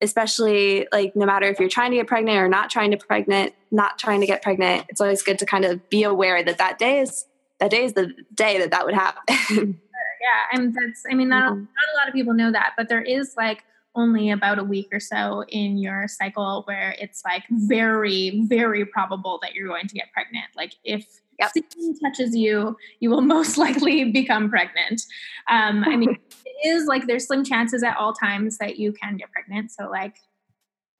especially 0.00 0.86
like 0.92 1.14
no 1.14 1.26
matter 1.26 1.46
if 1.46 1.60
you're 1.60 1.68
trying 1.68 1.90
to 1.90 1.96
get 1.98 2.06
pregnant 2.06 2.38
or 2.38 2.48
not 2.48 2.70
trying 2.70 2.90
to 2.92 2.96
pregnant, 2.96 3.54
not 3.70 3.98
trying 3.98 4.20
to 4.20 4.26
get 4.26 4.42
pregnant. 4.42 4.86
It's 4.88 5.00
always 5.00 5.22
good 5.22 5.38
to 5.40 5.46
kind 5.46 5.64
of 5.64 5.88
be 5.90 6.02
aware 6.04 6.42
that 6.42 6.58
that 6.58 6.78
day 6.78 7.00
is 7.00 7.26
that 7.58 7.70
day 7.70 7.84
is 7.84 7.92
the 7.92 8.12
day 8.34 8.58
that 8.58 8.70
that 8.70 8.86
would 8.86 8.94
happen. 8.94 9.22
yeah, 10.20 10.58
and 10.58 10.74
that's 10.74 11.04
I 11.10 11.14
mean 11.14 11.28
not, 11.28 11.52
mm-hmm. 11.52 11.60
not 11.60 11.94
a 11.94 11.96
lot 11.98 12.08
of 12.08 12.14
people 12.14 12.34
know 12.34 12.52
that, 12.52 12.72
but 12.76 12.88
there 12.88 13.02
is 13.02 13.34
like 13.36 13.64
only 13.94 14.30
about 14.30 14.58
a 14.58 14.64
week 14.64 14.88
or 14.92 15.00
so 15.00 15.44
in 15.48 15.76
your 15.76 16.06
cycle 16.06 16.62
where 16.66 16.94
it's 16.98 17.22
like 17.24 17.42
very 17.50 18.44
very 18.46 18.84
probable 18.84 19.38
that 19.42 19.54
you're 19.54 19.66
going 19.66 19.86
to 19.86 19.94
get 19.94 20.12
pregnant 20.12 20.46
like 20.56 20.74
if 20.84 21.06
yep. 21.40 21.50
semen 21.72 21.98
touches 21.98 22.36
you, 22.36 22.76
you 23.00 23.10
will 23.10 23.20
most 23.36 23.58
likely 23.58 24.04
become 24.10 24.48
pregnant. 24.48 25.02
Um, 25.48 25.84
I 25.84 25.96
mean, 25.96 26.16
it 26.46 26.68
is 26.68 26.86
like 26.86 27.06
there's 27.06 27.26
slim 27.26 27.44
chances 27.44 27.82
at 27.82 27.96
all 27.96 28.12
times 28.12 28.58
that 28.58 28.78
you 28.78 28.92
can 28.92 29.16
get 29.16 29.30
pregnant. 29.32 29.72
So 29.72 29.88
like 29.88 30.16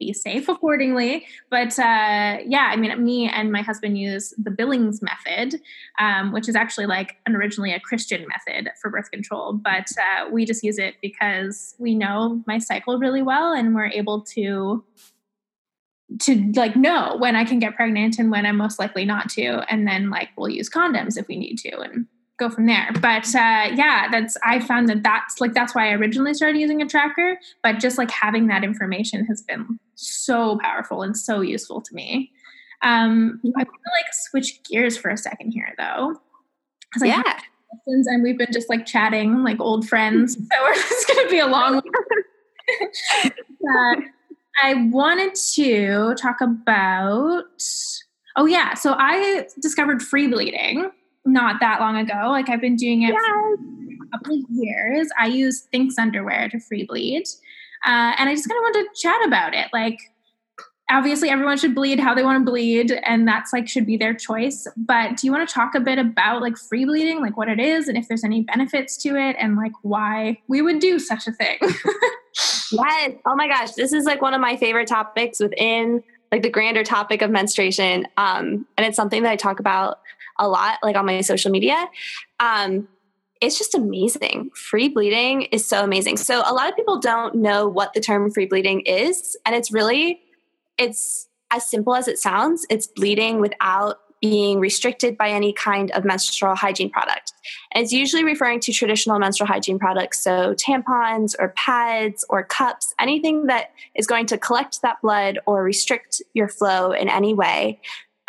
be 0.01 0.13
safe 0.13 0.49
accordingly. 0.49 1.27
But 1.49 1.79
uh, 1.79 2.39
yeah, 2.45 2.71
I 2.73 2.77
mean, 2.77 3.05
me 3.05 3.29
and 3.29 3.53
my 3.53 3.63
husband 3.63 3.97
use 3.97 4.35
the 4.37 4.51
Billings 4.51 5.01
method, 5.01 5.61
um, 6.01 6.33
which 6.33 6.49
is 6.49 6.57
actually 6.57 6.87
like 6.87 7.19
an 7.27 7.37
originally 7.37 7.73
a 7.73 7.79
Christian 7.79 8.27
method 8.27 8.71
for 8.83 8.91
birth 8.91 9.13
control. 9.13 9.53
But 9.53 9.87
uh, 9.97 10.29
we 10.31 10.45
just 10.45 10.65
use 10.65 10.79
it 10.79 10.97
because 11.01 11.77
we 11.79 11.95
know 11.95 12.43
my 12.49 12.59
cycle 12.59 12.99
really 12.99 13.23
well 13.23 13.53
and 13.53 13.75
we're 13.75 13.87
able 13.87 14.23
to 14.23 14.83
to 16.19 16.53
like 16.57 16.75
know 16.75 17.17
when 17.21 17.37
I 17.37 17.45
can 17.45 17.61
get 17.61 17.77
pregnant 17.77 18.19
and 18.19 18.33
when 18.33 18.45
I'm 18.45 18.57
most 18.57 18.81
likely 18.81 19.05
not 19.05 19.29
to. 19.31 19.65
And 19.73 19.87
then 19.87 20.11
like 20.11 20.31
we'll 20.37 20.49
use 20.49 20.69
condoms 20.69 21.17
if 21.17 21.29
we 21.29 21.37
need 21.37 21.57
to 21.59 21.79
and 21.79 22.07
go 22.41 22.51
from 22.51 22.67
there. 22.67 22.91
But 23.01 23.33
uh, 23.35 23.71
yeah, 23.75 24.09
that's 24.11 24.37
I 24.43 24.59
found 24.59 24.89
that 24.89 25.05
that's 25.05 25.41
like 25.41 25.53
that's 25.53 25.75
why 25.75 25.91
I 25.91 25.93
originally 25.93 26.35
started 26.35 26.59
using 26.59 26.83
a 26.83 26.89
tracker. 26.89 27.39
But 27.63 27.79
just 27.79 27.99
like 27.99 28.11
having 28.11 28.49
that 28.49 28.65
information 28.65 29.25
has 29.27 29.43
been 29.43 29.79
so 29.95 30.59
powerful 30.59 31.03
and 31.03 31.17
so 31.17 31.43
useful 31.43 31.81
to 31.83 31.95
me. 31.95 32.33
Um, 32.83 33.41
I 33.45 33.59
want 33.59 33.69
to 33.69 33.93
like 33.93 34.13
switch 34.13 34.63
gears 34.65 34.97
for 34.97 35.11
a 35.11 35.17
second 35.17 35.53
here 35.53 35.73
though. 35.79 36.17
Yeah. 37.01 37.23
And 37.87 38.23
we've 38.25 38.37
been 38.37 38.53
just 38.53 38.69
like 38.69 38.85
chatting 38.85 39.45
like 39.45 39.61
old 39.61 39.87
friends. 39.87 40.35
so 40.53 40.63
we're 40.63 40.75
just 40.75 41.07
gonna 41.07 41.29
be 41.29 41.39
a 41.39 41.47
long 41.47 41.77
uh, 43.29 43.97
I 44.63 44.75
wanted 44.91 45.35
to 45.55 46.15
talk 46.15 46.41
about. 46.41 47.45
Oh 48.37 48.47
yeah, 48.47 48.75
so 48.75 48.95
I 48.97 49.47
discovered 49.61 50.03
free 50.03 50.29
bleeding 50.29 50.91
not 51.25 51.61
that 51.61 51.81
long 51.81 51.97
ago. 51.97 52.29
Like 52.29 52.49
I've 52.49 52.61
been 52.61 52.77
doing 52.77 53.03
it 53.03 53.13
yes. 53.13 53.23
for 53.27 53.55
a 53.55 54.19
couple 54.19 54.35
of 54.35 54.45
years. 54.51 55.09
I 55.19 55.27
use 55.27 55.67
Thinx 55.73 55.99
underwear 55.99 56.49
to 56.49 56.61
free 56.61 56.85
bleed, 56.85 57.25
uh, 57.85 58.15
and 58.19 58.29
I 58.29 58.35
just 58.35 58.49
kind 58.49 58.59
of 58.59 58.63
wanted 58.63 58.89
to 58.89 59.01
chat 59.01 59.27
about 59.27 59.55
it. 59.55 59.69
Like 59.73 59.99
obviously 60.91 61.31
everyone 61.31 61.57
should 61.57 61.75
bleed 61.75 62.01
how 62.01 62.15
they 62.15 62.23
want 62.23 62.45
to 62.45 62.51
bleed 62.51 62.93
and 63.05 63.27
that's 63.27 63.53
like 63.53 63.69
should 63.69 63.87
be 63.87 63.97
their 63.97 64.13
choice 64.13 64.67
but 64.77 65.17
do 65.17 65.27
you 65.27 65.33
want 65.33 65.49
to 65.49 65.55
talk 65.55 65.75
a 65.75 65.81
bit 65.81 65.99
about 65.99 66.43
like 66.43 66.57
free 66.57 66.85
bleeding 66.85 67.21
like 67.21 67.37
what 67.37 67.49
it 67.49 67.61
is 67.61 67.89
and 67.89 67.97
if 67.97 68.09
there's 68.09 68.25
any 68.25 68.43
benefits 68.43 68.97
to 68.97 69.17
it 69.17 69.37
and 69.39 69.57
like 69.57 69.73
why 69.83 70.37
we 70.49 70.61
would 70.61 70.81
do 70.81 70.99
such 70.99 71.27
a 71.27 71.33
thing 71.33 71.59
yes 72.73 73.13
oh 73.27 73.37
my 73.37 73.49
gosh 73.49 73.73
this 73.73 73.93
is 73.93 74.05
like 74.05 74.21
one 74.21 74.35
of 74.35 74.41
my 74.41 74.57
favorite 74.57 74.89
topics 74.89 75.41
within 75.41 76.03
like 76.33 76.43
the 76.43 76.51
grander 76.51 76.85
topic 76.85 77.23
of 77.23 77.31
menstruation 77.31 78.07
um 78.17 78.67
and 78.77 78.87
it's 78.87 78.97
something 78.97 79.23
that 79.23 79.31
i 79.31 79.37
talk 79.37 79.61
about 79.61 80.01
a 80.41 80.49
lot 80.49 80.79
like 80.83 80.97
on 80.97 81.07
my 81.07 81.21
social 81.21 81.53
media 81.53 81.89
um 82.41 82.89
it's 83.41 83.57
just 83.57 83.75
amazing. 83.75 84.51
Free 84.55 84.89
bleeding 84.89 85.43
is 85.45 85.67
so 85.67 85.83
amazing. 85.83 86.19
So, 86.19 86.43
a 86.45 86.53
lot 86.53 86.69
of 86.69 86.77
people 86.77 86.99
don't 86.99 87.37
know 87.37 87.67
what 87.67 87.95
the 87.95 88.01
term 88.01 88.31
free 88.31 88.47
bleeding 88.47 88.81
is. 88.81 89.37
And 89.47 89.55
it's 89.55 89.73
really 89.73 90.21
it's 90.77 91.29
as 91.51 91.69
simple 91.69 91.95
as 91.95 92.09
it 92.09 92.19
sounds. 92.19 92.67
It's 92.71 92.87
bleeding 92.87 93.41
without 93.41 93.99
being 94.21 94.61
restricted 94.61 95.17
by 95.17 95.31
any 95.31 95.53
kind 95.53 95.91
of 95.93 96.05
menstrual 96.05 96.55
hygiene 96.55 96.91
product. 96.91 97.33
And 97.73 97.83
it's 97.83 97.93
usually 97.93 98.23
referring 98.23 98.61
to 98.61 98.73
traditional 98.73 99.19
menstrual 99.19 99.47
hygiene 99.47 99.79
products, 99.79 100.21
so 100.21 100.55
tampons 100.55 101.35
or 101.39 101.55
pads 101.57 102.25
or 102.29 102.45
cups, 102.45 102.95
anything 102.99 103.47
that 103.47 103.71
is 103.95 104.07
going 104.07 104.27
to 104.27 104.37
collect 104.37 104.83
that 104.83 105.01
blood 105.01 105.39
or 105.47 105.65
restrict 105.65 106.21
your 106.35 106.49
flow 106.49 106.93
in 106.93 107.09
any 107.09 107.33
way. 107.33 107.81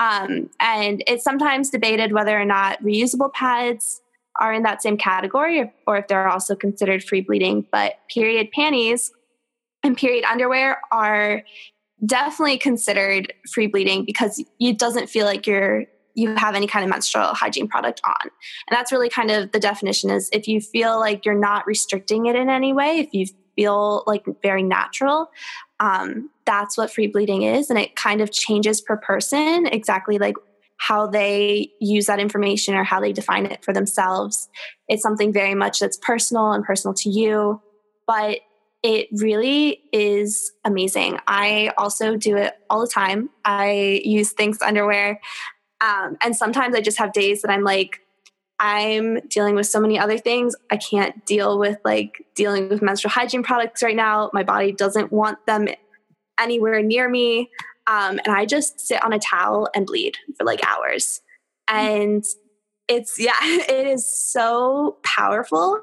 Um, 0.02 0.50
and 0.60 1.04
it's 1.06 1.24
sometimes 1.24 1.70
debated 1.70 2.12
whether 2.12 2.40
or 2.40 2.46
not 2.46 2.82
reusable 2.84 3.32
pads 3.32 4.02
are 4.40 4.52
in 4.52 4.64
that 4.64 4.82
same 4.82 4.98
category 4.98 5.72
or 5.86 5.98
if 5.98 6.08
they're 6.08 6.28
also 6.28 6.56
considered 6.56 7.04
free 7.04 7.22
bleeding. 7.22 7.68
But 7.72 8.00
period 8.10 8.50
panties 8.52 9.12
and 9.84 9.96
period 9.96 10.24
underwear 10.24 10.82
are 10.92 11.44
definitely 12.04 12.58
considered 12.58 13.32
free 13.54 13.68
bleeding 13.68 14.04
because 14.04 14.44
it 14.60 14.80
doesn't 14.80 15.08
feel 15.08 15.26
like 15.26 15.46
you're 15.46 15.86
you 16.14 16.36
have 16.36 16.56
any 16.56 16.68
kind 16.68 16.84
of 16.84 16.90
menstrual 16.90 17.28
hygiene 17.28 17.70
product 17.70 18.02
on. 18.04 18.16
And 18.22 18.78
that's 18.78 18.92
really 18.92 19.08
kind 19.08 19.32
of 19.32 19.54
the 19.54 19.60
definition 19.60 20.10
is 20.10 20.30
if 20.34 20.46
you 20.46 20.60
feel 20.60 21.00
like 21.00 21.26
you're 21.26 21.40
not 21.40 21.66
restricting 21.66 22.26
it 22.26 22.36
in 22.36 22.50
any 22.50 22.74
way, 22.74 23.00
if 23.00 23.14
you 23.14 23.28
feel 23.56 24.04
like 24.08 24.26
very 24.42 24.64
natural. 24.64 25.30
Um, 25.82 26.30
that's 26.46 26.78
what 26.78 26.94
free 26.94 27.08
bleeding 27.08 27.42
is. 27.42 27.70
And 27.70 27.78
it 27.78 27.96
kind 27.96 28.22
of 28.22 28.32
changes 28.32 28.80
per 28.80 28.96
person 28.96 29.66
exactly 29.66 30.18
like 30.20 30.36
how 30.78 31.08
they 31.08 31.72
use 31.80 32.06
that 32.06 32.20
information 32.20 32.76
or 32.76 32.84
how 32.84 33.02
they 33.02 33.12
define 33.12 33.46
it 33.46 33.66
for 33.66 33.74
themselves. 33.74 34.48
It's 34.88 35.04
something 35.04 35.34
very 35.34 35.56
much 35.56 35.80
that's 35.80 35.98
personal 35.98 36.54
and 36.54 36.64
personal 36.64 36.94
to 36.96 37.10
you, 37.10 37.62
but 38.08 38.40
it 38.84 39.08
really 39.12 39.82
is 39.92 40.52
amazing. 40.66 41.20
I 41.28 41.72
also 41.78 42.16
do 42.16 42.38
it 42.38 42.54
all 42.70 42.82
the 42.82 42.88
time. 42.88 43.30
I 43.46 44.02
use 44.04 44.34
Thinx 44.34 44.62
underwear. 44.62 45.20
Um, 45.82 46.18
and 46.22 46.36
sometimes 46.36 46.76
I 46.76 46.82
just 46.82 46.98
have 46.98 47.14
days 47.14 47.42
that 47.42 47.52
I'm 47.52 47.64
like, 47.64 48.02
I'm 48.64 49.22
dealing 49.22 49.56
with 49.56 49.66
so 49.66 49.82
many 49.82 49.98
other 49.98 50.20
things. 50.20 50.56
I 50.70 50.78
can't 50.78 51.26
deal 51.26 51.58
with 51.58 51.80
like 51.84 52.28
dealing 52.36 52.70
with 52.70 52.84
menstrual 52.84 53.10
hygiene 53.10 53.42
products 53.42 53.82
right 53.82 53.96
now. 53.96 54.30
My 54.34 54.44
body 54.44 54.72
doesn't 54.72 55.12
want 55.12 55.44
them 55.48 55.68
anywhere 56.40 56.84
near 56.84 57.10
me. 57.10 57.50
Um, 57.88 58.20
and 58.24 58.28
I 58.28 58.46
just 58.46 58.80
sit 58.80 59.04
on 59.04 59.14
a 59.14 59.20
towel 59.20 59.68
and 59.74 59.88
bleed 59.88 60.16
for 60.38 60.46
like 60.46 60.64
hours. 60.64 61.22
And 61.68 62.24
it's, 62.88 63.20
yeah, 63.20 63.34
it 63.42 63.88
is 63.88 64.08
so 64.08 64.98
powerful 65.02 65.82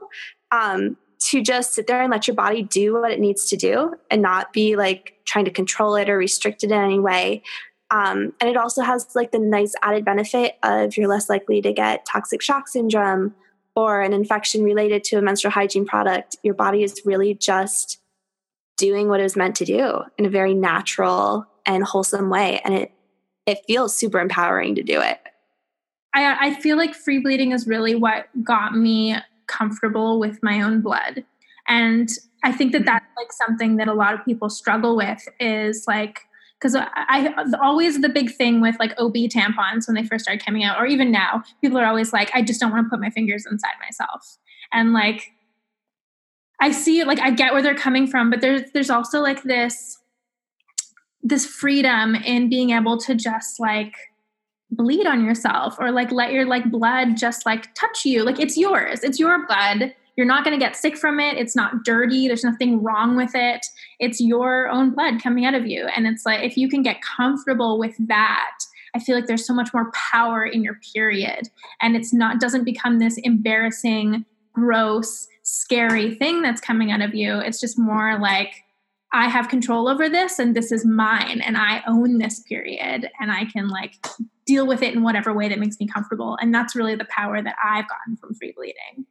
um, 0.52 0.96
to 1.22 1.42
just 1.42 1.74
sit 1.74 1.88
there 1.88 2.00
and 2.00 2.12
let 2.12 2.28
your 2.28 2.36
body 2.36 2.62
do 2.62 2.92
what 2.94 3.10
it 3.10 3.18
needs 3.18 3.46
to 3.46 3.56
do 3.56 3.94
and 4.08 4.22
not 4.22 4.52
be 4.52 4.76
like 4.76 5.14
trying 5.24 5.46
to 5.46 5.50
control 5.50 5.96
it 5.96 6.08
or 6.08 6.16
restrict 6.16 6.62
it 6.62 6.70
in 6.70 6.80
any 6.80 7.00
way. 7.00 7.42
Um, 7.90 8.34
and 8.40 8.50
it 8.50 8.56
also 8.56 8.82
has 8.82 9.08
like 9.14 9.32
the 9.32 9.38
nice 9.38 9.74
added 9.82 10.04
benefit 10.04 10.58
of 10.62 10.96
you're 10.96 11.08
less 11.08 11.28
likely 11.28 11.62
to 11.62 11.72
get 11.72 12.04
toxic 12.04 12.42
shock 12.42 12.68
syndrome 12.68 13.34
or 13.74 14.02
an 14.02 14.12
infection 14.12 14.62
related 14.62 15.04
to 15.04 15.16
a 15.16 15.22
menstrual 15.22 15.52
hygiene 15.52 15.86
product. 15.86 16.36
Your 16.42 16.54
body 16.54 16.82
is 16.82 17.00
really 17.04 17.34
just 17.34 17.98
doing 18.76 19.08
what 19.08 19.20
it 19.20 19.22
was 19.22 19.36
meant 19.36 19.56
to 19.56 19.64
do 19.64 20.02
in 20.18 20.26
a 20.26 20.30
very 20.30 20.54
natural 20.54 21.46
and 21.64 21.82
wholesome 21.82 22.30
way. 22.30 22.60
And 22.64 22.74
it 22.74 22.92
it 23.46 23.60
feels 23.66 23.96
super 23.96 24.20
empowering 24.20 24.74
to 24.74 24.82
do 24.82 25.00
it. 25.00 25.18
I, 26.14 26.48
I 26.48 26.54
feel 26.60 26.76
like 26.76 26.94
free 26.94 27.18
bleeding 27.18 27.52
is 27.52 27.66
really 27.66 27.94
what 27.94 28.26
got 28.44 28.76
me 28.76 29.16
comfortable 29.46 30.20
with 30.20 30.42
my 30.42 30.60
own 30.60 30.82
blood. 30.82 31.24
And 31.66 32.10
I 32.44 32.52
think 32.52 32.72
that 32.72 32.84
that's 32.84 33.06
like 33.16 33.32
something 33.32 33.76
that 33.76 33.88
a 33.88 33.94
lot 33.94 34.12
of 34.12 34.22
people 34.24 34.50
struggle 34.50 34.96
with 34.96 35.26
is 35.40 35.86
like, 35.88 36.20
because 36.58 36.74
I, 36.74 36.88
I, 36.96 37.44
always 37.62 38.00
the 38.00 38.08
big 38.08 38.34
thing 38.34 38.60
with 38.60 38.76
like 38.80 38.92
OB 38.98 39.14
tampons 39.14 39.86
when 39.86 39.94
they 39.94 40.02
first 40.04 40.24
started 40.24 40.44
coming 40.44 40.64
out, 40.64 40.80
or 40.80 40.86
even 40.86 41.12
now, 41.12 41.42
people 41.60 41.78
are 41.78 41.86
always 41.86 42.12
like, 42.12 42.30
I 42.34 42.42
just 42.42 42.60
don't 42.60 42.72
want 42.72 42.86
to 42.86 42.90
put 42.90 43.00
my 43.00 43.10
fingers 43.10 43.46
inside 43.48 43.74
myself. 43.80 44.38
And 44.72 44.92
like, 44.92 45.30
I 46.60 46.72
see 46.72 47.04
like, 47.04 47.20
I 47.20 47.30
get 47.30 47.52
where 47.52 47.62
they're 47.62 47.76
coming 47.76 48.06
from, 48.08 48.30
but 48.30 48.40
there's, 48.40 48.62
there's 48.72 48.90
also 48.90 49.20
like 49.20 49.44
this 49.44 49.98
this 51.22 51.44
freedom 51.44 52.14
in 52.14 52.48
being 52.48 52.70
able 52.70 52.96
to 52.96 53.14
just 53.14 53.58
like 53.60 53.94
bleed 54.70 55.06
on 55.06 55.24
yourself 55.24 55.76
or 55.78 55.90
like 55.90 56.12
let 56.12 56.32
your 56.32 56.46
like 56.46 56.70
blood 56.70 57.16
just 57.16 57.46
like 57.46 57.74
touch 57.74 58.04
you. 58.04 58.22
Like 58.22 58.38
it's 58.38 58.56
yours. 58.56 59.02
It's 59.02 59.18
your 59.18 59.46
blood 59.46 59.94
you're 60.18 60.26
not 60.26 60.44
going 60.44 60.58
to 60.58 60.62
get 60.62 60.74
sick 60.74 60.98
from 60.98 61.20
it. 61.20 61.38
It's 61.38 61.54
not 61.54 61.84
dirty. 61.84 62.26
There's 62.26 62.42
nothing 62.42 62.82
wrong 62.82 63.16
with 63.16 63.30
it. 63.36 63.64
It's 64.00 64.20
your 64.20 64.68
own 64.68 64.90
blood 64.90 65.22
coming 65.22 65.44
out 65.44 65.54
of 65.54 65.64
you. 65.64 65.86
And 65.94 66.08
it's 66.08 66.26
like 66.26 66.42
if 66.42 66.56
you 66.56 66.68
can 66.68 66.82
get 66.82 67.00
comfortable 67.00 67.78
with 67.78 67.94
that 68.08 68.58
i 68.94 68.98
feel 68.98 69.14
like 69.14 69.26
there's 69.26 69.46
so 69.46 69.54
much 69.54 69.72
more 69.72 69.92
power 69.92 70.44
in 70.44 70.64
your 70.64 70.80
period. 70.92 71.48
And 71.80 71.94
it's 71.94 72.12
not 72.12 72.40
doesn't 72.40 72.64
become 72.64 72.98
this 72.98 73.16
embarrassing 73.18 74.24
gross 74.52 75.28
scary 75.44 76.16
thing 76.16 76.42
that's 76.42 76.60
coming 76.60 76.90
out 76.90 77.00
of 77.00 77.14
you. 77.14 77.38
It's 77.38 77.60
just 77.60 77.78
more 77.78 78.18
like 78.18 78.64
I 79.12 79.28
have 79.28 79.48
control 79.48 79.88
over 79.88 80.08
this 80.08 80.40
and 80.40 80.56
this 80.56 80.72
is 80.72 80.84
mine 80.84 81.40
and 81.42 81.56
I 81.56 81.82
own 81.86 82.18
this 82.18 82.40
period 82.40 83.08
and 83.20 83.30
I 83.30 83.44
can 83.44 83.68
like 83.68 83.94
deal 84.46 84.66
with 84.66 84.82
it 84.82 84.94
in 84.94 85.02
whatever 85.02 85.32
way 85.32 85.48
that 85.48 85.60
makes 85.60 85.78
me 85.78 85.86
comfortable. 85.86 86.36
And 86.40 86.52
that's 86.52 86.74
really 86.74 86.96
the 86.96 87.06
power 87.08 87.40
that 87.40 87.54
I've 87.64 87.88
gotten 87.88 88.16
from 88.16 88.34
free 88.34 88.52
bleeding. 88.56 89.06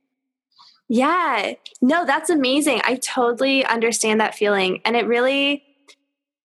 Yeah. 0.89 1.53
No, 1.81 2.05
that's 2.05 2.29
amazing. 2.29 2.81
I 2.83 2.95
totally 2.95 3.65
understand 3.65 4.21
that 4.21 4.35
feeling. 4.35 4.81
And 4.85 4.95
it 4.95 5.05
really, 5.05 5.63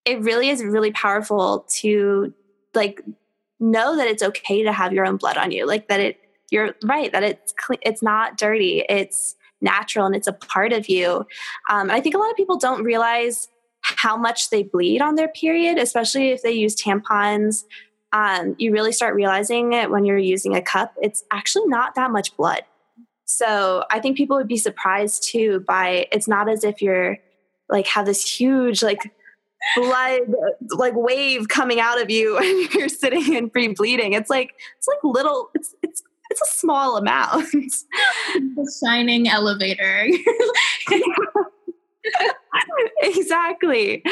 it 0.04 0.20
really 0.20 0.48
is 0.48 0.64
really 0.64 0.92
powerful 0.92 1.66
to 1.76 2.34
like 2.74 3.00
know 3.60 3.96
that 3.96 4.08
it's 4.08 4.22
okay 4.22 4.64
to 4.64 4.72
have 4.72 4.92
your 4.92 5.06
own 5.06 5.16
blood 5.16 5.36
on 5.36 5.52
you. 5.52 5.66
Like 5.66 5.88
that 5.88 6.00
it, 6.00 6.18
you're 6.50 6.74
right, 6.84 7.12
that 7.12 7.22
it's, 7.22 7.52
clean, 7.52 7.78
it's 7.82 8.02
not 8.02 8.36
dirty. 8.36 8.84
It's, 8.88 9.36
natural 9.62 10.06
and 10.06 10.14
it's 10.14 10.26
a 10.26 10.32
part 10.32 10.72
of 10.72 10.88
you. 10.88 11.24
Um, 11.70 11.90
I 11.90 12.00
think 12.00 12.14
a 12.14 12.18
lot 12.18 12.30
of 12.30 12.36
people 12.36 12.58
don't 12.58 12.82
realize 12.82 13.48
how 13.80 14.16
much 14.16 14.50
they 14.50 14.62
bleed 14.62 15.00
on 15.00 15.14
their 15.14 15.28
period, 15.28 15.78
especially 15.78 16.30
if 16.30 16.42
they 16.42 16.52
use 16.52 16.76
tampons. 16.76 17.64
Um, 18.12 18.54
you 18.58 18.72
really 18.72 18.92
start 18.92 19.14
realizing 19.14 19.72
it 19.72 19.90
when 19.90 20.04
you're 20.04 20.18
using 20.18 20.54
a 20.54 20.60
cup. 20.60 20.94
It's 21.00 21.24
actually 21.30 21.66
not 21.66 21.94
that 21.94 22.10
much 22.10 22.36
blood. 22.36 22.62
So 23.32 23.84
I 23.90 23.98
think 23.98 24.16
people 24.16 24.36
would 24.36 24.48
be 24.48 24.58
surprised 24.58 25.24
too 25.24 25.64
by 25.66 26.06
it's 26.12 26.28
not 26.28 26.48
as 26.48 26.64
if 26.64 26.82
you're 26.82 27.18
like 27.68 27.86
have 27.86 28.04
this 28.04 28.38
huge 28.38 28.82
like 28.82 29.10
blood 29.76 30.20
like 30.70 30.94
wave 30.94 31.48
coming 31.48 31.80
out 31.80 32.00
of 32.00 32.10
you 32.10 32.36
and 32.38 32.74
you're 32.74 32.88
sitting 32.88 33.32
in 33.32 33.50
free 33.50 33.68
bleeding. 33.68 34.12
It's 34.12 34.28
like 34.28 34.54
it's 34.76 34.86
like 34.86 34.98
little 35.02 35.50
it's 35.54 35.74
it's 35.82 36.02
it's 36.30 36.42
a 36.42 36.46
small 36.46 36.96
amount. 36.96 37.46
the 37.52 38.72
shining 38.84 39.28
elevator. 39.28 40.08
exactly. 43.02 44.02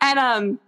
and 0.00 0.18
um 0.18 0.58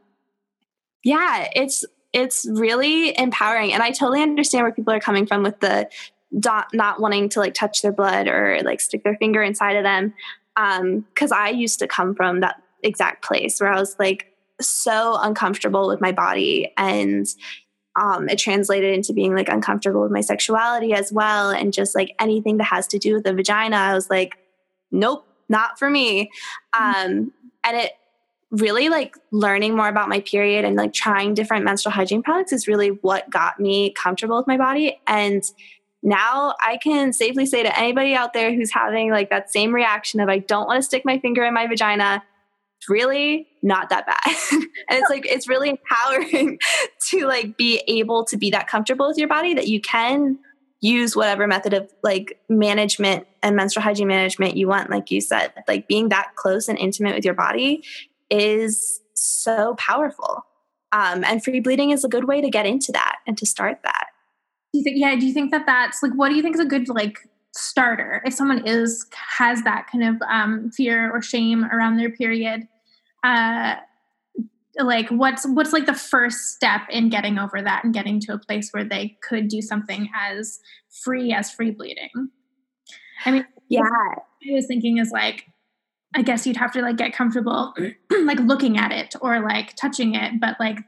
yeah, 1.05 1.49
it's 1.55 1.85
it's 2.13 2.47
really 2.49 3.19
empowering 3.19 3.73
and 3.73 3.83
I 3.83 3.91
totally 3.91 4.23
understand 4.23 4.65
where 4.65 4.73
people 4.73 4.93
are 4.93 5.01
coming 5.01 5.27
from 5.27 5.43
with 5.43 5.61
the 5.61 5.89
not, 6.35 6.73
not 6.75 7.01
wanting 7.01 7.29
to 7.31 7.41
like 7.41 7.55
touch 7.55 7.83
their 7.83 7.93
blood 7.93 8.29
or 8.29 8.61
like 8.65 8.81
stick 8.81 9.05
their 9.05 9.17
finger 9.17 9.43
inside 9.43 9.77
of 9.77 9.85
them 9.85 10.13
um 10.57 11.05
cuz 11.15 11.33
I 11.33 11.51
used 11.51 11.79
to 11.79 11.87
come 11.87 12.15
from 12.15 12.41
that 12.41 12.61
exact 12.83 13.25
place 13.25 13.61
where 13.61 13.73
I 13.73 13.79
was 13.79 13.97
like 13.99 14.35
so 14.61 15.17
uncomfortable 15.21 15.89
with 15.89 16.01
my 16.01 16.13
body 16.13 16.73
and 16.77 17.27
um, 17.97 18.29
it 18.29 18.39
translated 18.39 18.93
into 18.93 19.13
being 19.13 19.35
like 19.35 19.49
uncomfortable 19.49 20.03
with 20.03 20.11
my 20.11 20.21
sexuality 20.21 20.93
as 20.93 21.13
well 21.13 21.51
and 21.51 21.73
just 21.73 21.95
like 21.95 22.15
anything 22.19 22.57
that 22.57 22.65
has 22.65 22.87
to 22.89 22.99
do 22.99 23.15
with 23.15 23.25
the 23.25 23.33
vagina 23.33 23.77
i 23.77 23.95
was 23.95 24.11
like 24.11 24.37
nope 24.91 25.27
not 25.49 25.79
for 25.79 25.89
me 25.89 26.31
mm-hmm. 26.75 27.11
um, 27.11 27.33
and 27.63 27.77
it 27.77 27.93
really 28.51 28.89
like 28.89 29.17
learning 29.33 29.75
more 29.75 29.89
about 29.89 30.09
my 30.09 30.21
period 30.21 30.65
and 30.65 30.77
like 30.77 30.93
trying 30.93 31.35
different 31.35 31.65
menstrual 31.65 31.93
hygiene 31.93 32.23
products 32.23 32.53
is 32.53 32.69
really 32.69 32.89
what 32.89 33.29
got 33.31 33.59
me 33.59 33.93
comfortable 33.93 34.37
with 34.37 34.47
my 34.47 34.57
body 34.57 35.01
and 35.07 35.45
now 36.05 36.55
I 36.63 36.77
can 36.77 37.15
safely 37.15 37.47
say 37.47 37.63
to 37.63 37.79
anybody 37.79 38.15
out 38.15 38.35
there 38.35 38.55
who's 38.55 38.71
having 38.71 39.11
like 39.11 39.31
that 39.31 39.51
same 39.51 39.75
reaction 39.75 40.21
of 40.21 40.29
I 40.29 40.39
don't 40.39 40.67
want 40.67 40.77
to 40.77 40.83
stick 40.83 41.03
my 41.03 41.19
finger 41.19 41.43
in 41.43 41.55
my 41.55 41.67
vagina, 41.67 42.23
it's 42.79 42.91
really 42.91 43.49
not 43.63 43.89
that 43.89 44.07
bad. 44.07 44.37
and 44.53 44.69
it's 44.91 45.09
like 45.09 45.25
it's 45.25 45.49
really 45.49 45.71
empowering 45.71 46.59
to 47.09 47.27
like 47.27 47.57
be 47.57 47.83
able 47.89 48.27
to 48.27 48.37
be 48.37 48.51
that 48.51 48.69
comfortable 48.69 49.09
with 49.09 49.17
your 49.17 49.29
body 49.29 49.55
that 49.55 49.67
you 49.67 49.81
can 49.81 50.39
use 50.83 51.17
whatever 51.17 51.47
method 51.47 51.73
of 51.73 51.91
like 52.03 52.39
management 52.51 53.27
and 53.43 53.57
menstrual 53.57 53.83
hygiene 53.83 54.07
management 54.09 54.59
you 54.59 54.69
want 54.69 54.91
like 54.91 55.11
you 55.11 55.23
said. 55.23 55.55
Like 55.67 55.89
being 55.89 56.11
that 56.11 56.33
close 56.37 56.69
and 56.69 56.79
intimate 56.79 57.15
with 57.15 57.25
your 57.25 57.33
body 57.33 57.83
is 58.29 59.01
so 59.15 59.75
powerful. 59.77 60.45
Um, 60.93 61.25
and 61.25 61.43
free 61.43 61.61
bleeding 61.61 61.93
is 61.93 62.05
a 62.05 62.09
good 62.09 62.25
way 62.25 62.43
to 62.43 62.51
get 62.51 62.67
into 62.67 62.93
that 62.93 63.17
and 63.27 63.39
to 63.39 63.47
start 63.47 63.79
that 63.85 64.09
do 64.75 64.79
you 64.79 64.85
think 64.85 64.99
yeah 64.99 65.15
do 65.15 65.25
you 65.25 65.33
think 65.33 65.53
that 65.53 65.67
that's 65.67 66.03
like 66.03 66.13
what 66.15 66.31
do 66.31 66.35
you 66.35 66.43
think 66.43 66.57
is 66.57 66.61
a 66.61 66.65
good 66.65 66.89
like 66.89 67.21
starter 67.57 68.21
if 68.27 68.35
someone 68.35 68.67
is 68.67 69.07
has 69.39 69.63
that 69.63 69.87
kind 69.87 70.03
of 70.05 70.21
um, 70.29 70.71
fear 70.73 71.11
or 71.15 71.23
shame 71.23 71.65
around 71.67 71.97
their 71.97 72.11
period? 72.11 72.67
Uh, 73.23 73.77
like 74.81 75.09
what's 75.11 75.47
what's 75.47 75.73
like 75.73 75.87
the 75.87 75.95
first 75.95 76.57
step 76.57 76.81
in 76.91 77.09
getting 77.09 77.39
over 77.39 77.63
that 77.63 77.85
and 77.85 77.95
getting 77.95 78.19
to 78.19 78.33
a 78.33 78.39
place 78.39 78.71
where 78.73 78.83
they 78.85 79.17
could 79.23 79.47
do 79.47 79.63
something 79.63 80.09
as 80.13 80.59
free 80.91 81.33
as 81.33 81.53
free 81.53 81.71
bleeding? 81.71 82.11
I 83.25 83.31
mean 83.31 83.47
yeah. 83.69 83.83
I 83.83 84.53
was 84.53 84.67
thinking 84.67 84.99
is 84.99 85.11
like 85.11 85.47
i 86.15 86.23
guess 86.23 86.47
you'd 86.47 86.57
have 86.57 86.71
to 86.71 86.83
like 86.83 86.97
get 86.97 87.15
comfortable 87.15 87.75
like 88.25 88.39
looking 88.41 88.77
at 88.77 88.93
it 88.93 89.15
or 89.23 89.41
like 89.41 89.75
touching 89.75 90.15
it 90.15 90.39
but 90.39 90.55
like 90.61 90.79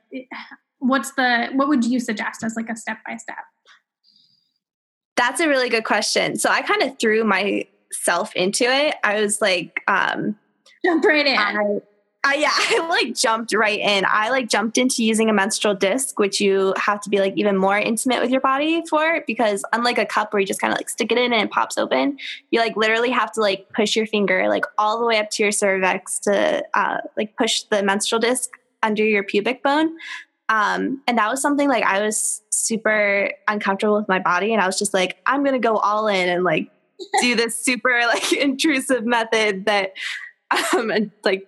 what's 0.78 1.12
the 1.12 1.48
what 1.54 1.66
would 1.66 1.84
you 1.84 1.98
suggest 1.98 2.44
as 2.44 2.54
like 2.54 2.68
a 2.68 2.76
step 2.76 2.98
by 3.06 3.16
step 3.16 3.38
that's 5.16 5.40
a 5.40 5.48
really 5.48 5.68
good 5.68 5.84
question 5.84 6.36
so 6.36 6.50
i 6.50 6.62
kind 6.62 6.82
of 6.82 6.98
threw 6.98 7.24
myself 7.24 8.34
into 8.34 8.64
it 8.64 8.94
i 9.04 9.20
was 9.20 9.40
like 9.40 9.80
um 9.88 10.36
jump 10.84 11.04
right 11.04 11.26
in 11.26 11.36
I, 11.36 11.80
I, 12.26 12.34
yeah, 12.34 12.50
I 12.52 12.86
like 12.88 13.14
jumped 13.14 13.54
right 13.54 13.78
in. 13.78 14.04
I 14.06 14.30
like 14.30 14.48
jumped 14.48 14.78
into 14.78 15.04
using 15.04 15.30
a 15.30 15.32
menstrual 15.32 15.74
disc, 15.74 16.18
which 16.18 16.40
you 16.40 16.74
have 16.76 17.00
to 17.02 17.10
be 17.10 17.20
like 17.20 17.34
even 17.36 17.56
more 17.56 17.78
intimate 17.78 18.20
with 18.20 18.30
your 18.30 18.40
body 18.40 18.82
for 18.90 19.22
because 19.26 19.64
unlike 19.72 19.98
a 19.98 20.06
cup 20.06 20.32
where 20.32 20.40
you 20.40 20.46
just 20.46 20.60
kind 20.60 20.72
of 20.72 20.78
like 20.78 20.88
stick 20.88 21.12
it 21.12 21.18
in 21.18 21.32
and 21.32 21.42
it 21.42 21.50
pops 21.52 21.78
open, 21.78 22.18
you 22.50 22.58
like 22.58 22.76
literally 22.76 23.10
have 23.10 23.30
to 23.32 23.40
like 23.40 23.68
push 23.72 23.94
your 23.94 24.06
finger 24.06 24.48
like 24.48 24.64
all 24.76 24.98
the 24.98 25.06
way 25.06 25.18
up 25.18 25.30
to 25.30 25.44
your 25.44 25.52
cervix 25.52 26.18
to 26.20 26.64
uh, 26.74 26.98
like 27.16 27.36
push 27.36 27.62
the 27.62 27.82
menstrual 27.82 28.20
disc 28.20 28.50
under 28.82 29.04
your 29.04 29.22
pubic 29.22 29.62
bone. 29.62 29.96
Um, 30.48 31.02
and 31.06 31.18
that 31.18 31.28
was 31.30 31.42
something 31.42 31.68
like 31.68 31.84
I 31.84 32.02
was 32.02 32.42
super 32.50 33.32
uncomfortable 33.48 33.96
with 33.96 34.08
my 34.08 34.18
body, 34.18 34.52
and 34.52 34.62
I 34.62 34.66
was 34.66 34.78
just 34.78 34.94
like, 34.94 35.18
I'm 35.26 35.44
gonna 35.44 35.58
go 35.58 35.76
all 35.76 36.06
in 36.08 36.28
and 36.28 36.44
like 36.44 36.70
do 37.20 37.34
this 37.34 37.58
super 37.58 38.00
like 38.06 38.32
intrusive 38.32 39.04
method 39.04 39.66
that 39.66 39.92
um 40.74 40.90
and 40.90 41.10
like 41.24 41.46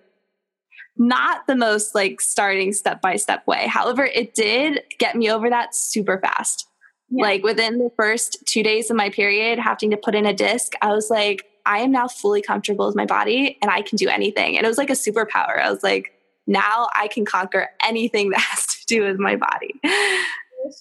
not 0.97 1.47
the 1.47 1.55
most 1.55 1.95
like 1.95 2.19
starting 2.19 2.73
step 2.73 3.01
by 3.01 3.15
step 3.15 3.47
way. 3.47 3.67
However, 3.67 4.05
it 4.05 4.35
did 4.35 4.81
get 4.99 5.15
me 5.15 5.31
over 5.31 5.49
that 5.49 5.73
super 5.73 6.19
fast. 6.19 6.67
Yeah. 7.09 7.23
Like 7.23 7.43
within 7.43 7.79
the 7.79 7.89
first 7.95 8.45
two 8.45 8.61
days 8.61 8.91
of 8.91 8.97
my 8.97 9.09
period, 9.09 9.57
having 9.59 9.91
to 9.91 9.97
put 9.97 10.13
in 10.13 10.25
a 10.25 10.33
disc, 10.33 10.73
I 10.81 10.89
was 10.89 11.09
like, 11.09 11.45
I 11.65 11.79
am 11.79 11.91
now 11.91 12.07
fully 12.07 12.41
comfortable 12.41 12.85
with 12.85 12.95
my 12.95 13.05
body 13.05 13.57
and 13.61 13.71
I 13.71 13.81
can 13.81 13.95
do 13.95 14.09
anything. 14.09 14.57
And 14.57 14.65
it 14.65 14.67
was 14.67 14.77
like 14.77 14.89
a 14.89 14.93
superpower. 14.93 15.59
I 15.59 15.71
was 15.71 15.83
like, 15.83 16.11
now 16.45 16.87
I 16.95 17.07
can 17.07 17.25
conquer 17.25 17.69
anything 17.83 18.31
that 18.31 18.39
has 18.41 18.58
do 18.89 19.03
with 19.03 19.19
my 19.19 19.35
body. 19.35 19.79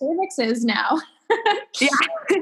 Cervixes 0.00 0.64
now. 0.64 1.00
yeah. 1.80 1.88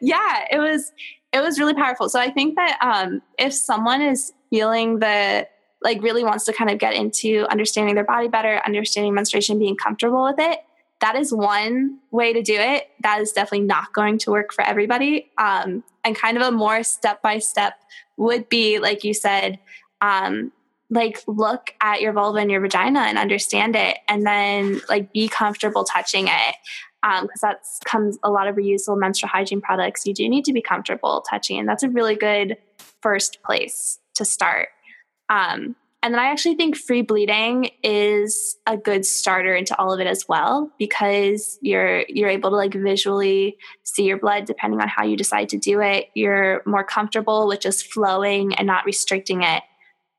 yeah. 0.00 0.44
It 0.50 0.58
was 0.58 0.92
it 1.32 1.40
was 1.40 1.58
really 1.58 1.74
powerful. 1.74 2.08
So 2.08 2.20
I 2.20 2.30
think 2.30 2.56
that 2.56 2.78
um 2.80 3.22
if 3.38 3.52
someone 3.52 4.02
is 4.02 4.32
feeling 4.50 4.98
the 5.00 5.48
like 5.82 6.02
really 6.02 6.24
wants 6.24 6.44
to 6.44 6.52
kind 6.52 6.70
of 6.70 6.78
get 6.78 6.94
into 6.94 7.46
understanding 7.50 7.94
their 7.94 8.04
body 8.04 8.28
better, 8.28 8.60
understanding 8.64 9.14
menstruation, 9.14 9.58
being 9.58 9.76
comfortable 9.76 10.24
with 10.24 10.38
it, 10.38 10.60
that 11.00 11.16
is 11.16 11.32
one 11.32 11.98
way 12.10 12.32
to 12.32 12.42
do 12.42 12.54
it. 12.54 12.88
That 13.02 13.20
is 13.20 13.32
definitely 13.32 13.66
not 13.66 13.92
going 13.92 14.18
to 14.18 14.30
work 14.30 14.52
for 14.52 14.64
everybody. 14.64 15.30
Um, 15.38 15.84
and 16.04 16.16
kind 16.16 16.36
of 16.36 16.42
a 16.42 16.50
more 16.50 16.82
step 16.82 17.20
by 17.22 17.38
step 17.38 17.74
would 18.16 18.48
be, 18.48 18.78
like 18.78 19.04
you 19.04 19.12
said, 19.12 19.58
um, 20.00 20.52
like 20.90 21.22
look 21.26 21.74
at 21.80 22.00
your 22.00 22.12
vulva 22.12 22.38
and 22.38 22.50
your 22.50 22.60
vagina 22.60 23.00
and 23.00 23.18
understand 23.18 23.76
it, 23.76 23.98
and 24.08 24.26
then 24.26 24.80
like 24.88 25.12
be 25.12 25.28
comfortable 25.28 25.84
touching 25.84 26.28
it. 26.28 26.56
Because 27.02 27.42
um, 27.42 27.50
that 27.50 27.60
comes 27.84 28.18
a 28.24 28.30
lot 28.30 28.48
of 28.48 28.56
reusable 28.56 28.98
menstrual 28.98 29.28
hygiene 29.28 29.60
products. 29.60 30.06
You 30.06 30.14
do 30.14 30.28
need 30.28 30.44
to 30.46 30.52
be 30.52 30.62
comfortable 30.62 31.24
touching, 31.28 31.58
and 31.58 31.68
that's 31.68 31.82
a 31.82 31.88
really 31.88 32.16
good 32.16 32.56
first 33.02 33.42
place 33.42 33.98
to 34.14 34.24
start. 34.24 34.68
Um, 35.28 35.76
and 36.02 36.14
then 36.14 36.20
I 36.20 36.26
actually 36.26 36.54
think 36.54 36.76
free 36.76 37.02
bleeding 37.02 37.70
is 37.82 38.56
a 38.64 38.76
good 38.76 39.04
starter 39.04 39.56
into 39.56 39.76
all 39.76 39.92
of 39.92 39.98
it 39.98 40.06
as 40.06 40.24
well 40.28 40.70
because 40.78 41.58
you're 41.62 42.04
you're 42.08 42.28
able 42.28 42.50
to 42.50 42.56
like 42.56 42.74
visually 42.74 43.56
see 43.82 44.04
your 44.04 44.16
blood 44.16 44.44
depending 44.44 44.80
on 44.80 44.86
how 44.86 45.04
you 45.04 45.16
decide 45.16 45.48
to 45.48 45.58
do 45.58 45.80
it. 45.80 46.06
You're 46.14 46.62
more 46.64 46.84
comfortable 46.84 47.48
with 47.48 47.60
just 47.60 47.92
flowing 47.92 48.54
and 48.54 48.68
not 48.68 48.84
restricting 48.84 49.42
it. 49.42 49.64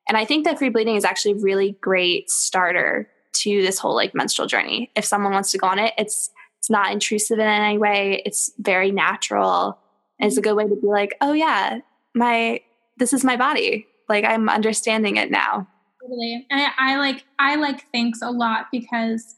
And 0.08 0.18
I 0.18 0.26
think 0.26 0.46
that 0.46 0.58
free 0.58 0.70
bleeding 0.70 0.96
is 0.96 1.06
actually 1.06 1.34
a 1.34 1.44
really 1.44 1.78
great 1.82 2.30
starter 2.30 3.10
to 3.34 3.62
this 3.62 3.78
whole 3.78 3.96
like 3.96 4.16
menstrual 4.16 4.48
journey. 4.48 4.92
If 4.96 5.06
someone 5.06 5.34
wants 5.34 5.52
to 5.52 5.58
go 5.58 5.68
on 5.68 5.80
it, 5.80 5.94
it's 5.98 6.30
it's 6.60 6.70
not 6.70 6.92
intrusive 6.92 7.40
in 7.40 7.46
any 7.46 7.78
way. 7.78 8.22
It's 8.26 8.52
very 8.58 8.92
natural. 8.92 9.78
And 10.20 10.28
it's 10.28 10.38
a 10.38 10.42
mm-hmm. 10.42 10.50
good 10.50 10.56
way 10.56 10.68
to 10.68 10.76
be 10.76 10.88
like, 10.88 11.16
oh 11.22 11.34
yeah, 11.34 11.80
my 12.18 12.60
this 12.98 13.14
is 13.14 13.24
my 13.24 13.38
body 13.38 13.88
like 14.10 14.26
i'm 14.26 14.50
understanding 14.50 15.18
it 15.18 15.32
now 15.32 15.68
totally 16.02 16.46
and 16.50 16.62
I, 16.62 16.94
I 16.94 16.98
like 16.98 17.24
i 17.40 17.56
like 17.56 17.90
Thinx 17.94 18.18
a 18.22 18.32
lot 18.32 18.66
because 18.72 19.36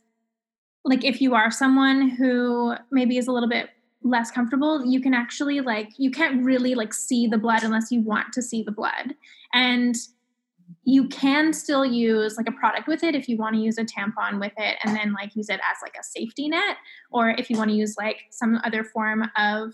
like 0.85 1.03
if 1.03 1.21
you 1.21 1.35
are 1.35 1.51
someone 1.51 2.09
who 2.09 2.75
maybe 2.91 3.17
is 3.17 3.27
a 3.27 3.31
little 3.31 3.49
bit 3.49 3.69
less 4.01 4.31
comfortable 4.31 4.85
you 4.85 5.01
can 5.01 5.13
actually 5.13 5.59
like 5.59 5.89
you 5.97 6.09
can't 6.09 6.43
really 6.43 6.73
like 6.73 6.93
see 6.93 7.27
the 7.27 7.37
blood 7.37 7.63
unless 7.63 7.91
you 7.91 8.01
want 8.01 8.31
to 8.33 8.41
see 8.41 8.63
the 8.63 8.71
blood 8.71 9.13
and 9.53 9.95
you 10.83 11.07
can 11.07 11.53
still 11.53 11.85
use 11.85 12.37
like 12.37 12.47
a 12.47 12.51
product 12.51 12.87
with 12.87 13.03
it 13.03 13.15
if 13.15 13.27
you 13.27 13.37
want 13.37 13.55
to 13.55 13.61
use 13.61 13.77
a 13.77 13.83
tampon 13.83 14.39
with 14.39 14.53
it 14.57 14.77
and 14.83 14.95
then 14.95 15.13
like 15.13 15.35
use 15.35 15.49
it 15.49 15.59
as 15.59 15.77
like 15.81 15.95
a 15.99 16.03
safety 16.03 16.49
net 16.49 16.77
or 17.11 17.29
if 17.31 17.49
you 17.49 17.57
want 17.57 17.69
to 17.69 17.75
use 17.75 17.95
like 17.97 18.21
some 18.31 18.59
other 18.63 18.83
form 18.83 19.23
of 19.37 19.73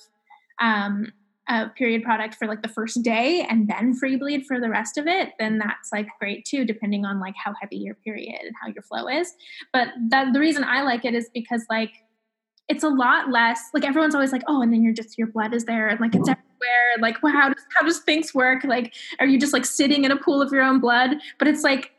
um 0.59 1.11
a 1.47 1.69
period 1.69 2.03
product 2.03 2.35
for 2.35 2.47
like 2.47 2.61
the 2.61 2.67
first 2.67 3.03
day 3.03 3.45
and 3.49 3.67
then 3.67 3.93
free 3.93 4.15
bleed 4.15 4.45
for 4.45 4.59
the 4.59 4.69
rest 4.69 4.97
of 4.97 5.05
it, 5.05 5.33
then 5.37 5.59
that's 5.59 5.91
like 5.91 6.07
great 6.19 6.43
too, 6.43 6.65
depending 6.65 7.05
on 7.05 7.19
like 7.19 7.35
how 7.35 7.53
heavy 7.61 7.77
your 7.77 7.93
period 7.95 8.41
and 8.41 8.55
how 8.59 8.67
your 8.67 8.81
flow 8.81 9.07
is. 9.07 9.31
But 9.71 9.89
that 10.09 10.33
the 10.33 10.39
reason 10.39 10.63
I 10.63 10.81
like 10.81 11.05
it 11.05 11.13
is 11.13 11.29
because 11.33 11.63
like 11.69 11.91
it's 12.67 12.83
a 12.83 12.89
lot 12.89 13.29
less 13.29 13.59
like 13.73 13.85
everyone's 13.85 14.15
always 14.15 14.31
like, 14.31 14.43
oh, 14.47 14.61
and 14.61 14.73
then 14.73 14.83
you're 14.83 14.93
just 14.93 15.17
your 15.17 15.27
blood 15.27 15.53
is 15.53 15.65
there 15.65 15.87
and 15.87 15.99
like 15.99 16.15
it's 16.15 16.27
uh-huh. 16.27 16.39
everywhere. 16.39 16.93
and 16.93 17.01
Like, 17.01 17.21
well, 17.21 17.33
how 17.33 17.49
does 17.49 17.63
how 17.75 17.85
does 17.85 17.99
things 17.99 18.33
work? 18.33 18.63
Like, 18.63 18.93
are 19.19 19.25
you 19.25 19.39
just 19.39 19.53
like 19.53 19.65
sitting 19.65 20.03
in 20.03 20.11
a 20.11 20.17
pool 20.17 20.41
of 20.41 20.51
your 20.51 20.63
own 20.63 20.79
blood? 20.79 21.17
But 21.37 21.47
it's 21.47 21.63
like 21.63 21.91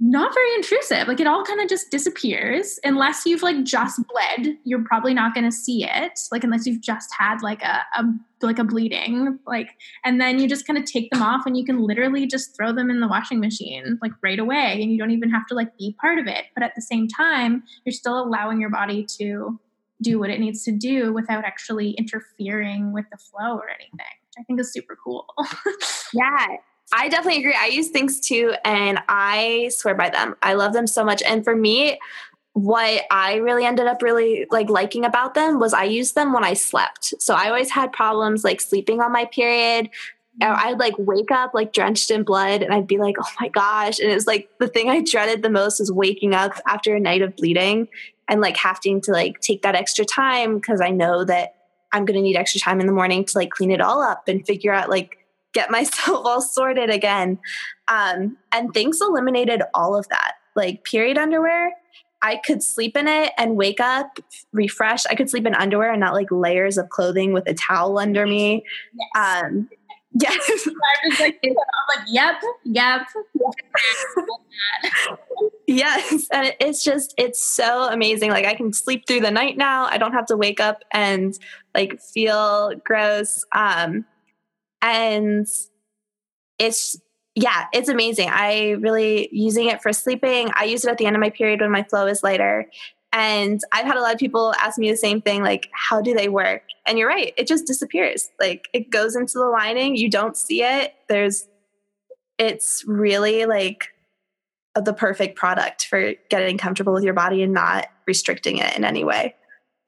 not 0.00 0.32
very 0.32 0.54
intrusive. 0.54 1.08
Like 1.08 1.18
it 1.18 1.26
all 1.26 1.42
kind 1.42 1.60
of 1.60 1.68
just 1.68 1.90
disappears 1.90 2.78
unless 2.84 3.26
you've 3.26 3.42
like 3.42 3.64
just 3.64 4.00
bled. 4.06 4.56
You're 4.62 4.84
probably 4.84 5.12
not 5.12 5.34
going 5.34 5.44
to 5.44 5.50
see 5.50 5.84
it. 5.84 6.20
Like 6.30 6.44
unless 6.44 6.66
you've 6.66 6.80
just 6.80 7.12
had 7.18 7.42
like 7.42 7.62
a, 7.62 7.84
a 7.96 8.04
like 8.40 8.60
a 8.60 8.64
bleeding. 8.64 9.40
Like 9.44 9.70
and 10.04 10.20
then 10.20 10.38
you 10.38 10.48
just 10.48 10.66
kind 10.66 10.78
of 10.78 10.84
take 10.84 11.10
them 11.10 11.22
off 11.22 11.46
and 11.46 11.56
you 11.56 11.64
can 11.64 11.82
literally 11.82 12.26
just 12.28 12.56
throw 12.56 12.72
them 12.72 12.90
in 12.90 13.00
the 13.00 13.08
washing 13.08 13.40
machine 13.40 13.98
like 14.00 14.12
right 14.22 14.38
away 14.38 14.78
and 14.80 14.92
you 14.92 14.98
don't 14.98 15.10
even 15.10 15.30
have 15.30 15.46
to 15.46 15.54
like 15.54 15.76
be 15.76 15.96
part 16.00 16.20
of 16.20 16.28
it. 16.28 16.44
But 16.54 16.62
at 16.62 16.76
the 16.76 16.82
same 16.82 17.08
time, 17.08 17.64
you're 17.84 17.92
still 17.92 18.22
allowing 18.22 18.60
your 18.60 18.70
body 18.70 19.04
to 19.18 19.58
do 20.00 20.18
what 20.18 20.30
it 20.30 20.40
needs 20.40 20.64
to 20.64 20.72
do 20.72 21.12
without 21.12 21.44
actually 21.44 21.90
interfering 21.92 22.92
with 22.92 23.04
the 23.10 23.18
flow 23.18 23.56
or 23.56 23.68
anything. 23.68 23.90
Which 23.98 24.38
I 24.38 24.42
think 24.44 24.60
is 24.60 24.72
super 24.72 24.96
cool. 25.02 25.26
yeah, 26.12 26.46
I 26.92 27.08
definitely 27.08 27.40
agree. 27.40 27.56
I 27.58 27.66
use 27.66 27.90
Thinx 27.90 28.20
too, 28.20 28.54
and 28.64 29.00
I 29.08 29.70
swear 29.72 29.94
by 29.94 30.10
them. 30.10 30.36
I 30.42 30.54
love 30.54 30.72
them 30.72 30.86
so 30.86 31.04
much. 31.04 31.22
And 31.22 31.44
for 31.44 31.54
me, 31.54 31.98
what 32.54 33.04
I 33.10 33.36
really 33.36 33.64
ended 33.64 33.86
up 33.86 34.02
really 34.02 34.46
like 34.50 34.68
liking 34.68 35.04
about 35.04 35.34
them 35.34 35.60
was 35.60 35.72
I 35.72 35.84
used 35.84 36.14
them 36.14 36.32
when 36.32 36.44
I 36.44 36.54
slept. 36.54 37.14
So 37.20 37.34
I 37.34 37.48
always 37.48 37.70
had 37.70 37.92
problems 37.92 38.42
like 38.42 38.60
sleeping 38.60 39.00
on 39.00 39.12
my 39.12 39.26
period. 39.26 39.90
Uh, 40.40 40.46
mm-hmm. 40.46 40.68
I'd 40.68 40.78
like 40.78 40.94
wake 40.98 41.30
up 41.30 41.52
like 41.54 41.72
drenched 41.72 42.10
in 42.10 42.24
blood 42.24 42.62
and 42.62 42.72
I'd 42.72 42.86
be 42.86 42.98
like, 42.98 43.16
oh 43.20 43.30
my 43.40 43.48
gosh. 43.48 44.00
And 44.00 44.10
it 44.10 44.14
was 44.14 44.26
like 44.26 44.48
the 44.58 44.68
thing 44.68 44.88
I 44.90 45.02
dreaded 45.02 45.42
the 45.42 45.50
most 45.50 45.78
was 45.78 45.92
waking 45.92 46.34
up 46.34 46.52
after 46.66 46.96
a 46.96 47.00
night 47.00 47.22
of 47.22 47.36
bleeding 47.36 47.88
and 48.28 48.40
like 48.40 48.56
having 48.56 49.00
to 49.02 49.12
like 49.12 49.40
take 49.40 49.62
that 49.62 49.74
extra 49.74 50.04
time 50.04 50.56
because 50.56 50.80
I 50.80 50.90
know 50.90 51.24
that 51.24 51.54
I'm 51.92 52.04
going 52.04 52.16
to 52.16 52.22
need 52.22 52.36
extra 52.36 52.60
time 52.60 52.80
in 52.80 52.86
the 52.86 52.92
morning 52.92 53.24
to 53.24 53.38
like 53.38 53.50
clean 53.50 53.70
it 53.70 53.80
all 53.80 54.02
up 54.02 54.28
and 54.28 54.46
figure 54.46 54.72
out 54.72 54.90
like 54.90 55.18
get 55.52 55.70
myself 55.70 56.24
all 56.24 56.42
sorted 56.42 56.90
again. 56.90 57.38
Um, 57.88 58.36
and 58.52 58.72
Thinx 58.72 59.00
eliminated 59.00 59.62
all 59.74 59.96
of 59.96 60.08
that. 60.08 60.34
Like 60.54 60.84
period 60.84 61.18
underwear, 61.18 61.72
I 62.20 62.36
could 62.44 62.62
sleep 62.62 62.96
in 62.96 63.06
it 63.06 63.32
and 63.38 63.56
wake 63.56 63.80
up 63.80 64.18
refreshed. 64.52 65.06
I 65.08 65.14
could 65.14 65.30
sleep 65.30 65.46
in 65.46 65.54
underwear 65.54 65.92
and 65.92 66.00
not 66.00 66.14
like 66.14 66.30
layers 66.30 66.76
of 66.76 66.88
clothing 66.88 67.32
with 67.32 67.48
a 67.48 67.54
towel 67.54 67.98
under 67.98 68.26
me. 68.26 68.64
Yes. 69.14 69.44
Um, 69.44 69.68
yes. 70.20 70.66
I 70.66 71.08
was 71.08 71.20
like, 71.20 71.38
I'm 71.42 71.54
like, 71.96 72.06
yep, 72.08 72.36
yep. 72.64 73.02
yes. 75.66 76.28
And 76.32 76.54
it's 76.60 76.84
just, 76.84 77.14
it's 77.16 77.42
so 77.42 77.88
amazing. 77.90 78.30
Like 78.30 78.44
I 78.44 78.54
can 78.54 78.72
sleep 78.72 79.06
through 79.06 79.20
the 79.20 79.30
night 79.30 79.56
now. 79.56 79.84
I 79.84 79.98
don't 79.98 80.12
have 80.12 80.26
to 80.26 80.36
wake 80.36 80.60
up 80.60 80.82
and 80.92 81.38
like 81.74 82.00
feel 82.00 82.72
gross. 82.84 83.44
Um, 83.54 84.04
and 84.82 85.46
it's 86.58 87.00
yeah, 87.34 87.66
it's 87.72 87.88
amazing. 87.88 88.28
I 88.30 88.70
really 88.80 89.28
using 89.30 89.68
it 89.68 89.80
for 89.80 89.92
sleeping. 89.92 90.50
I 90.54 90.64
use 90.64 90.84
it 90.84 90.90
at 90.90 90.98
the 90.98 91.06
end 91.06 91.14
of 91.14 91.20
my 91.20 91.30
period 91.30 91.60
when 91.60 91.70
my 91.70 91.84
flow 91.84 92.06
is 92.06 92.24
lighter. 92.24 92.68
And 93.12 93.60
I've 93.72 93.86
had 93.86 93.96
a 93.96 94.00
lot 94.00 94.12
of 94.12 94.18
people 94.18 94.54
ask 94.58 94.78
me 94.78 94.90
the 94.90 94.96
same 94.96 95.22
thing, 95.22 95.42
like, 95.42 95.70
how 95.72 96.00
do 96.00 96.14
they 96.14 96.28
work? 96.28 96.62
And 96.86 96.98
you're 96.98 97.08
right, 97.08 97.32
it 97.36 97.46
just 97.46 97.66
disappears. 97.66 98.30
Like 98.38 98.68
it 98.72 98.90
goes 98.90 99.16
into 99.16 99.38
the 99.38 99.46
lining, 99.46 99.96
you 99.96 100.10
don't 100.10 100.36
see 100.36 100.62
it. 100.62 100.94
There's 101.08 101.48
it's 102.38 102.84
really 102.86 103.46
like 103.46 103.88
the 104.74 104.92
perfect 104.92 105.36
product 105.36 105.86
for 105.86 106.14
getting 106.30 106.58
comfortable 106.58 106.92
with 106.92 107.02
your 107.02 107.14
body 107.14 107.42
and 107.42 107.52
not 107.52 107.86
restricting 108.06 108.58
it 108.58 108.76
in 108.76 108.84
any 108.84 109.04
way. 109.04 109.34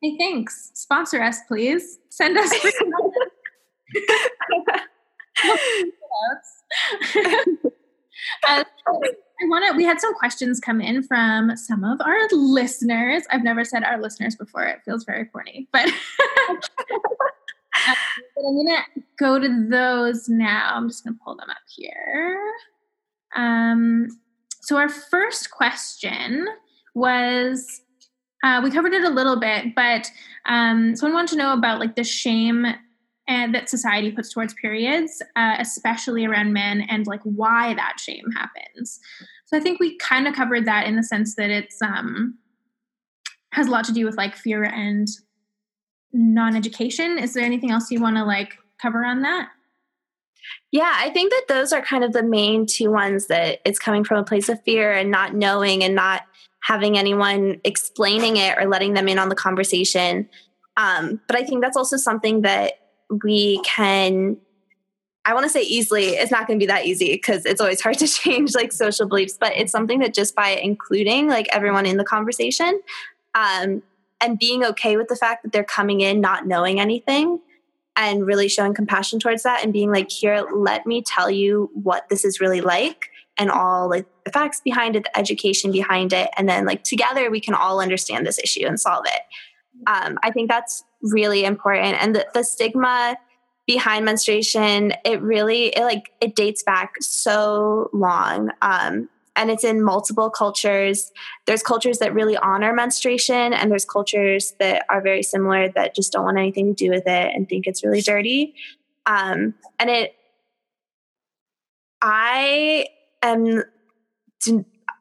Hey, 0.02 0.16
Thinx. 0.18 0.70
Sponsor 0.74 1.22
us, 1.22 1.38
please. 1.46 1.98
Send 2.08 2.38
us 2.38 2.52
uh, 8.48 8.64
I 8.86 9.46
want 9.46 9.66
to. 9.66 9.76
We 9.76 9.84
had 9.84 10.00
some 10.00 10.14
questions 10.14 10.60
come 10.60 10.80
in 10.80 11.02
from 11.02 11.56
some 11.56 11.84
of 11.84 12.00
our 12.00 12.28
listeners. 12.32 13.24
I've 13.30 13.42
never 13.42 13.64
said 13.64 13.84
our 13.84 14.00
listeners 14.00 14.36
before. 14.36 14.64
It 14.66 14.80
feels 14.84 15.04
very 15.04 15.24
corny, 15.26 15.68
but, 15.72 15.88
but 16.48 16.70
I'm 17.74 18.56
gonna 18.56 18.82
go 19.18 19.38
to 19.38 19.66
those 19.68 20.28
now. 20.28 20.72
I'm 20.74 20.88
just 20.88 21.04
gonna 21.04 21.16
pull 21.24 21.36
them 21.36 21.50
up 21.50 21.56
here. 21.74 22.38
Um, 23.34 24.08
so 24.62 24.76
our 24.76 24.88
first 24.88 25.50
question 25.50 26.46
was 26.94 27.80
uh, 28.42 28.60
we 28.62 28.70
covered 28.70 28.92
it 28.94 29.04
a 29.04 29.10
little 29.10 29.38
bit, 29.38 29.74
but 29.74 30.10
um, 30.46 30.96
someone 30.96 31.14
wanted 31.14 31.32
to 31.32 31.38
know 31.38 31.52
about 31.52 31.80
like 31.80 31.96
the 31.96 32.04
shame 32.04 32.66
and 33.30 33.54
that 33.54 33.68
society 33.68 34.10
puts 34.10 34.32
towards 34.32 34.52
periods, 34.54 35.22
uh, 35.36 35.54
especially 35.60 36.26
around 36.26 36.52
men, 36.52 36.80
and 36.90 37.06
like 37.06 37.20
why 37.22 37.72
that 37.74 38.00
shame 38.00 38.24
happens. 38.36 38.98
So 39.46 39.56
I 39.56 39.60
think 39.60 39.78
we 39.78 39.96
kind 39.98 40.26
of 40.26 40.34
covered 40.34 40.66
that 40.66 40.88
in 40.88 40.96
the 40.96 41.04
sense 41.04 41.36
that 41.36 41.48
it's 41.48 41.80
um, 41.80 42.36
has 43.52 43.68
a 43.68 43.70
lot 43.70 43.84
to 43.84 43.92
do 43.92 44.04
with 44.04 44.16
like 44.16 44.34
fear 44.34 44.64
and 44.64 45.06
non-education. 46.12 47.18
Is 47.18 47.32
there 47.32 47.44
anything 47.44 47.70
else 47.70 47.88
you 47.92 48.00
want 48.00 48.16
to 48.16 48.24
like 48.24 48.54
cover 48.82 49.04
on 49.04 49.22
that? 49.22 49.50
Yeah, 50.72 50.92
I 50.96 51.10
think 51.10 51.30
that 51.30 51.44
those 51.48 51.72
are 51.72 51.82
kind 51.82 52.02
of 52.02 52.12
the 52.12 52.24
main 52.24 52.66
two 52.66 52.90
ones 52.90 53.28
that 53.28 53.60
it's 53.64 53.78
coming 53.78 54.02
from 54.02 54.18
a 54.18 54.24
place 54.24 54.48
of 54.48 54.60
fear 54.64 54.92
and 54.92 55.08
not 55.08 55.36
knowing 55.36 55.84
and 55.84 55.94
not 55.94 56.22
having 56.64 56.98
anyone 56.98 57.60
explaining 57.62 58.38
it 58.38 58.58
or 58.58 58.66
letting 58.66 58.94
them 58.94 59.06
in 59.08 59.20
on 59.20 59.28
the 59.28 59.36
conversation. 59.36 60.28
Um, 60.76 61.20
but 61.28 61.36
I 61.36 61.44
think 61.44 61.62
that's 61.62 61.76
also 61.76 61.96
something 61.96 62.40
that 62.42 62.79
we 63.24 63.60
can 63.62 64.36
I 65.24 65.34
want 65.34 65.44
to 65.44 65.50
say 65.50 65.62
easily, 65.62 66.08
it's 66.08 66.30
not 66.30 66.46
going 66.46 66.58
to 66.58 66.62
be 66.62 66.68
that 66.68 66.86
easy 66.86 67.12
because 67.12 67.44
it's 67.44 67.60
always 67.60 67.80
hard 67.80 67.98
to 67.98 68.08
change 68.08 68.54
like 68.54 68.72
social 68.72 69.06
beliefs, 69.06 69.36
but 69.38 69.52
it's 69.54 69.70
something 69.70 69.98
that 70.00 70.14
just 70.14 70.34
by 70.34 70.48
including 70.48 71.28
like 71.28 71.46
everyone 71.52 71.86
in 71.86 71.98
the 71.98 72.04
conversation 72.04 72.80
um, 73.34 73.82
and 74.20 74.38
being 74.38 74.64
okay 74.64 74.96
with 74.96 75.08
the 75.08 75.16
fact 75.16 75.42
that 75.42 75.52
they're 75.52 75.62
coming 75.62 76.00
in 76.00 76.20
not 76.20 76.46
knowing 76.46 76.80
anything 76.80 77.38
and 77.96 78.26
really 78.26 78.48
showing 78.48 78.72
compassion 78.72 79.18
towards 79.18 79.42
that 79.42 79.62
and 79.62 79.72
being 79.72 79.90
like, 79.92 80.10
here, 80.10 80.46
let 80.54 80.86
me 80.86 81.02
tell 81.02 81.30
you 81.30 81.70
what 81.74 82.08
this 82.08 82.24
is 82.24 82.40
really 82.40 82.62
like 82.62 83.10
and 83.36 83.50
all 83.50 83.90
like 83.90 84.06
the 84.24 84.32
facts 84.32 84.60
behind 84.60 84.96
it, 84.96 85.04
the 85.04 85.18
education 85.18 85.70
behind 85.70 86.12
it. 86.12 86.30
And 86.36 86.48
then 86.48 86.64
like 86.64 86.82
together 86.82 87.30
we 87.30 87.40
can 87.40 87.54
all 87.54 87.80
understand 87.80 88.26
this 88.26 88.38
issue 88.38 88.66
and 88.66 88.80
solve 88.80 89.04
it. 89.06 89.22
Um, 89.86 90.18
I 90.22 90.30
think 90.30 90.48
that's 90.48 90.84
really 91.02 91.44
important. 91.44 92.02
And 92.02 92.14
the, 92.14 92.26
the 92.34 92.42
stigma 92.42 93.16
behind 93.66 94.04
menstruation, 94.04 94.92
it 95.04 95.20
really 95.22 95.66
it 95.68 95.82
like 95.82 96.12
it 96.20 96.34
dates 96.34 96.62
back 96.62 96.94
so 97.00 97.88
long. 97.92 98.50
Um, 98.62 99.08
and 99.36 99.50
it's 99.50 99.64
in 99.64 99.82
multiple 99.82 100.28
cultures. 100.28 101.12
There's 101.46 101.62
cultures 101.62 101.98
that 102.00 102.12
really 102.12 102.36
honor 102.36 102.74
menstruation, 102.74 103.52
and 103.52 103.70
there's 103.70 103.84
cultures 103.84 104.54
that 104.58 104.84
are 104.90 105.00
very 105.00 105.22
similar 105.22 105.68
that 105.70 105.94
just 105.94 106.12
don't 106.12 106.24
want 106.24 106.38
anything 106.38 106.74
to 106.74 106.84
do 106.84 106.90
with 106.90 107.06
it 107.06 107.32
and 107.34 107.48
think 107.48 107.66
it's 107.66 107.84
really 107.84 108.02
dirty. 108.02 108.54
Um, 109.06 109.54
and 109.78 109.88
it, 109.88 110.14
I 112.02 112.86
am 113.22 113.62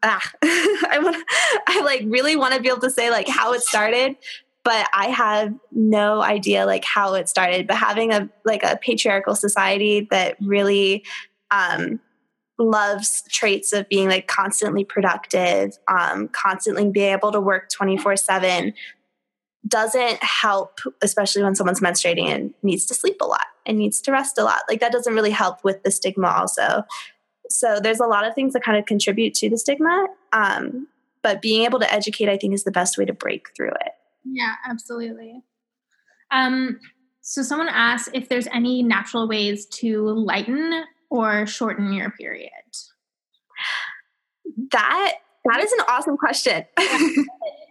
ah, 0.04 0.32
I 0.43 1.00
want 1.02 1.18
I 1.68 1.82
like 1.82 2.04
really 2.06 2.36
want 2.36 2.54
to 2.54 2.62
be 2.62 2.70
able 2.70 2.82
to 2.82 2.91
say 2.91 3.10
like 3.10 3.28
how 3.28 3.54
it 3.54 3.62
started, 3.62 4.16
but 4.64 4.88
I 4.93 5.07
have 5.07 5.53
no 5.72 6.22
idea 6.22 6.66
like 6.66 6.86
how 6.86 7.14
it 7.14 7.30
started. 7.30 7.68
But 7.68 7.78
having 7.78 8.12
a 8.12 8.30
like 8.45 8.64
a 8.64 8.78
patriarchal 8.82 9.36
society 9.36 10.07
that 10.12 10.38
really 10.41 11.03
um, 11.51 11.99
loves 12.57 13.24
traits 13.30 13.74
of 13.74 13.88
being 13.89 14.10
like 14.10 14.28
constantly 14.28 14.84
productive, 14.84 15.78
um, 15.88 16.28
constantly 16.30 16.89
being 16.89 17.14
able 17.14 17.32
to 17.32 17.39
work 17.39 17.70
twenty 17.70 17.97
four 17.97 18.16
seven 18.16 18.74
doesn't 19.68 20.24
help, 20.24 20.80
especially 21.01 21.43
when 21.43 21.55
someone's 21.55 21.82
menstruating 21.82 22.28
and 22.28 22.53
needs 22.64 22.86
to 22.86 22.93
sleep 22.93 23.18
a 23.22 23.26
lot 23.26 23.45
and 23.66 23.78
needs 23.78 24.01
to 24.01 24.12
rest 24.12 24.38
a 24.38 24.43
lot. 24.43 24.62
Like 24.70 24.80
that 24.80 24.91
doesn't 24.91 25.14
really 25.14 25.32
help 25.32 25.64
with 25.64 25.84
the 25.84 25.91
stigma 25.91 26.28
also. 26.28 26.86
So 27.49 27.80
there's 27.82 27.99
a 27.99 28.05
lot 28.05 28.26
of 28.26 28.36
things 28.36 28.53
that 28.53 28.64
kind 28.64 28.78
of 28.78 28.86
contribute 28.86 29.34
to 29.36 29.49
the 29.49 29.57
stigma. 29.57 30.07
Um, 30.32 30.88
but 31.22 31.41
being 31.41 31.66
able 31.66 31.80
to 31.80 31.93
educate, 31.93 32.30
I 32.30 32.38
think, 32.38 32.53
is 32.53 32.64
the 32.64 32.72
best 32.72 32.97
way 32.97 33.05
to 33.05 33.14
break 33.14 33.49
through 33.55 33.72
it. 33.72 33.91
Yeah, 34.24 34.53
absolutely. 34.67 35.41
Um, 36.32 36.80
so 37.22 37.41
someone 37.41 37.70
asked 37.70 38.09
if 38.13 38.30
there's 38.30 38.47
any 38.47 38.84
natural 38.84 39.28
ways 39.28 39.65
to 39.67 40.07
lighten 40.09 40.84
or 41.09 41.45
shorten 41.45 41.93
your 41.93 42.11
period. 42.11 42.51
That 44.72 45.13
that 45.45 45.63
is 45.63 45.72
an 45.72 45.80
awesome 45.88 46.17
question. 46.17 46.65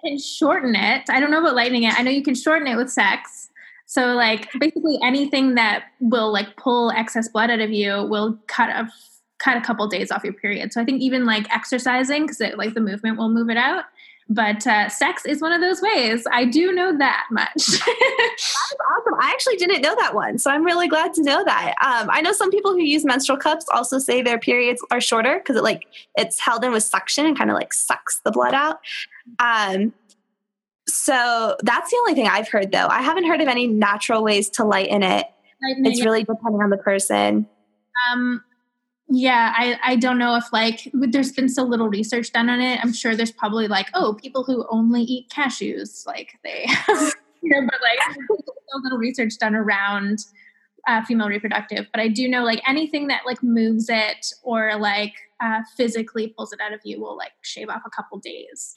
can 0.04 0.18
shorten 0.18 0.74
it. 0.74 1.08
I 1.10 1.20
don't 1.20 1.30
know 1.30 1.40
about 1.40 1.54
lightening 1.54 1.84
it. 1.84 1.98
I 1.98 2.02
know 2.02 2.10
you 2.10 2.22
can 2.22 2.34
shorten 2.34 2.66
it 2.66 2.76
with 2.76 2.90
sex. 2.90 3.50
So 3.86 4.14
like 4.14 4.48
basically 4.58 4.98
anything 5.02 5.54
that 5.54 5.84
will 6.00 6.32
like 6.32 6.56
pull 6.56 6.90
excess 6.90 7.28
blood 7.28 7.50
out 7.50 7.60
of 7.60 7.70
you 7.70 8.04
will 8.04 8.38
cut 8.46 8.68
a 8.68 8.88
cut 9.38 9.56
a 9.56 9.60
couple 9.60 9.86
days 9.86 10.10
off 10.10 10.24
your 10.24 10.32
period. 10.32 10.72
So 10.72 10.80
I 10.80 10.84
think 10.84 11.00
even 11.00 11.24
like 11.24 11.52
exercising, 11.54 12.24
because 12.24 12.40
it 12.40 12.58
like 12.58 12.74
the 12.74 12.80
movement 12.80 13.18
will 13.18 13.28
move 13.28 13.50
it 13.50 13.56
out. 13.56 13.84
But 14.30 14.66
uh, 14.66 14.90
sex 14.90 15.24
is 15.24 15.40
one 15.40 15.52
of 15.52 15.62
those 15.62 15.80
ways. 15.80 16.26
I 16.30 16.44
do 16.44 16.70
know 16.72 16.96
that 16.98 17.24
much. 17.30 17.48
That's 17.56 18.56
awesome. 18.90 19.14
I 19.18 19.30
actually 19.32 19.56
didn't 19.56 19.80
know 19.80 19.96
that 19.96 20.14
one, 20.14 20.38
so 20.38 20.50
I'm 20.50 20.64
really 20.64 20.86
glad 20.86 21.14
to 21.14 21.22
know 21.22 21.42
that. 21.44 21.74
Um, 21.82 22.10
I 22.10 22.20
know 22.20 22.32
some 22.32 22.50
people 22.50 22.72
who 22.72 22.82
use 22.82 23.06
menstrual 23.06 23.38
cups 23.38 23.64
also 23.72 23.98
say 23.98 24.20
their 24.20 24.38
periods 24.38 24.84
are 24.90 25.00
shorter 25.00 25.38
because 25.38 25.56
it 25.56 25.62
like 25.62 25.86
it's 26.14 26.38
held 26.38 26.62
in 26.62 26.72
with 26.72 26.82
suction 26.82 27.24
and 27.24 27.38
kind 27.38 27.50
of 27.50 27.54
like 27.54 27.72
sucks 27.72 28.20
the 28.20 28.30
blood 28.30 28.52
out. 28.52 28.80
Um, 29.38 29.94
so 30.88 31.56
that's 31.62 31.90
the 31.90 31.96
only 31.98 32.14
thing 32.14 32.26
I've 32.26 32.48
heard, 32.48 32.72
though. 32.72 32.86
I 32.86 33.02
haven't 33.02 33.26
heard 33.26 33.40
of 33.40 33.48
any 33.48 33.66
natural 33.66 34.22
ways 34.22 34.50
to 34.50 34.64
lighten 34.64 35.02
it. 35.02 35.26
Lighten 35.62 35.86
it's 35.86 36.04
really 36.04 36.24
depending 36.24 36.62
on 36.62 36.70
the 36.70 36.76
person. 36.78 37.46
Um, 38.10 38.42
yeah, 39.10 39.54
I, 39.56 39.78
I 39.82 39.96
don't 39.96 40.18
know 40.18 40.36
if 40.36 40.52
like 40.52 40.90
there's 40.92 41.32
been 41.32 41.48
so 41.48 41.62
little 41.62 41.88
research 41.88 42.32
done 42.32 42.50
on 42.50 42.60
it. 42.60 42.78
I'm 42.82 42.92
sure 42.92 43.16
there's 43.16 43.32
probably 43.32 43.66
like, 43.66 43.88
oh, 43.94 44.14
people 44.20 44.44
who 44.44 44.66
only 44.70 45.02
eat 45.02 45.30
cashews, 45.30 46.06
like 46.06 46.38
they, 46.44 46.66
you 47.42 47.50
know, 47.50 47.60
but 47.62 47.80
like 47.80 48.16
so 48.28 48.80
little 48.82 48.98
research 48.98 49.38
done 49.38 49.54
around 49.54 50.18
uh, 50.86 51.02
female 51.04 51.28
reproductive. 51.28 51.86
But 51.92 52.00
I 52.00 52.08
do 52.08 52.28
know 52.28 52.44
like 52.44 52.62
anything 52.68 53.06
that 53.08 53.22
like 53.24 53.42
moves 53.42 53.88
it 53.88 54.32
or 54.42 54.76
like 54.78 55.14
uh, 55.40 55.60
physically 55.76 56.34
pulls 56.36 56.52
it 56.52 56.60
out 56.60 56.72
of 56.72 56.80
you 56.84 57.00
will 57.00 57.16
like 57.16 57.32
shave 57.42 57.68
off 57.68 57.82
a 57.86 57.90
couple 57.90 58.18
days. 58.18 58.76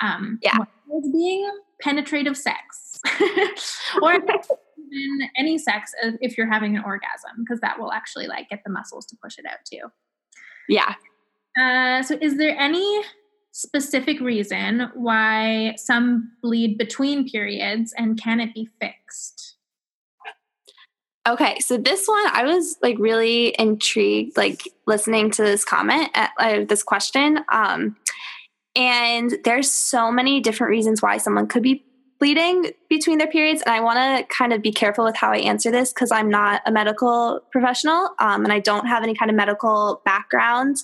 Um, 0.00 0.38
yeah, 0.42 0.56
being 1.12 1.50
penetrative 1.80 2.36
sex 2.36 3.00
or 4.02 4.18
even 4.78 5.28
any 5.36 5.58
sex 5.58 5.92
if 6.20 6.36
you're 6.36 6.50
having 6.50 6.76
an 6.76 6.82
orgasm 6.84 7.30
because 7.38 7.60
that 7.60 7.78
will 7.78 7.92
actually 7.92 8.26
like 8.26 8.48
get 8.48 8.60
the 8.64 8.70
muscles 8.70 9.06
to 9.06 9.16
push 9.22 9.38
it 9.38 9.44
out 9.46 9.58
too. 9.70 9.90
Yeah. 10.68 10.94
Uh, 11.58 12.02
so 12.02 12.18
is 12.20 12.36
there 12.36 12.56
any 12.58 13.02
specific 13.52 14.20
reason 14.20 14.90
why 14.94 15.74
some 15.76 16.30
bleed 16.42 16.76
between 16.76 17.28
periods 17.28 17.94
and 17.96 18.20
can 18.20 18.40
it 18.40 18.52
be 18.52 18.68
fixed? 18.80 19.54
Okay, 21.26 21.58
so 21.58 21.76
this 21.76 22.06
one 22.06 22.24
I 22.26 22.44
was 22.44 22.76
like 22.82 22.96
really 22.98 23.54
intrigued, 23.58 24.36
like 24.36 24.62
listening 24.86 25.30
to 25.32 25.42
this 25.42 25.64
comment, 25.64 26.10
uh, 26.14 26.64
this 26.68 26.84
question. 26.84 27.40
Um, 27.50 27.96
and 28.76 29.38
there's 29.44 29.70
so 29.70 30.12
many 30.12 30.40
different 30.40 30.70
reasons 30.70 31.00
why 31.00 31.16
someone 31.16 31.48
could 31.48 31.62
be 31.62 31.85
bleeding 32.18 32.72
between 32.88 33.18
their 33.18 33.26
periods. 33.26 33.62
And 33.62 33.74
I 33.74 33.80
want 33.80 33.98
to 33.98 34.34
kind 34.34 34.52
of 34.52 34.62
be 34.62 34.72
careful 34.72 35.04
with 35.04 35.16
how 35.16 35.32
I 35.32 35.38
answer 35.38 35.70
this 35.70 35.92
because 35.92 36.10
I'm 36.10 36.30
not 36.30 36.62
a 36.66 36.72
medical 36.72 37.40
professional 37.50 38.10
um, 38.18 38.44
and 38.44 38.52
I 38.52 38.60
don't 38.60 38.86
have 38.86 39.02
any 39.02 39.14
kind 39.14 39.30
of 39.30 39.36
medical 39.36 40.00
background. 40.04 40.78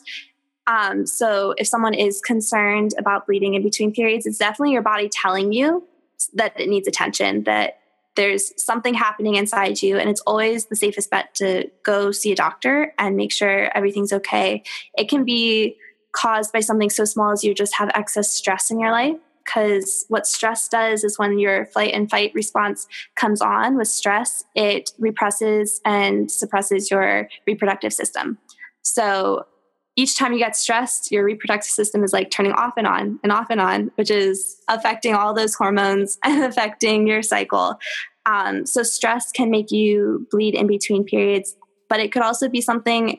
Um, 0.66 1.06
so 1.06 1.54
if 1.56 1.66
someone 1.66 1.94
is 1.94 2.20
concerned 2.20 2.92
about 2.98 3.26
bleeding 3.26 3.54
in 3.54 3.62
between 3.62 3.92
periods, 3.92 4.26
it's 4.26 4.38
definitely 4.38 4.72
your 4.72 4.82
body 4.82 5.08
telling 5.08 5.52
you 5.52 5.86
that 6.34 6.58
it 6.60 6.68
needs 6.68 6.86
attention, 6.86 7.44
that 7.44 7.78
there's 8.14 8.52
something 8.62 8.94
happening 8.94 9.36
inside 9.36 9.82
you. 9.82 9.98
And 9.98 10.08
it's 10.10 10.20
always 10.20 10.66
the 10.66 10.76
safest 10.76 11.10
bet 11.10 11.34
to 11.36 11.70
go 11.82 12.12
see 12.12 12.30
a 12.30 12.36
doctor 12.36 12.92
and 12.98 13.16
make 13.16 13.32
sure 13.32 13.76
everything's 13.76 14.12
okay. 14.12 14.62
It 14.96 15.08
can 15.08 15.24
be 15.24 15.76
caused 16.12 16.52
by 16.52 16.60
something 16.60 16.90
so 16.90 17.06
small 17.06 17.32
as 17.32 17.42
you 17.42 17.54
just 17.54 17.74
have 17.76 17.90
excess 17.94 18.28
stress 18.28 18.70
in 18.70 18.78
your 18.78 18.92
life 18.92 19.16
because 19.44 20.04
what 20.08 20.26
stress 20.26 20.68
does 20.68 21.04
is 21.04 21.18
when 21.18 21.38
your 21.38 21.66
flight 21.66 21.92
and 21.94 22.10
fight 22.10 22.32
response 22.34 22.86
comes 23.16 23.40
on 23.40 23.76
with 23.76 23.88
stress, 23.88 24.44
it 24.54 24.90
represses 24.98 25.80
and 25.84 26.30
suppresses 26.30 26.90
your 26.90 27.28
reproductive 27.46 27.92
system. 27.92 28.38
So 28.82 29.46
each 29.94 30.16
time 30.16 30.32
you 30.32 30.38
get 30.38 30.56
stressed, 30.56 31.12
your 31.12 31.24
reproductive 31.24 31.70
system 31.70 32.02
is 32.02 32.12
like 32.12 32.30
turning 32.30 32.52
off 32.52 32.74
and 32.76 32.86
on 32.86 33.20
and 33.22 33.30
off 33.30 33.48
and 33.50 33.60
on, 33.60 33.90
which 33.96 34.10
is 34.10 34.56
affecting 34.68 35.14
all 35.14 35.34
those 35.34 35.54
hormones 35.54 36.18
and 36.24 36.44
affecting 36.44 37.06
your 37.06 37.22
cycle. 37.22 37.78
Um, 38.24 38.66
so 38.66 38.82
stress 38.82 39.32
can 39.32 39.50
make 39.50 39.70
you 39.70 40.26
bleed 40.30 40.54
in 40.54 40.66
between 40.66 41.04
periods, 41.04 41.56
but 41.88 42.00
it 42.00 42.12
could 42.12 42.22
also 42.22 42.48
be 42.48 42.60
something 42.60 43.18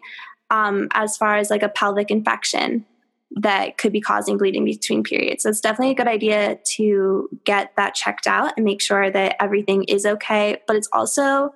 um, 0.49 0.88
as 0.93 1.17
far 1.17 1.38
as 1.38 1.49
like 1.49 1.63
a 1.63 1.69
pelvic 1.69 2.09
infection 2.09 2.86
that 3.36 3.77
could 3.77 3.91
be 3.91 4.01
causing 4.01 4.38
bleeding 4.38 4.65
between 4.65 5.03
periods. 5.03 5.43
So 5.43 5.49
it's 5.49 5.61
definitely 5.61 5.91
a 5.91 5.95
good 5.95 6.07
idea 6.07 6.59
to 6.75 7.29
get 7.45 7.75
that 7.77 7.95
checked 7.95 8.27
out 8.27 8.53
and 8.55 8.63
make 8.63 8.81
sure 8.81 9.09
that 9.09 9.36
everything 9.41 9.84
is 9.86 10.05
okay. 10.05 10.57
But 10.67 10.75
it's 10.75 10.89
also, 10.93 11.53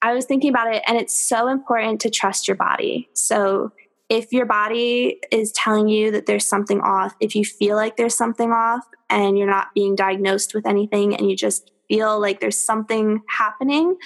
I 0.00 0.14
was 0.14 0.24
thinking 0.24 0.50
about 0.50 0.74
it, 0.74 0.82
and 0.86 0.96
it's 0.96 1.14
so 1.14 1.48
important 1.48 2.00
to 2.00 2.10
trust 2.10 2.48
your 2.48 2.56
body. 2.56 3.08
So 3.12 3.72
if 4.08 4.32
your 4.32 4.46
body 4.46 5.20
is 5.30 5.52
telling 5.52 5.88
you 5.88 6.10
that 6.10 6.26
there's 6.26 6.46
something 6.46 6.80
off, 6.80 7.14
if 7.20 7.34
you 7.34 7.44
feel 7.44 7.76
like 7.76 7.96
there's 7.96 8.14
something 8.14 8.50
off 8.50 8.84
and 9.08 9.38
you're 9.38 9.46
not 9.46 9.68
being 9.74 9.94
diagnosed 9.94 10.54
with 10.54 10.66
anything 10.66 11.14
and 11.14 11.30
you 11.30 11.36
just 11.36 11.70
feel 11.88 12.20
like 12.20 12.40
there's 12.40 12.60
something 12.60 13.22
happening, 13.28 13.96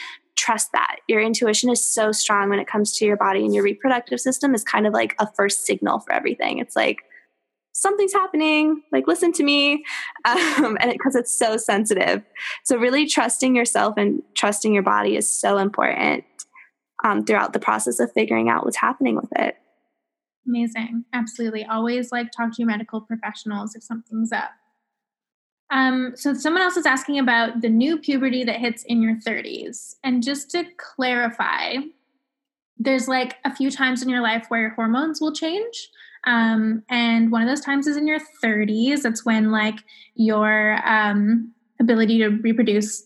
trust 0.47 0.73
that. 0.73 0.97
Your 1.09 1.21
intuition 1.21 1.71
is 1.71 1.85
so 1.85 2.13
strong 2.13 2.49
when 2.49 2.59
it 2.59 2.69
comes 2.69 2.97
to 2.99 3.05
your 3.05 3.17
body 3.17 3.45
and 3.45 3.55
your 3.55 3.65
reproductive 3.65 4.21
system 4.21 4.55
is 4.55 4.63
kind 4.63 4.87
of 4.87 4.93
like 4.93 5.15
a 5.19 5.29
first 5.33 5.67
signal 5.67 6.01
for 6.01 6.13
everything. 6.13 6.59
It's 6.59 6.77
like, 6.77 7.03
something's 7.73 8.15
happening 8.15 8.83
like 8.91 9.07
listen 9.07 9.33
to 9.33 9.43
me. 9.43 9.85
Um, 10.25 10.77
and 10.81 10.91
because 10.91 11.15
it, 11.15 11.21
it's 11.21 11.39
so 11.39 11.57
sensitive. 11.57 12.21
So 12.65 12.77
really 12.77 13.07
trusting 13.07 13.55
yourself 13.55 13.95
and 13.97 14.23
trusting 14.35 14.75
your 14.75 14.83
body 14.83 15.17
is 15.17 15.31
so 15.31 15.59
important 15.59 16.25
um, 17.05 17.25
throughout 17.25 17.53
the 17.53 17.61
process 17.61 18.01
of 18.01 18.11
figuring 18.13 18.49
out 18.49 18.65
what's 18.65 18.79
happening 18.79 19.15
with 19.15 19.31
it. 19.37 19.55
Amazing. 20.49 21.05
Absolutely. 21.13 21.65
Always 21.65 22.11
like 22.11 22.33
talk 22.37 22.51
to 22.51 22.57
your 22.59 22.67
medical 22.67 23.03
professionals 23.03 23.77
if 23.77 23.85
something's 23.85 24.33
up 24.33 24.51
um, 25.71 26.13
so 26.15 26.33
someone 26.35 26.63
else 26.63 26.77
is 26.77 26.87
asking 26.87 27.19
about 27.19 27.61
the 27.61 27.69
new 27.69 27.99
puberty 27.99 28.45
that 28.45 28.57
hits 28.57 28.85
in 28.85 29.03
your 29.03 29.17
30s 29.17 29.95
and 30.05 30.23
just 30.23 30.51
to 30.51 30.65
clarify 30.77 31.75
there's 32.79 33.09
like 33.09 33.37
a 33.45 33.55
few 33.55 33.71
times 33.71 34.03
in 34.03 34.09
your 34.09 34.21
life 34.21 34.47
where 34.49 34.61
your 34.61 34.75
hormones 34.75 35.21
will 35.21 35.33
change 35.33 35.89
um, 36.27 36.83
and 36.89 37.31
one 37.31 37.43
of 37.43 37.49
those 37.49 37.61
times 37.61 37.87
is 37.87 37.97
in 37.97 38.07
your 38.07 38.19
30s. 38.45 39.03
That's 39.03 39.25
when 39.25 39.53
like 39.53 39.79
your 40.17 40.81
um, 40.87 41.53
ability 41.81 42.19
to 42.19 42.29
reproduce 42.29 43.05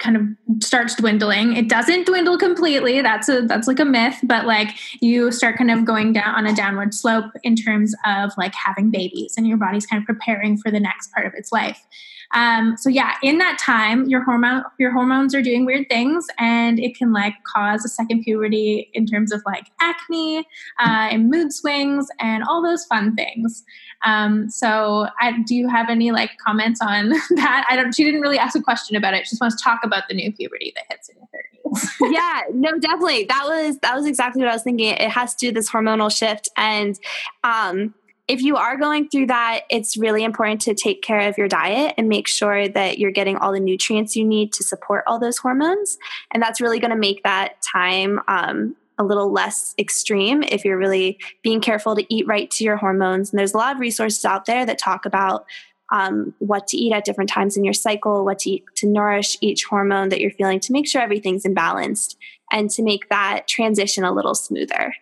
kind 0.00 0.16
of 0.16 0.62
starts 0.62 0.94
dwindling. 0.96 1.56
It 1.56 1.68
doesn't 1.68 2.06
dwindle 2.06 2.38
completely. 2.38 3.00
That's 3.00 3.28
a 3.28 3.42
that's 3.42 3.68
like 3.68 3.78
a 3.78 3.84
myth, 3.84 4.18
but 4.22 4.46
like 4.46 4.70
you 5.00 5.30
start 5.30 5.56
kind 5.56 5.70
of 5.70 5.84
going 5.84 6.12
down 6.12 6.34
on 6.34 6.46
a 6.46 6.54
downward 6.54 6.94
slope 6.94 7.32
in 7.42 7.54
terms 7.56 7.94
of 8.06 8.32
like 8.36 8.54
having 8.54 8.90
babies 8.90 9.34
and 9.36 9.46
your 9.46 9.56
body's 9.56 9.86
kind 9.86 10.02
of 10.02 10.06
preparing 10.06 10.56
for 10.58 10.70
the 10.70 10.80
next 10.80 11.12
part 11.12 11.26
of 11.26 11.34
its 11.34 11.52
life. 11.52 11.86
Um, 12.34 12.76
so 12.76 12.88
yeah, 12.88 13.14
in 13.22 13.38
that 13.38 13.58
time, 13.58 14.06
your 14.06 14.22
hormone 14.22 14.64
your 14.78 14.92
hormones 14.92 15.34
are 15.34 15.42
doing 15.42 15.64
weird 15.64 15.88
things, 15.88 16.26
and 16.38 16.78
it 16.78 16.96
can 16.96 17.12
like 17.12 17.34
cause 17.54 17.84
a 17.84 17.88
second 17.88 18.24
puberty 18.24 18.90
in 18.92 19.06
terms 19.06 19.32
of 19.32 19.42
like 19.46 19.68
acne 19.80 20.38
uh, 20.78 21.08
and 21.10 21.30
mood 21.30 21.52
swings 21.52 22.08
and 22.20 22.42
all 22.48 22.62
those 22.62 22.84
fun 22.86 23.14
things. 23.14 23.62
Um, 24.04 24.50
so, 24.50 25.06
I, 25.20 25.40
do 25.46 25.54
you 25.54 25.68
have 25.68 25.88
any 25.88 26.10
like 26.10 26.30
comments 26.44 26.80
on 26.82 27.10
that? 27.36 27.66
I 27.70 27.76
don't. 27.76 27.94
She 27.94 28.04
didn't 28.04 28.20
really 28.20 28.38
ask 28.38 28.56
a 28.56 28.62
question 28.62 28.96
about 28.96 29.14
it. 29.14 29.26
She 29.26 29.30
just 29.30 29.40
wants 29.40 29.56
to 29.56 29.64
talk 29.64 29.80
about 29.84 30.04
the 30.08 30.14
new 30.14 30.32
puberty 30.32 30.72
that 30.74 30.84
hits 30.90 31.08
in 31.08 31.16
your 31.16 31.28
thirties. 31.32 31.54
yeah, 32.12 32.42
no, 32.52 32.78
definitely. 32.78 33.24
That 33.24 33.44
was 33.44 33.78
that 33.78 33.94
was 33.94 34.06
exactly 34.06 34.42
what 34.42 34.50
I 34.50 34.54
was 34.54 34.62
thinking. 34.62 34.88
It 34.88 35.10
has 35.10 35.34
to 35.36 35.46
do 35.46 35.52
this 35.52 35.70
hormonal 35.70 36.14
shift, 36.14 36.48
and 36.56 36.98
um, 37.44 37.94
if 38.26 38.40
you 38.40 38.56
are 38.56 38.76
going 38.76 39.08
through 39.08 39.26
that, 39.26 39.62
it's 39.70 39.96
really 39.96 40.24
important 40.24 40.62
to 40.62 40.74
take 40.74 41.02
care 41.02 41.28
of 41.28 41.36
your 41.36 41.48
diet 41.48 41.94
and 41.98 42.08
make 42.08 42.26
sure 42.26 42.68
that 42.68 42.98
you're 42.98 43.10
getting 43.10 43.36
all 43.36 43.52
the 43.52 43.60
nutrients 43.60 44.16
you 44.16 44.24
need 44.24 44.52
to 44.54 44.64
support 44.64 45.04
all 45.06 45.18
those 45.18 45.36
hormones. 45.36 45.98
And 46.30 46.42
that's 46.42 46.60
really 46.60 46.78
going 46.78 46.90
to 46.90 46.96
make 46.96 47.22
that 47.24 47.56
time 47.60 48.20
um, 48.26 48.76
a 48.98 49.04
little 49.04 49.30
less 49.30 49.74
extreme 49.78 50.42
if 50.42 50.64
you're 50.64 50.78
really 50.78 51.18
being 51.42 51.60
careful 51.60 51.94
to 51.96 52.14
eat 52.14 52.26
right 52.26 52.50
to 52.52 52.64
your 52.64 52.76
hormones. 52.76 53.30
And 53.30 53.38
there's 53.38 53.52
a 53.52 53.58
lot 53.58 53.74
of 53.74 53.80
resources 53.80 54.24
out 54.24 54.46
there 54.46 54.64
that 54.64 54.78
talk 54.78 55.04
about 55.04 55.44
um, 55.92 56.34
what 56.38 56.66
to 56.68 56.78
eat 56.78 56.92
at 56.92 57.04
different 57.04 57.28
times 57.28 57.58
in 57.58 57.64
your 57.64 57.74
cycle, 57.74 58.24
what 58.24 58.38
to 58.40 58.50
eat 58.50 58.64
to 58.76 58.86
nourish 58.86 59.36
each 59.42 59.64
hormone 59.64 60.08
that 60.08 60.20
you're 60.20 60.30
feeling 60.30 60.60
to 60.60 60.72
make 60.72 60.88
sure 60.88 61.02
everything's 61.02 61.44
imbalanced 61.44 62.16
and 62.50 62.70
to 62.70 62.82
make 62.82 63.10
that 63.10 63.46
transition 63.48 64.02
a 64.02 64.12
little 64.12 64.34
smoother. 64.34 64.94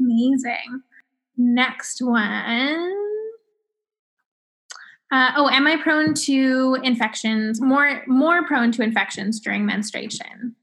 Amazing. 0.00 0.82
Next 1.36 2.00
one. 2.00 2.92
Uh, 5.12 5.30
oh, 5.36 5.48
am 5.48 5.66
I 5.66 5.76
prone 5.76 6.14
to 6.14 6.76
infections? 6.82 7.60
More 7.60 8.02
more 8.06 8.44
prone 8.46 8.72
to 8.72 8.82
infections 8.82 9.38
during 9.40 9.64
menstruation? 9.64 10.56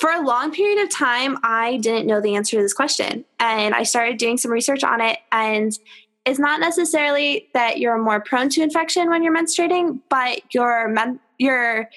For 0.00 0.10
a 0.10 0.22
long 0.22 0.50
period 0.50 0.82
of 0.82 0.90
time, 0.90 1.38
I 1.42 1.76
didn't 1.76 2.06
know 2.06 2.20
the 2.20 2.34
answer 2.34 2.56
to 2.56 2.62
this 2.62 2.72
question, 2.72 3.24
and 3.38 3.74
I 3.74 3.82
started 3.82 4.16
doing 4.16 4.38
some 4.38 4.50
research 4.50 4.82
on 4.82 5.00
it. 5.00 5.18
And 5.30 5.78
it's 6.24 6.38
not 6.38 6.58
necessarily 6.58 7.48
that 7.54 7.78
you're 7.78 7.98
more 7.98 8.20
prone 8.20 8.48
to 8.50 8.62
infection 8.62 9.10
when 9.10 9.22
you're 9.22 9.36
menstruating, 9.36 10.00
but 10.08 10.40
your 10.54 10.88
men- 10.88 11.20
your 11.38 11.90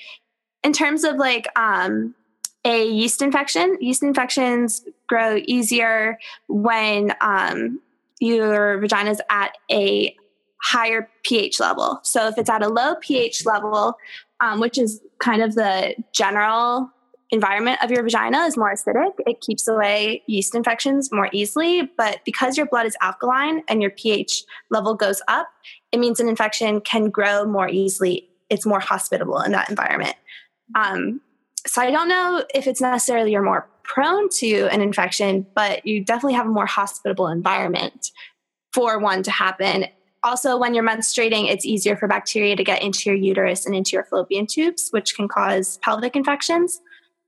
in 0.64 0.74
terms 0.74 1.04
of 1.04 1.16
like 1.16 1.48
um, 1.56 2.14
a 2.68 2.86
yeast 2.86 3.22
infection. 3.22 3.78
Yeast 3.80 4.04
infections 4.04 4.84
grow 5.08 5.40
easier 5.46 6.20
when 6.48 7.14
um, 7.22 7.80
your 8.20 8.78
vagina 8.80 9.12
is 9.12 9.22
at 9.30 9.58
a 9.72 10.14
higher 10.62 11.10
pH 11.24 11.62
level. 11.62 12.00
So 12.04 12.28
if 12.28 12.38
it's 12.38 12.50
at 12.50 12.62
a 12.62 12.68
low 12.68 12.96
pH 12.96 13.46
level, 13.46 13.98
um, 14.42 14.60
which 14.60 14.78
is 14.78 15.00
kind 15.20 15.42
of 15.42 15.56
the 15.56 15.96
general 16.12 16.92
environment 17.30 17.82
of 17.82 17.90
your 17.90 18.04
vagina 18.04 18.40
is 18.40 18.58
more 18.58 18.74
acidic, 18.74 19.14
it 19.26 19.40
keeps 19.40 19.66
away 19.68 20.24
yeast 20.28 20.54
infections 20.54 21.10
more 21.10 21.30
easily. 21.32 21.90
But 21.98 22.20
because 22.26 22.58
your 22.58 22.66
blood 22.66 22.86
is 22.86 22.98
alkaline 23.02 23.64
and 23.70 23.82
your 23.82 23.92
pH 23.92 24.44
level 24.70 24.94
goes 24.94 25.22
up, 25.30 25.48
it 25.94 26.00
means 26.00 26.20
an 26.20 26.28
infection 26.28 26.82
can 26.82 27.10
grow 27.10 27.46
more 27.46 27.70
easily. 27.70 28.28
It's 28.50 28.66
more 28.66 28.82
hospitable 28.82 29.40
in 29.40 29.54
that 29.54 29.70
environment. 29.70 30.16
Um, 30.76 31.22
so 31.68 31.82
I 31.82 31.92
don't 31.92 32.08
know 32.08 32.44
if 32.54 32.68
it's 32.68 32.82
necessarily 32.82 33.32
you're 33.32 33.42
more 33.42 33.68
prone 33.84 34.30
to 34.30 34.68
an 34.72 34.82
infection, 34.82 35.46
but 35.56 35.86
you 35.86 36.04
definitely 36.04 36.36
have 36.36 36.46
a 36.46 36.50
more 36.50 36.66
hospitable 36.66 37.28
environment 37.28 38.12
for 38.74 39.00
one 39.00 39.24
to 39.24 39.32
happen. 39.32 39.86
Also, 40.24 40.58
when 40.58 40.74
you're 40.74 40.88
menstruating, 40.88 41.50
it's 41.50 41.66
easier 41.66 41.96
for 41.96 42.08
bacteria 42.08 42.56
to 42.56 42.64
get 42.64 42.82
into 42.82 43.10
your 43.10 43.16
uterus 43.16 43.66
and 43.66 43.76
into 43.76 43.92
your 43.92 44.04
fallopian 44.04 44.46
tubes, 44.46 44.90
which 44.92 45.16
can 45.16 45.28
cause 45.28 45.78
pelvic 45.82 46.16
infections. 46.16 46.80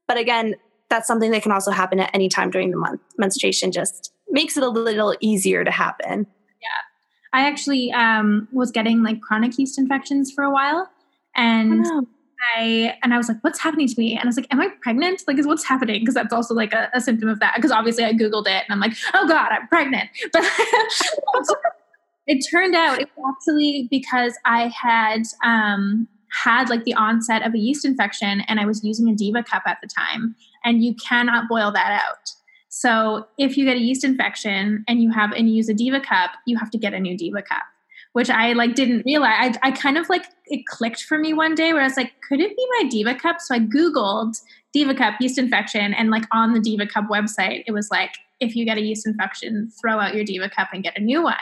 But 0.08 0.18
again, 0.18 0.56
that's 0.90 1.08
something 1.08 1.32
that 1.32 1.44
can 1.44 1.52
also 1.52 1.72
happen 1.72 2.00
at 2.00 2.10
any 2.14 2.30
time 2.30 2.50
during 2.50 2.72
the 2.72 2.78
month. 2.78 3.02
Menstruation 3.18 3.72
just 3.72 4.12
makes 4.30 4.58
it 4.58 4.64
a 4.64 4.70
little 4.70 5.16
easier 5.20 5.64
to 5.64 5.72
happen. 5.72 6.28
Yeah. 6.62 7.40
I 7.40 7.48
actually 7.48 7.92
um, 7.92 8.48
was 8.52 8.72
getting 8.72 9.04
like 9.04 9.22
chronic 9.22 9.58
yeast 9.58 9.78
infections 9.78 10.32
for 10.32 10.44
a 10.44 10.52
while. 10.52 10.90
And 11.36 11.86
oh, 11.86 12.08
I 12.56 12.98
and 13.04 13.14
I 13.14 13.18
was 13.18 13.28
like, 13.28 13.38
what's 13.42 13.60
happening 13.60 13.88
to 13.88 13.96
me? 13.98 14.14
And 14.14 14.22
I 14.22 14.26
was 14.26 14.38
like, 14.38 14.48
am 14.52 14.62
I 14.62 14.70
pregnant? 14.82 15.24
Like, 15.28 15.38
is 15.38 15.48
what's 15.48 15.66
happening? 15.66 16.02
Because 16.02 16.16
that's 16.16 16.34
also 16.34 16.54
like 16.54 16.74
a, 16.74 16.90
a, 16.94 17.02
symptom 17.02 17.30
of 17.30 17.40
that. 17.40 17.54
Because 17.56 17.72
obviously 17.72 18.04
I 18.04 18.14
Googled 18.14 18.48
it 18.48 18.64
and 18.68 18.70
I'm 18.70 18.80
like, 18.80 18.94
oh 19.14 19.28
God, 19.28 19.50
I'm 19.52 19.68
pregnant. 19.68 20.10
But 20.34 20.44
it 22.28 22.46
turned 22.50 22.76
out 22.76 23.02
it 23.02 23.10
was 23.16 23.36
actually 23.36 23.88
because 23.90 24.38
I 24.46 24.68
had 24.68 25.24
um, 25.44 26.08
had 26.32 26.70
like 26.70 26.84
the 26.84 26.94
onset 26.94 27.46
of 27.46 27.54
a 27.54 27.58
yeast 27.58 27.86
infection 27.86 28.42
and 28.42 28.60
I 28.60 28.66
was 28.66 28.84
using 28.84 29.10
a 29.10 29.16
Diva 29.16 29.44
cup 29.44 29.64
at 29.66 29.78
the 29.82 29.88
time. 29.88 30.36
And 30.64 30.84
you 30.84 30.96
cannot 30.96 31.50
boil 31.50 31.72
that 31.72 32.02
out. 32.04 32.32
So 32.70 33.28
if 33.38 33.58
you 33.58 33.66
get 33.66 33.78
a 33.78 33.82
yeast 33.82 34.04
infection 34.04 34.86
and 34.88 35.02
you 35.02 35.12
have 35.12 35.32
and 35.32 35.50
you 35.50 35.56
use 35.56 35.70
a 35.70 35.74
Diva 35.74 36.00
cup, 36.00 36.32
you 36.46 36.58
have 36.58 36.70
to 36.72 36.78
get 36.78 36.94
a 36.94 37.00
new 37.00 37.18
Diva 37.18 37.42
cup 37.42 37.64
which 38.14 38.30
I 38.30 38.54
like 38.54 38.76
didn't 38.76 39.04
realize. 39.06 39.58
I, 39.62 39.70
I 39.70 39.72
kind 39.72 39.98
of 39.98 40.10
like 40.10 40.26
it 40.48 40.66
clicked 40.66 41.04
for 41.04 41.18
me 41.18 41.34
one 41.34 41.56
day 41.56 41.74
where 41.74 41.82
I 41.82 41.86
was 41.86 41.98
like, 41.98 42.14
could 42.28 42.40
it 42.40 42.56
be 42.56 42.68
my 42.80 42.90
Diva 42.90 43.16
Cup? 43.16 43.40
So 43.40 43.56
I 43.56 43.60
Googled 43.60 44.42
Diva 44.74 44.94
Cup 44.96 45.16
yeast 45.20 45.38
infection, 45.38 45.94
and 45.94 46.10
like 46.10 46.26
on 46.32 46.54
the 46.54 46.60
Diva 46.60 46.88
Cup 46.88 47.06
website, 47.06 47.64
it 47.68 47.72
was 47.72 47.90
like, 47.92 48.12
if 48.40 48.56
you 48.56 48.66
get 48.66 48.78
a 48.78 48.82
yeast 48.82 49.06
infection, 49.06 49.72
throw 49.82 50.00
out 50.00 50.16
your 50.16 50.24
Diva 50.24 50.50
Cup 50.50 50.70
and 50.74 50.84
get 50.84 50.98
a 50.98 51.02
new 51.02 51.24
one. 51.24 51.36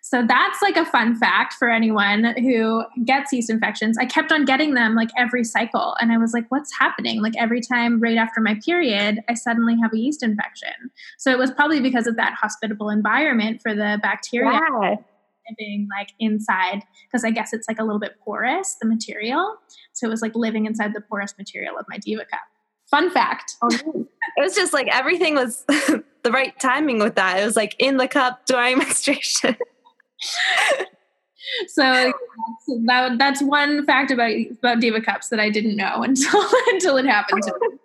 So 0.00 0.24
that's 0.26 0.62
like 0.62 0.76
a 0.76 0.86
fun 0.86 1.16
fact 1.16 1.54
for 1.54 1.68
anyone 1.68 2.24
who 2.38 2.84
gets 3.04 3.32
yeast 3.32 3.50
infections. 3.50 3.98
I 3.98 4.06
kept 4.06 4.32
on 4.32 4.44
getting 4.44 4.74
them 4.74 4.94
like 4.94 5.10
every 5.18 5.44
cycle. 5.44 5.96
And 6.00 6.12
I 6.12 6.18
was 6.18 6.32
like, 6.32 6.46
what's 6.50 6.72
happening? 6.78 7.20
Like 7.20 7.34
every 7.36 7.60
time 7.60 8.00
right 8.00 8.16
after 8.16 8.40
my 8.40 8.58
period, 8.64 9.20
I 9.28 9.34
suddenly 9.34 9.76
have 9.82 9.92
a 9.92 9.98
yeast 9.98 10.22
infection. 10.22 10.90
So 11.18 11.30
it 11.30 11.38
was 11.38 11.50
probably 11.50 11.80
because 11.80 12.06
of 12.06 12.16
that 12.16 12.34
hospitable 12.40 12.90
environment 12.90 13.60
for 13.60 13.74
the 13.74 13.98
bacteria. 14.00 14.60
Yeah 14.80 14.96
living 15.50 15.88
like 15.96 16.12
inside 16.18 16.82
because 17.06 17.24
I 17.24 17.30
guess 17.30 17.52
it's 17.52 17.68
like 17.68 17.78
a 17.78 17.84
little 17.84 18.00
bit 18.00 18.16
porous, 18.24 18.76
the 18.80 18.88
material. 18.88 19.56
So 19.92 20.06
it 20.06 20.10
was 20.10 20.22
like 20.22 20.34
living 20.34 20.66
inside 20.66 20.94
the 20.94 21.00
porous 21.00 21.34
material 21.38 21.78
of 21.78 21.86
my 21.88 21.98
Diva 21.98 22.24
cup. 22.24 22.40
Fun 22.90 23.10
fact. 23.10 23.54
Oh, 23.62 23.68
it 23.70 24.40
was 24.40 24.54
just 24.54 24.72
like 24.72 24.88
everything 24.88 25.34
was 25.34 25.64
the 25.66 26.30
right 26.30 26.58
timing 26.58 26.98
with 26.98 27.16
that. 27.16 27.40
It 27.40 27.44
was 27.44 27.56
like 27.56 27.76
in 27.78 27.98
the 27.98 28.08
cup 28.08 28.46
during 28.46 28.78
menstruation. 28.78 29.56
so 31.68 32.12
that, 32.86 33.18
that's 33.18 33.42
one 33.42 33.84
fact 33.86 34.10
about 34.10 34.32
about 34.58 34.80
diva 34.80 35.00
cups 35.00 35.28
that 35.28 35.40
I 35.40 35.50
didn't 35.50 35.76
know 35.76 36.02
until 36.02 36.42
until 36.68 36.96
it 36.96 37.06
happened 37.06 37.42
to 37.42 37.54
me. 37.60 37.78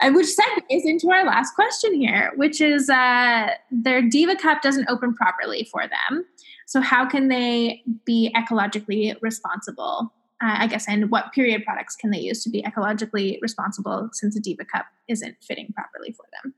And 0.00 0.14
which 0.14 0.26
segues 0.26 0.82
into 0.84 1.10
our 1.10 1.24
last 1.24 1.54
question 1.54 1.94
here, 1.94 2.32
which 2.36 2.60
is 2.60 2.88
uh, 2.88 3.48
their 3.70 4.02
Diva 4.02 4.36
Cup 4.36 4.62
doesn't 4.62 4.88
open 4.88 5.14
properly 5.14 5.68
for 5.70 5.82
them. 5.82 6.24
So, 6.66 6.80
how 6.80 7.08
can 7.08 7.28
they 7.28 7.82
be 8.04 8.34
ecologically 8.36 9.14
responsible? 9.20 10.12
Uh, 10.40 10.54
I 10.58 10.66
guess, 10.68 10.86
and 10.88 11.10
what 11.10 11.32
period 11.32 11.64
products 11.64 11.96
can 11.96 12.10
they 12.10 12.20
use 12.20 12.44
to 12.44 12.50
be 12.50 12.62
ecologically 12.62 13.38
responsible 13.42 14.08
since 14.12 14.36
a 14.36 14.40
Diva 14.40 14.64
Cup 14.64 14.86
isn't 15.08 15.36
fitting 15.42 15.72
properly 15.74 16.12
for 16.12 16.26
them? 16.42 16.54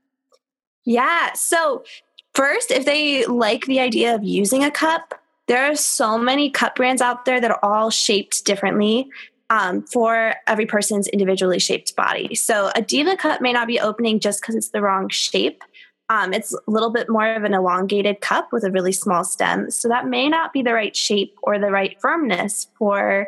Yeah. 0.85 1.33
So, 1.33 1.83
First, 2.33 2.71
if 2.71 2.85
they 2.85 3.25
like 3.25 3.65
the 3.65 3.79
idea 3.79 4.15
of 4.15 4.23
using 4.23 4.63
a 4.63 4.71
cup, 4.71 5.15
there 5.47 5.69
are 5.69 5.75
so 5.75 6.17
many 6.17 6.49
cup 6.49 6.75
brands 6.75 7.01
out 7.01 7.25
there 7.25 7.41
that 7.41 7.51
are 7.51 7.59
all 7.61 7.89
shaped 7.89 8.45
differently 8.45 9.09
um, 9.51 9.83
for 9.83 10.33
every 10.47 10.65
person's 10.65 11.07
individually 11.09 11.59
shaped 11.59 11.95
body. 11.95 12.33
So 12.33 12.71
a 12.73 12.81
diva 12.81 13.17
cup 13.17 13.41
may 13.41 13.51
not 13.51 13.67
be 13.67 13.79
opening 13.79 14.19
just 14.19 14.41
because 14.41 14.55
it's 14.55 14.69
the 14.69 14.81
wrong 14.81 15.09
shape. 15.09 15.61
Um, 16.07 16.33
it's 16.33 16.53
a 16.53 16.59
little 16.67 16.89
bit 16.89 17.09
more 17.09 17.33
of 17.33 17.43
an 17.43 17.53
elongated 17.53 18.21
cup 18.21 18.51
with 18.53 18.63
a 18.63 18.71
really 18.71 18.93
small 18.93 19.23
stem. 19.25 19.69
So 19.69 19.89
that 19.89 20.07
may 20.07 20.29
not 20.29 20.53
be 20.53 20.61
the 20.61 20.73
right 20.73 20.95
shape 20.95 21.35
or 21.43 21.59
the 21.59 21.69
right 21.69 21.99
firmness 21.99 22.67
for 22.77 23.27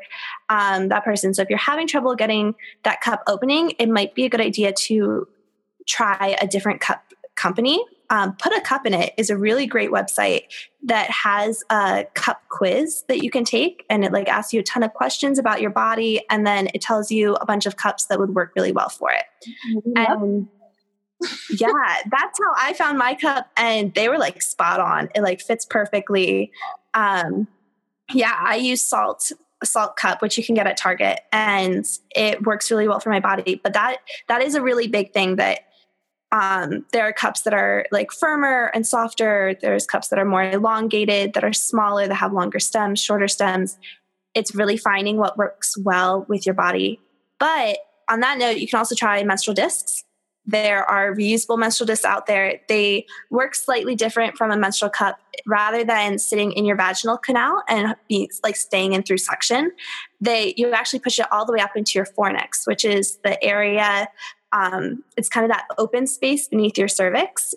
um, 0.50 0.88
that 0.88 1.04
person. 1.04 1.34
So 1.34 1.42
if 1.42 1.50
you're 1.50 1.60
having 1.60 1.88
trouble 1.88 2.16
getting 2.16 2.56
that 2.84 3.02
cup 3.02 3.22
opening, 3.28 3.72
it 3.78 3.90
might 3.90 4.16
be 4.16 4.24
a 4.26 4.30
good 4.30 4.42
idea 4.42 4.72
to 4.72 5.28
try 5.88 6.38
a 6.42 6.48
different 6.48 6.80
cup 6.80 7.04
company 7.36 7.84
um, 8.14 8.36
Put 8.36 8.54
a 8.54 8.62
Cup 8.62 8.86
in 8.86 8.94
It 8.94 9.12
is 9.18 9.32
a 9.32 9.38
really 9.38 9.66
great 9.66 9.90
website 9.90 10.44
that 10.84 11.10
has 11.10 11.64
a 11.72 12.06
cup 12.14 12.44
quiz 12.50 13.04
that 13.08 13.24
you 13.24 13.32
can 13.32 13.44
take, 13.44 13.84
and 13.90 14.06
it 14.06 14.12
like 14.12 14.30
asks 14.30 14.54
you 14.54 14.60
a 14.60 14.64
ton 14.64 14.84
of 14.84 14.94
questions 14.94 15.40
about 15.40 15.62
your 15.62 15.72
body, 15.72 16.22
and 16.30 16.46
then 16.46 16.70
it 16.76 16.82
tells 16.82 17.10
you 17.10 17.34
a 17.34 17.46
bunch 17.46 17.66
of 17.66 17.76
cups 17.76 18.06
that 18.06 18.20
would 18.20 18.36
work 18.36 18.54
really 18.56 18.72
well 18.72 18.90
for 18.90 19.10
it. 19.10 19.26
Yep. 19.66 20.10
And 20.10 20.48
yeah, 21.50 21.98
that's 22.12 22.40
how 22.40 22.54
I 22.56 22.74
found 22.74 23.00
my 23.00 23.16
cup, 23.16 23.50
and 23.58 23.92
they 23.96 24.10
were 24.10 24.20
like 24.20 24.44
spot 24.44 24.80
on. 24.80 25.10
It 25.16 25.22
like 25.22 25.42
fits 25.42 25.66
perfectly. 25.66 26.52
Um, 26.94 27.48
yeah, 28.14 28.38
I 28.38 28.58
use 28.58 28.88
Saalt 28.88 29.32
Saalt 29.66 29.96
cup 29.96 30.22
which 30.22 30.38
you 30.38 30.44
can 30.44 30.56
get 30.56 30.68
at 30.68 30.76
target 30.76 31.22
and 31.32 31.86
it 32.14 32.44
works 32.44 32.70
really 32.70 32.86
well 32.86 33.00
for 33.00 33.12
my 33.12 33.22
body 33.22 33.62
but 33.64 33.72
that 33.72 34.00
that 34.28 34.42
is 34.42 34.56
a 34.56 34.62
really 34.62 34.90
big 34.90 35.14
thing 35.14 35.38
that 35.38 35.62
um, 36.34 36.84
there 36.92 37.04
are 37.04 37.14
cups 37.14 37.42
that 37.42 37.54
are 37.54 37.86
like 37.92 38.12
firmer 38.12 38.72
and 38.74 38.88
softer. 38.88 39.56
There's 39.62 39.86
cups 39.86 40.08
that 40.08 40.18
are 40.18 40.26
more 40.26 40.44
elongated, 40.44 41.36
that 41.36 41.44
are 41.44 41.54
smaller, 41.54 42.08
that 42.08 42.16
have 42.16 42.34
longer 42.34 42.60
stems, 42.60 43.00
shorter 43.00 43.28
stems. 43.28 43.78
It's 44.34 44.56
really 44.56 44.76
finding 44.76 45.18
what 45.18 45.38
works 45.38 45.78
well 45.78 46.26
with 46.28 46.48
your 46.48 46.56
body. 46.56 47.00
But 47.38 47.78
on 48.10 48.22
that 48.22 48.40
note, 48.40 48.58
you 48.58 48.68
can 48.68 48.80
also 48.80 48.96
try 48.96 49.24
menstrual 49.24 49.54
discs. 49.54 50.04
There 50.46 50.84
are 50.90 51.14
reusable 51.14 51.60
menstrual 51.60 51.86
discs 51.86 52.04
out 52.04 52.26
there. 52.26 52.60
They 52.68 53.06
work 53.30 53.54
slightly 53.54 53.96
different 53.96 54.36
from 54.36 54.50
a 54.50 54.58
menstrual 54.58 54.90
cup. 54.90 55.20
Rather 55.46 55.84
than 55.84 56.18
sitting 56.18 56.52
in 56.52 56.66
your 56.66 56.76
vaginal 56.76 57.18
canal 57.18 57.64
and 57.70 57.96
be 58.10 58.30
like 58.44 58.56
staying 58.56 58.94
in 58.94 59.04
through 59.04 59.18
suction, 59.20 59.72
they 60.20 60.54
you 60.58 60.72
actually 60.72 61.00
push 61.00 61.20
it 61.20 61.32
all 61.32 61.46
the 61.46 61.54
way 61.54 61.60
up 61.60 61.76
into 61.76 61.92
your 61.96 62.06
fornix, 62.06 62.66
which 62.66 62.84
is 62.84 63.18
the 63.24 63.42
area 63.44 64.08
um, 64.54 65.04
it's 65.18 65.28
kind 65.28 65.44
of 65.44 65.52
that 65.52 65.66
open 65.78 66.08
space 66.08 66.48
beneath 66.48 66.78
your 66.78 66.88
cervix, 66.88 67.56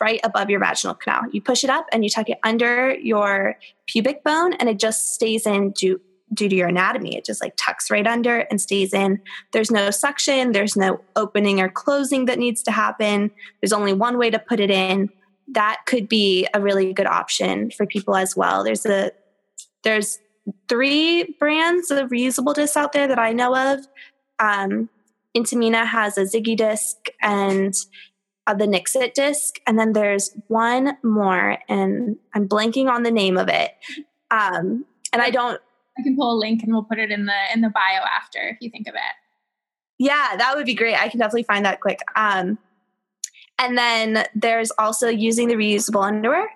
right 0.00 0.18
above 0.24 0.48
your 0.48 0.60
vaginal 0.60 0.94
canal. 0.94 1.22
You 1.30 1.42
push 1.42 1.62
it 1.62 1.70
up 1.70 1.86
and 1.92 2.02
you 2.02 2.10
tuck 2.10 2.28
it 2.28 2.38
under 2.42 2.94
your 2.94 3.56
pubic 3.86 4.24
bone, 4.24 4.54
and 4.54 4.68
it 4.68 4.78
just 4.78 5.14
stays 5.14 5.46
in 5.46 5.72
due, 5.72 6.00
due 6.32 6.48
to 6.48 6.56
your 6.56 6.68
anatomy. 6.68 7.16
It 7.16 7.24
just 7.24 7.42
like 7.42 7.54
tucks 7.56 7.90
right 7.90 8.06
under 8.06 8.38
and 8.50 8.60
stays 8.60 8.94
in. 8.94 9.20
There's 9.52 9.70
no 9.70 9.90
suction, 9.90 10.52
there's 10.52 10.74
no 10.74 11.00
opening 11.16 11.60
or 11.60 11.68
closing 11.68 12.24
that 12.24 12.38
needs 12.38 12.62
to 12.62 12.70
happen. 12.70 13.30
There's 13.60 13.72
only 13.72 13.92
one 13.92 14.18
way 14.18 14.30
to 14.30 14.38
put 14.38 14.58
it 14.58 14.70
in. 14.70 15.10
That 15.48 15.82
could 15.86 16.08
be 16.08 16.46
a 16.54 16.60
really 16.60 16.92
good 16.92 17.06
option 17.06 17.70
for 17.70 17.86
people 17.86 18.16
as 18.16 18.36
well. 18.36 18.64
There's 18.64 18.86
a 18.86 19.12
there's 19.84 20.18
three 20.68 21.36
brands 21.38 21.90
of 21.90 22.08
reusable 22.10 22.54
discs 22.54 22.76
out 22.76 22.92
there 22.92 23.06
that 23.06 23.18
I 23.18 23.32
know 23.32 23.54
of. 23.54 23.86
Um, 24.38 24.88
Intimina 25.36 25.86
has 25.86 26.18
a 26.18 26.22
Ziggy 26.22 26.56
disc 26.56 26.96
and 27.22 27.74
uh, 28.46 28.54
the 28.54 28.66
Nixit 28.66 29.14
disc, 29.14 29.60
and 29.66 29.78
then 29.78 29.92
there's 29.92 30.34
one 30.48 30.96
more, 31.02 31.58
and 31.68 32.16
I'm 32.34 32.48
blanking 32.48 32.88
on 32.88 33.02
the 33.02 33.10
name 33.10 33.36
of 33.36 33.48
it. 33.48 33.72
Um, 34.30 34.84
and 35.12 35.22
I 35.22 35.30
don't. 35.30 35.60
I 35.98 36.02
can 36.02 36.16
pull 36.16 36.32
a 36.34 36.38
link 36.38 36.62
and 36.62 36.72
we'll 36.72 36.84
put 36.84 36.98
it 36.98 37.10
in 37.10 37.26
the 37.26 37.38
in 37.52 37.60
the 37.60 37.70
bio 37.70 38.02
after 38.16 38.38
if 38.40 38.58
you 38.60 38.70
think 38.70 38.88
of 38.88 38.94
it. 38.94 39.00
Yeah, 39.98 40.36
that 40.36 40.54
would 40.54 40.66
be 40.66 40.74
great. 40.74 40.94
I 40.94 41.08
can 41.08 41.18
definitely 41.18 41.42
find 41.42 41.64
that 41.64 41.80
quick. 41.80 41.98
Um, 42.14 42.56
and 43.58 43.76
then 43.76 44.24
there's 44.34 44.70
also 44.78 45.08
using 45.08 45.48
the 45.48 45.56
reusable 45.56 46.06
underwear. 46.06 46.48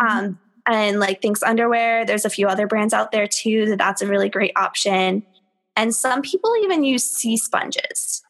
Mm-hmm. 0.00 0.18
Um, 0.18 0.38
and 0.66 0.98
like 0.98 1.20
Thinx 1.20 1.42
underwear, 1.42 2.06
there's 2.06 2.24
a 2.24 2.30
few 2.30 2.46
other 2.48 2.66
brands 2.66 2.94
out 2.94 3.12
there 3.12 3.26
too 3.26 3.66
that 3.66 3.78
that's 3.78 4.02
a 4.02 4.06
really 4.06 4.30
great 4.30 4.52
option. 4.56 5.24
And 5.80 5.94
some 5.94 6.20
people 6.20 6.54
even 6.62 6.84
use 6.84 7.02
sea 7.02 7.38
sponges. 7.38 8.22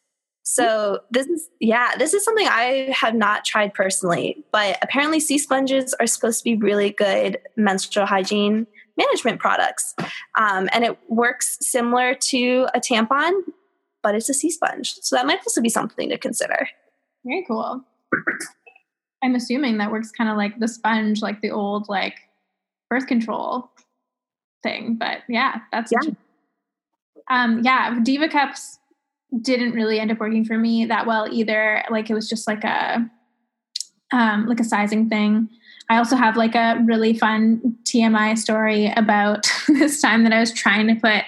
So 0.44 1.00
this 1.10 1.26
is 1.26 1.48
yeah, 1.58 1.96
this 1.98 2.14
is 2.14 2.24
something 2.24 2.46
I 2.46 2.94
have 2.94 3.16
not 3.16 3.44
tried 3.44 3.74
personally, 3.74 4.44
but 4.52 4.78
apparently 4.82 5.18
sea 5.18 5.36
sponges 5.36 5.92
are 5.94 6.06
supposed 6.06 6.38
to 6.38 6.44
be 6.44 6.54
really 6.54 6.90
good 6.90 7.38
menstrual 7.56 8.06
hygiene 8.06 8.68
management 8.96 9.40
products, 9.40 9.96
um, 10.38 10.68
and 10.72 10.84
it 10.84 10.96
works 11.08 11.58
similar 11.60 12.14
to 12.14 12.68
a 12.72 12.78
tampon, 12.78 13.32
but 14.00 14.14
it's 14.14 14.28
a 14.28 14.34
sea 14.34 14.50
sponge. 14.50 14.94
So 15.02 15.16
that 15.16 15.26
might 15.26 15.40
also 15.40 15.60
be 15.60 15.70
something 15.70 16.08
to 16.08 16.18
consider. 16.18 16.68
Very 17.24 17.44
cool. 17.48 17.82
I'm 19.24 19.34
assuming 19.34 19.78
that 19.78 19.90
works 19.90 20.12
kind 20.12 20.30
of 20.30 20.36
like 20.36 20.60
the 20.60 20.68
sponge, 20.68 21.20
like 21.20 21.40
the 21.40 21.50
old 21.50 21.88
like 21.88 22.14
birth 22.88 23.08
control 23.08 23.70
thing. 24.62 24.98
But 25.00 25.22
yeah, 25.28 25.62
that's 25.72 25.90
yeah. 25.90 26.12
Um, 27.30 27.62
yeah, 27.64 27.98
Diva 28.02 28.28
Cups 28.28 28.78
didn't 29.40 29.72
really 29.72 30.00
end 30.00 30.10
up 30.10 30.18
working 30.18 30.44
for 30.44 30.58
me 30.58 30.84
that 30.84 31.06
well 31.06 31.28
either. 31.32 31.84
Like 31.90 32.10
it 32.10 32.14
was 32.14 32.28
just 32.28 32.46
like 32.46 32.64
a 32.64 33.08
um, 34.12 34.46
like 34.46 34.60
a 34.60 34.64
sizing 34.64 35.08
thing. 35.08 35.48
I 35.88 35.98
also 35.98 36.16
have 36.16 36.36
like 36.36 36.54
a 36.54 36.82
really 36.84 37.16
fun 37.16 37.76
TMI 37.84 38.36
story 38.36 38.92
about 38.96 39.50
this 39.68 40.00
time 40.00 40.24
that 40.24 40.32
I 40.32 40.40
was 40.40 40.52
trying 40.52 40.88
to 40.88 40.94
put. 40.94 41.24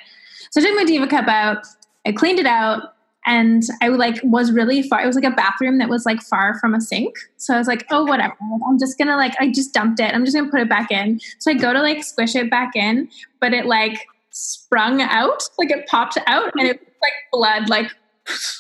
So 0.50 0.60
I 0.60 0.64
took 0.64 0.76
my 0.76 0.84
Diva 0.84 1.06
Cup 1.06 1.28
out, 1.28 1.64
I 2.06 2.12
cleaned 2.12 2.38
it 2.38 2.46
out, 2.46 2.94
and 3.24 3.62
I 3.80 3.88
like 3.88 4.20
was 4.24 4.52
really 4.52 4.82
far. 4.82 5.02
It 5.02 5.06
was 5.06 5.14
like 5.14 5.24
a 5.24 5.30
bathroom 5.30 5.78
that 5.78 5.88
was 5.88 6.04
like 6.04 6.20
far 6.22 6.58
from 6.58 6.74
a 6.74 6.80
sink. 6.80 7.14
So 7.36 7.54
I 7.54 7.58
was 7.58 7.68
like, 7.68 7.86
oh 7.90 8.04
whatever. 8.04 8.34
I'm 8.68 8.78
just 8.78 8.98
gonna 8.98 9.16
like 9.16 9.34
I 9.40 9.50
just 9.50 9.72
dumped 9.72 10.00
it. 10.00 10.12
I'm 10.12 10.24
just 10.24 10.36
gonna 10.36 10.50
put 10.50 10.60
it 10.60 10.68
back 10.68 10.90
in. 10.90 11.20
So 11.38 11.52
I 11.52 11.54
go 11.54 11.72
to 11.72 11.80
like 11.80 12.02
squish 12.02 12.34
it 12.34 12.50
back 12.50 12.74
in, 12.74 13.08
but 13.40 13.52
it 13.52 13.66
like 13.66 14.06
sprung 14.32 15.00
out, 15.00 15.44
like 15.58 15.70
it 15.70 15.86
popped 15.86 16.18
out, 16.26 16.52
and 16.56 16.68
it 16.68 16.80
was 16.80 16.88
like 17.00 17.12
blood, 17.32 17.68
like 17.68 17.92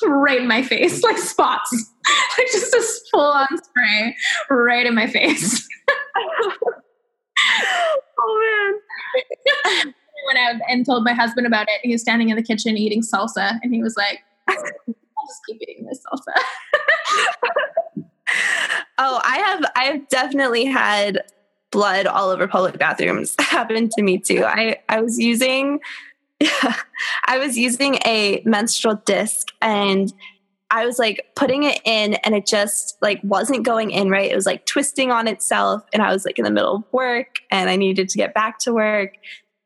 right 0.04 0.40
in 0.40 0.48
my 0.48 0.62
face, 0.62 1.02
like 1.04 1.18
spots, 1.18 1.70
like 2.38 2.46
just 2.52 2.74
a 2.74 2.82
full 3.10 3.20
on 3.20 3.48
spray 3.62 4.16
right 4.50 4.86
in 4.86 4.94
my 4.94 5.06
face. 5.06 5.66
oh 8.18 8.32
man. 8.40 8.80
I 9.64 9.92
went 10.26 10.38
out 10.38 10.60
and 10.68 10.86
told 10.86 11.04
my 11.04 11.12
husband 11.12 11.46
about 11.46 11.66
it. 11.68 11.80
He 11.82 11.92
was 11.92 12.00
standing 12.00 12.28
in 12.28 12.36
the 12.36 12.42
kitchen 12.42 12.76
eating 12.76 13.02
salsa, 13.02 13.58
and 13.62 13.74
he 13.74 13.82
was 13.82 13.96
like, 13.96 14.20
I'll 14.48 14.56
just 14.56 15.40
keep 15.48 15.60
eating 15.62 15.86
this 15.86 16.00
salsa. 16.06 16.32
oh, 18.98 19.20
I 19.24 19.38
have 19.38 19.64
I 19.74 19.84
have 19.84 20.08
definitely 20.08 20.64
had 20.66 21.22
blood 21.72 22.06
all 22.06 22.30
over 22.30 22.46
public 22.46 22.78
bathrooms 22.78 23.34
happened 23.40 23.90
to 23.92 24.02
me 24.02 24.18
too. 24.18 24.44
I, 24.44 24.78
I 24.88 25.00
was 25.00 25.18
using 25.18 25.80
I 27.26 27.38
was 27.38 27.56
using 27.56 27.96
a 28.06 28.42
menstrual 28.44 28.96
disc 29.04 29.48
and 29.60 30.12
I 30.70 30.86
was 30.86 30.98
like 30.98 31.26
putting 31.36 31.64
it 31.64 31.80
in 31.84 32.14
and 32.14 32.34
it 32.34 32.46
just 32.46 32.96
like 33.02 33.20
wasn't 33.22 33.64
going 33.64 33.90
in 33.90 34.10
right. 34.10 34.30
It 34.30 34.34
was 34.34 34.46
like 34.46 34.66
twisting 34.66 35.10
on 35.10 35.28
itself 35.28 35.82
and 35.92 36.02
I 36.02 36.12
was 36.12 36.24
like 36.24 36.38
in 36.38 36.44
the 36.44 36.50
middle 36.50 36.76
of 36.76 36.84
work 36.92 37.36
and 37.50 37.68
I 37.68 37.76
needed 37.76 38.08
to 38.10 38.18
get 38.18 38.34
back 38.34 38.58
to 38.60 38.72
work 38.72 39.14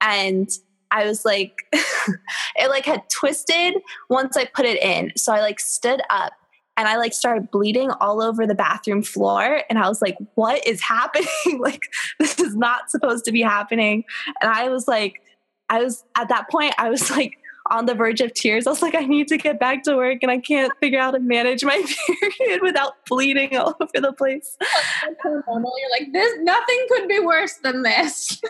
and 0.00 0.48
I 0.90 1.06
was 1.06 1.24
like 1.24 1.54
it 1.72 2.68
like 2.68 2.84
had 2.84 3.08
twisted 3.10 3.74
once 4.08 4.36
I 4.36 4.44
put 4.44 4.66
it 4.66 4.82
in. 4.82 5.12
So 5.16 5.32
I 5.32 5.40
like 5.40 5.60
stood 5.60 6.02
up 6.10 6.32
and 6.76 6.86
I 6.86 6.96
like 6.96 7.12
started 7.12 7.50
bleeding 7.50 7.90
all 8.00 8.22
over 8.22 8.46
the 8.46 8.54
bathroom 8.54 9.02
floor. 9.02 9.62
And 9.70 9.78
I 9.78 9.88
was 9.88 10.02
like, 10.02 10.16
what 10.34 10.66
is 10.66 10.80
happening? 10.82 11.28
like, 11.58 11.82
this 12.18 12.38
is 12.38 12.54
not 12.54 12.90
supposed 12.90 13.24
to 13.24 13.32
be 13.32 13.42
happening. 13.42 14.04
And 14.42 14.50
I 14.50 14.68
was 14.68 14.86
like, 14.86 15.22
I 15.68 15.82
was 15.82 16.04
at 16.16 16.28
that 16.28 16.50
point, 16.50 16.74
I 16.78 16.90
was 16.90 17.10
like 17.10 17.38
on 17.70 17.86
the 17.86 17.94
verge 17.94 18.20
of 18.20 18.32
tears. 18.34 18.66
I 18.66 18.70
was 18.70 18.82
like, 18.82 18.94
I 18.94 19.00
need 19.00 19.28
to 19.28 19.38
get 19.38 19.58
back 19.58 19.82
to 19.84 19.96
work 19.96 20.18
and 20.22 20.30
I 20.30 20.38
can't 20.38 20.72
figure 20.78 20.98
out 20.98 21.04
how 21.06 21.10
to 21.12 21.20
manage 21.20 21.64
my 21.64 21.82
period 22.38 22.62
without 22.62 23.04
bleeding 23.06 23.56
all 23.56 23.74
over 23.80 24.00
the 24.00 24.12
place. 24.12 24.56
You're 25.24 25.42
like, 25.90 26.12
this 26.12 26.32
nothing 26.40 26.86
could 26.88 27.08
be 27.08 27.18
worse 27.20 27.54
than 27.54 27.82
this. 27.82 28.40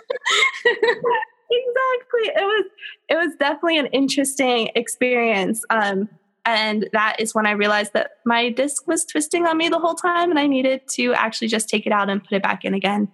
exactly. 0.64 2.32
It 2.34 2.44
was 2.44 2.64
it 3.08 3.16
was 3.16 3.34
definitely 3.38 3.78
an 3.78 3.86
interesting 3.86 4.70
experience. 4.74 5.64
Um 5.70 6.08
and 6.46 6.88
that 6.92 7.16
is 7.18 7.34
when 7.34 7.44
I 7.44 7.50
realized 7.50 7.92
that 7.94 8.12
my 8.24 8.50
disc 8.50 8.86
was 8.86 9.04
twisting 9.04 9.46
on 9.46 9.58
me 9.58 9.68
the 9.68 9.80
whole 9.80 9.96
time 9.96 10.30
and 10.30 10.38
I 10.38 10.46
needed 10.46 10.82
to 10.92 11.12
actually 11.14 11.48
just 11.48 11.68
take 11.68 11.86
it 11.86 11.92
out 11.92 12.08
and 12.08 12.22
put 12.22 12.32
it 12.34 12.42
back 12.42 12.64
in 12.64 12.72
again. 12.72 13.08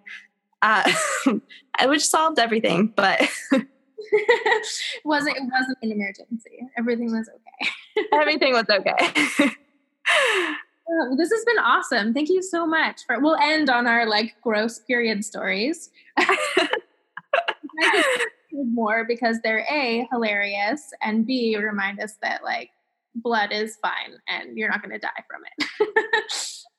Uh, 0.61 0.93
which 1.87 2.07
solved 2.07 2.39
everything, 2.39 2.93
but 2.95 3.21
wasn't 5.05 5.37
it 5.37 5.43
wasn't 5.51 5.79
an 5.83 5.91
emergency. 5.91 6.69
Everything 6.79 7.11
was 7.11 7.29
okay. 7.29 8.07
everything 8.13 8.53
was 8.53 8.67
okay. 8.69 9.51
Uh, 10.85 11.15
this 11.17 11.31
has 11.31 11.45
been 11.45 11.59
awesome. 11.59 12.13
Thank 12.13 12.29
you 12.29 12.43
so 12.43 12.67
much. 12.67 13.01
For 13.07 13.19
we'll 13.19 13.37
end 13.37 13.71
on 13.71 13.87
our 13.87 14.07
like 14.07 14.35
gross 14.43 14.79
period 14.81 15.25
stories. 15.25 15.91
more 18.53 19.05
because 19.05 19.39
they're 19.43 19.67
a 19.71 20.07
hilarious 20.13 20.93
and 21.01 21.27
b 21.27 21.57
remind 21.57 21.99
us 21.99 22.19
that 22.21 22.45
like 22.45 22.71
blood 23.15 23.53
is 23.53 23.77
fine 23.83 24.19
and 24.29 24.57
you're 24.57 24.69
not 24.69 24.83
going 24.83 24.93
to 24.93 24.99
die 24.99 25.25
from 25.29 25.43
it. 25.59 26.23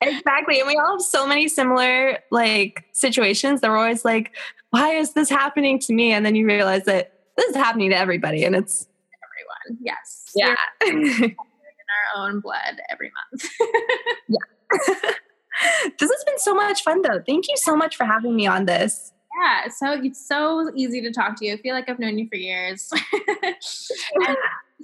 exactly. 0.00 0.60
And 0.60 0.68
we 0.68 0.76
all 0.76 0.92
have 0.92 1.02
so 1.02 1.26
many 1.26 1.48
similar 1.48 2.18
like 2.30 2.84
situations 2.92 3.60
that 3.60 3.70
we're 3.70 3.78
always 3.78 4.04
like, 4.04 4.32
why 4.70 4.94
is 4.94 5.12
this 5.12 5.30
happening 5.30 5.78
to 5.80 5.92
me? 5.92 6.12
And 6.12 6.24
then 6.24 6.34
you 6.34 6.46
realize 6.46 6.84
that 6.84 7.12
this 7.36 7.50
is 7.50 7.56
happening 7.56 7.90
to 7.90 7.96
everybody 7.96 8.44
and 8.44 8.56
it's 8.56 8.86
everyone. 9.24 9.80
Yes. 9.82 10.32
Yeah. 10.34 10.54
in 10.86 11.34
our 12.16 12.26
own 12.26 12.40
blood 12.40 12.80
every 12.90 13.10
month. 13.32 13.48
yeah. 14.28 14.38
this 15.98 16.10
has 16.10 16.24
been 16.24 16.38
so 16.38 16.54
much 16.54 16.82
fun 16.82 17.02
though. 17.02 17.22
Thank 17.26 17.46
you 17.48 17.56
so 17.56 17.76
much 17.76 17.96
for 17.96 18.04
having 18.04 18.34
me 18.34 18.46
on 18.46 18.66
this. 18.66 19.12
Yeah, 19.42 19.68
so 19.68 20.00
it's 20.00 20.28
so 20.28 20.70
easy 20.76 21.00
to 21.02 21.10
talk 21.10 21.36
to 21.40 21.46
you. 21.46 21.54
I 21.54 21.56
feel 21.56 21.74
like 21.74 21.88
I've 21.88 21.98
known 21.98 22.18
you 22.18 22.28
for 22.28 22.36
years. 22.36 22.88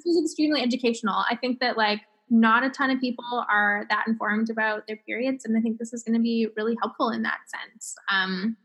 This 0.04 0.14
was 0.14 0.24
extremely 0.24 0.62
educational. 0.62 1.24
I 1.30 1.36
think 1.36 1.60
that 1.60 1.76
like 1.76 2.00
not 2.28 2.62
a 2.62 2.70
ton 2.70 2.90
of 2.90 3.00
people 3.00 3.44
are 3.50 3.86
that 3.90 4.04
informed 4.06 4.50
about 4.50 4.86
their 4.86 4.96
periods, 5.06 5.44
and 5.44 5.56
I 5.56 5.60
think 5.60 5.78
this 5.78 5.92
is 5.92 6.02
going 6.02 6.14
to 6.14 6.22
be 6.22 6.48
really 6.56 6.76
helpful 6.80 7.10
in 7.10 7.22
that 7.22 7.38
sense. 7.48 7.94
Um, 8.10 8.56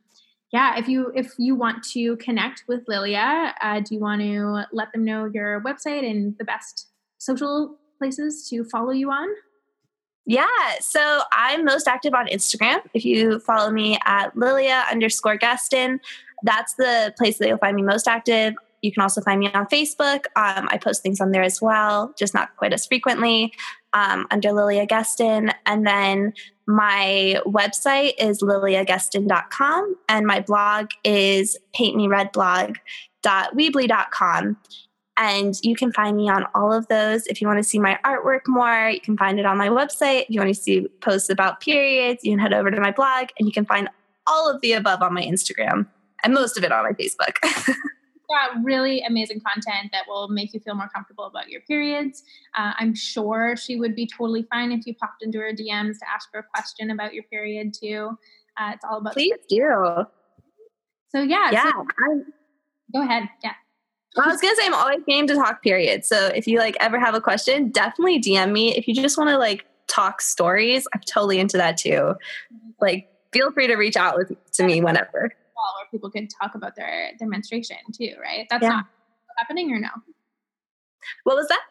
yeah, 0.51 0.77
if 0.77 0.87
you 0.87 1.11
if 1.15 1.33
you 1.37 1.55
want 1.55 1.83
to 1.91 2.15
connect 2.17 2.63
with 2.67 2.83
Lilia, 2.87 3.53
uh, 3.61 3.79
do 3.79 3.95
you 3.95 3.99
want 3.99 4.21
to 4.21 4.63
let 4.71 4.91
them 4.93 5.03
know 5.03 5.29
your 5.33 5.61
website 5.61 6.09
and 6.09 6.35
the 6.37 6.45
best 6.45 6.87
social 7.17 7.77
places 7.97 8.47
to 8.49 8.63
follow 8.63 8.91
you 8.91 9.11
on? 9.11 9.27
Yeah, 10.27 10.47
so 10.79 11.21
I'm 11.31 11.65
most 11.65 11.87
active 11.87 12.13
on 12.13 12.27
Instagram. 12.27 12.79
If 12.93 13.05
you 13.05 13.39
follow 13.39 13.71
me 13.71 13.99
at 14.05 14.35
Lilia 14.35 14.83
underscore 14.89 15.37
Guestin, 15.37 15.99
that's 16.43 16.73
the 16.75 17.13
place 17.17 17.37
that 17.37 17.47
you'll 17.47 17.59
find 17.59 17.75
me 17.75 17.83
most 17.83 18.07
active. 18.07 18.55
You 18.85 18.91
can 18.91 19.01
also 19.01 19.21
find 19.21 19.39
me 19.39 19.51
on 19.51 19.65
Facebook. 19.65 20.25
Um, 20.35 20.67
I 20.69 20.77
post 20.77 21.01
things 21.01 21.19
on 21.19 21.31
there 21.31 21.41
as 21.41 21.59
well, 21.59 22.13
just 22.17 22.35
not 22.35 22.55
quite 22.55 22.71
as 22.71 22.85
frequently, 22.85 23.51
um, 23.93 24.27
under 24.29 24.51
Lilia 24.51 24.85
Guestin. 24.85 25.51
And 25.65 25.87
then 25.87 26.33
my 26.67 27.41
website 27.47 28.13
is 28.19 28.43
liliaguestin.com, 28.43 29.95
and 30.07 30.27
my 30.27 30.41
blog 30.41 30.91
is 31.03 31.57
paintmeredblog.weebly.com. 31.75 34.57
And 35.17 35.55
you 35.63 35.75
can 35.75 35.93
find 35.93 36.15
me 36.15 36.29
on 36.29 36.45
all 36.53 36.71
of 36.71 36.87
those. 36.87 37.25
If 37.25 37.41
you 37.41 37.47
want 37.47 37.57
to 37.57 37.63
see 37.63 37.79
my 37.79 37.97
artwork 38.05 38.41
more, 38.47 38.89
you 38.89 38.99
can 38.99 39.17
find 39.17 39.39
it 39.39 39.47
on 39.47 39.57
my 39.57 39.69
website. 39.69 40.23
If 40.23 40.29
you 40.29 40.41
want 40.41 40.53
to 40.53 40.61
see 40.61 40.87
posts 41.01 41.29
about 41.29 41.61
periods, 41.61 42.23
you 42.23 42.33
can 42.33 42.39
head 42.39 42.53
over 42.53 42.69
to 42.69 42.79
my 42.79 42.91
blog 42.91 43.29
and 43.39 43.47
you 43.47 43.53
can 43.53 43.65
find 43.65 43.89
all 44.27 44.47
of 44.47 44.61
the 44.61 44.73
above 44.73 45.01
on 45.01 45.11
my 45.13 45.23
Instagram 45.23 45.87
and 46.25 46.33
most 46.33 46.57
of 46.57 46.63
it 46.65 46.71
on 46.71 46.83
my 46.83 46.91
Facebook. 46.91 47.37
got 48.27 48.63
really 48.63 49.01
amazing 49.01 49.41
content 49.41 49.91
that 49.91 50.03
will 50.07 50.27
make 50.27 50.53
you 50.53 50.59
feel 50.59 50.75
more 50.75 50.89
comfortable 50.93 51.25
about 51.25 51.49
your 51.49 51.61
periods. 51.61 52.23
Uh, 52.57 52.73
I'm 52.77 52.93
sure 52.93 53.55
she 53.55 53.77
would 53.77 53.95
be 53.95 54.07
totally 54.07 54.43
fine 54.43 54.71
if 54.71 54.85
you 54.85 54.95
popped 54.95 55.23
into 55.23 55.39
her 55.39 55.51
DMs 55.51 55.99
to 55.99 56.09
ask 56.13 56.29
her 56.33 56.39
a 56.39 56.43
question 56.43 56.91
about 56.91 57.13
your 57.13 57.23
period 57.23 57.73
too. 57.73 58.17
Uh, 58.57 58.71
it's 58.73 58.85
all 58.85 58.97
about. 58.97 59.13
Please 59.13 59.35
do. 59.49 60.05
So 61.09 61.21
yeah. 61.21 61.51
Yeah. 61.51 61.71
So, 61.71 61.85
go 62.93 63.01
ahead. 63.01 63.29
Yeah. 63.43 63.53
I 64.17 64.27
was 64.27 64.39
gonna 64.39 64.55
say 64.55 64.65
I'm 64.65 64.73
always 64.73 65.03
game 65.07 65.27
to 65.27 65.35
talk. 65.35 65.61
Period. 65.61 66.05
So 66.05 66.27
if 66.27 66.47
you 66.47 66.59
like 66.59 66.77
ever 66.79 66.99
have 66.99 67.15
a 67.15 67.21
question, 67.21 67.69
definitely 67.69 68.21
DM 68.21 68.51
me. 68.51 68.75
If 68.75 68.87
you 68.87 68.95
just 68.95 69.17
want 69.17 69.29
to 69.29 69.37
like 69.37 69.65
talk 69.87 70.21
stories, 70.21 70.87
I'm 70.93 71.01
totally 71.01 71.39
into 71.39 71.57
that 71.57 71.77
too. 71.77 72.15
Like, 72.79 73.09
feel 73.31 73.51
free 73.51 73.67
to 73.67 73.75
reach 73.75 73.97
out 73.97 74.17
with 74.17 74.31
to 74.53 74.63
me 74.63 74.81
whenever. 74.81 75.31
Well, 75.55 75.73
where 75.77 75.87
people 75.91 76.11
can 76.11 76.27
talk 76.27 76.55
about 76.55 76.75
their 76.75 77.11
their 77.19 77.27
menstruation 77.27 77.77
too, 77.93 78.13
right? 78.21 78.47
That's 78.49 78.63
yeah. 78.63 78.69
not 78.69 78.85
happening 79.37 79.71
or 79.71 79.79
no? 79.79 79.89
What 81.23 81.35
was 81.35 81.47
that? 81.47 81.61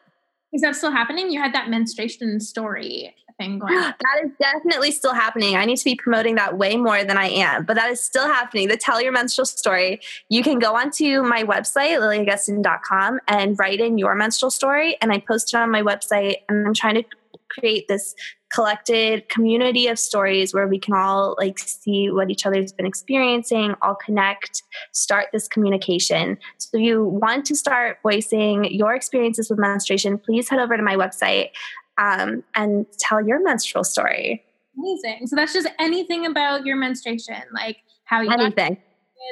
Is 0.53 0.63
that 0.63 0.77
still 0.77 0.93
happening? 0.93 1.31
You 1.31 1.41
had 1.41 1.53
that 1.53 1.69
menstruation 1.69 2.39
story 2.41 3.15
thing 3.39 3.59
going 3.61 3.75
on. 3.75 3.95
That 4.01 4.25
is 4.25 4.31
definitely 4.39 4.93
still 4.93 5.13
happening. 5.13 5.57
I 5.57 5.65
need 5.65 5.79
to 5.79 5.85
be 5.85 5.97
promoting 5.97 6.37
that 6.37 6.57
way 6.57 6.77
more 6.77 7.03
than 7.05 7.19
I 7.19 7.27
am, 7.27 7.65
but 7.65 7.75
that 7.75 7.91
is 7.91 8.01
still 8.01 8.27
happening. 8.27 8.69
The 8.69 8.77
Tell 8.77 9.03
Your 9.03 9.13
Menstrual 9.13 9.47
Story. 9.47 10.01
You 10.29 10.43
can 10.43 10.59
go 10.59 10.77
onto 10.77 11.23
my 11.23 11.43
website, 11.43 11.99
liliaguestin.com, 11.99 13.21
and 13.27 13.59
write 13.59 13.81
in 13.81 13.99
your 13.99 14.15
menstrual 14.15 14.51
story. 14.51 14.97
And 15.03 15.13
I 15.13 15.19
post 15.19 15.53
it 15.53 15.57
on 15.57 15.71
my 15.71 15.83
website. 15.83 16.37
And 16.49 16.67
I'm 16.67 16.75
trying 16.75 16.95
to 16.95 17.05
create 17.49 17.89
this 17.89 18.15
collected 18.55 19.29
community 19.29 19.89
of 19.89 19.99
stories 19.99 20.55
where 20.55 20.69
we 20.69 20.79
can 20.79 20.95
all 20.95 21.35
like 21.39 21.59
see 21.59 22.09
what 22.09 22.31
each 22.31 22.47
other's 22.47 22.73
been 22.73 22.87
experiencing 22.87 23.75
all 23.83 23.97
connect 23.97 24.63
start 24.93 25.27
this 25.33 25.49
communication. 25.49 26.39
So 26.59 26.79
if 26.79 26.85
you 26.85 27.05
want 27.05 27.47
to 27.47 27.57
start 27.57 27.99
voicing 28.05 28.73
your 28.73 28.95
experiences 28.95 29.51
with 29.51 29.59
menstruation 29.59 30.19
please 30.19 30.49
head 30.49 30.61
over 30.61 30.77
to 30.77 30.83
my 30.85 30.95
website 30.95 31.51
um, 31.99 32.45
and 32.55 32.87
tell 32.99 33.27
your 33.27 33.43
menstrual 33.43 33.83
story. 33.83 34.45
Amazing. 34.79 35.27
So 35.27 35.37
that's 35.37 35.53
just 35.53 35.69
anything 35.81 36.25
about 36.25 36.65
your 36.65 36.77
menstruation 36.77 37.43
like 37.53 37.79
how 38.05 38.21
you 38.21 38.31
anything. 38.31 38.77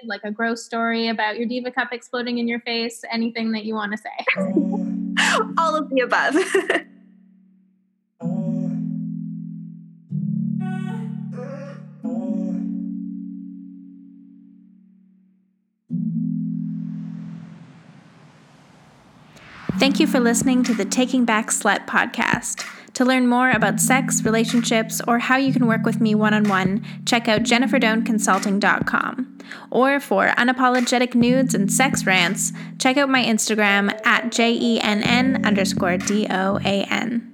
like 0.05 0.23
a 0.25 0.33
gross 0.33 0.64
story 0.64 1.09
about 1.09 1.39
your 1.39 1.47
diva 1.47 1.70
cup 1.70 1.93
exploding 1.93 2.39
in 2.39 2.49
your 2.49 2.61
face 2.61 3.05
anything 3.12 3.53
that 3.53 3.64
you 3.64 3.75
want 3.75 3.93
to 3.93 3.99
say. 3.99 4.35
All 5.59 5.77
of 5.77 5.89
the 5.91 6.01
above 6.01 6.35
Thank 19.83 19.99
you 19.99 20.07
for 20.07 20.20
listening 20.20 20.62
to 20.62 20.74
the 20.74 20.85
Taking 20.85 21.24
Back 21.24 21.49
Slut 21.49 21.89
podcast. 21.89 22.64
To 22.93 23.05
learn 23.05 23.26
more 23.26 23.51
about 23.51 23.80
sex, 23.80 24.22
relationships, 24.22 25.01
or 25.09 25.18
how 25.18 25.37
you 25.37 25.53
can 25.53 25.66
work 25.66 25.85
with 25.85 26.01
me 26.01 26.14
one 26.14 26.35
on 26.35 26.49
one, 26.49 26.87
check 27.05 27.26
out 27.26 27.43
jenniferdoanconsulting.com. 27.43 29.39
Or 29.72 29.99
for 29.99 30.28
unapologetic 30.28 31.16
nudes 31.16 31.53
and 31.57 31.72
sex 31.72 32.07
rants, 32.07 32.53
check 32.78 32.97
out 32.97 33.09
my 33.09 33.24
Instagram 33.24 33.99
at 34.07 34.30
J 34.30 34.53
E 34.53 34.80
N 34.80 35.03
N 35.03 35.45
underscore 35.45 35.97
D 35.97 36.28
O 36.30 36.61
A 36.64 36.85
N. 36.85 37.32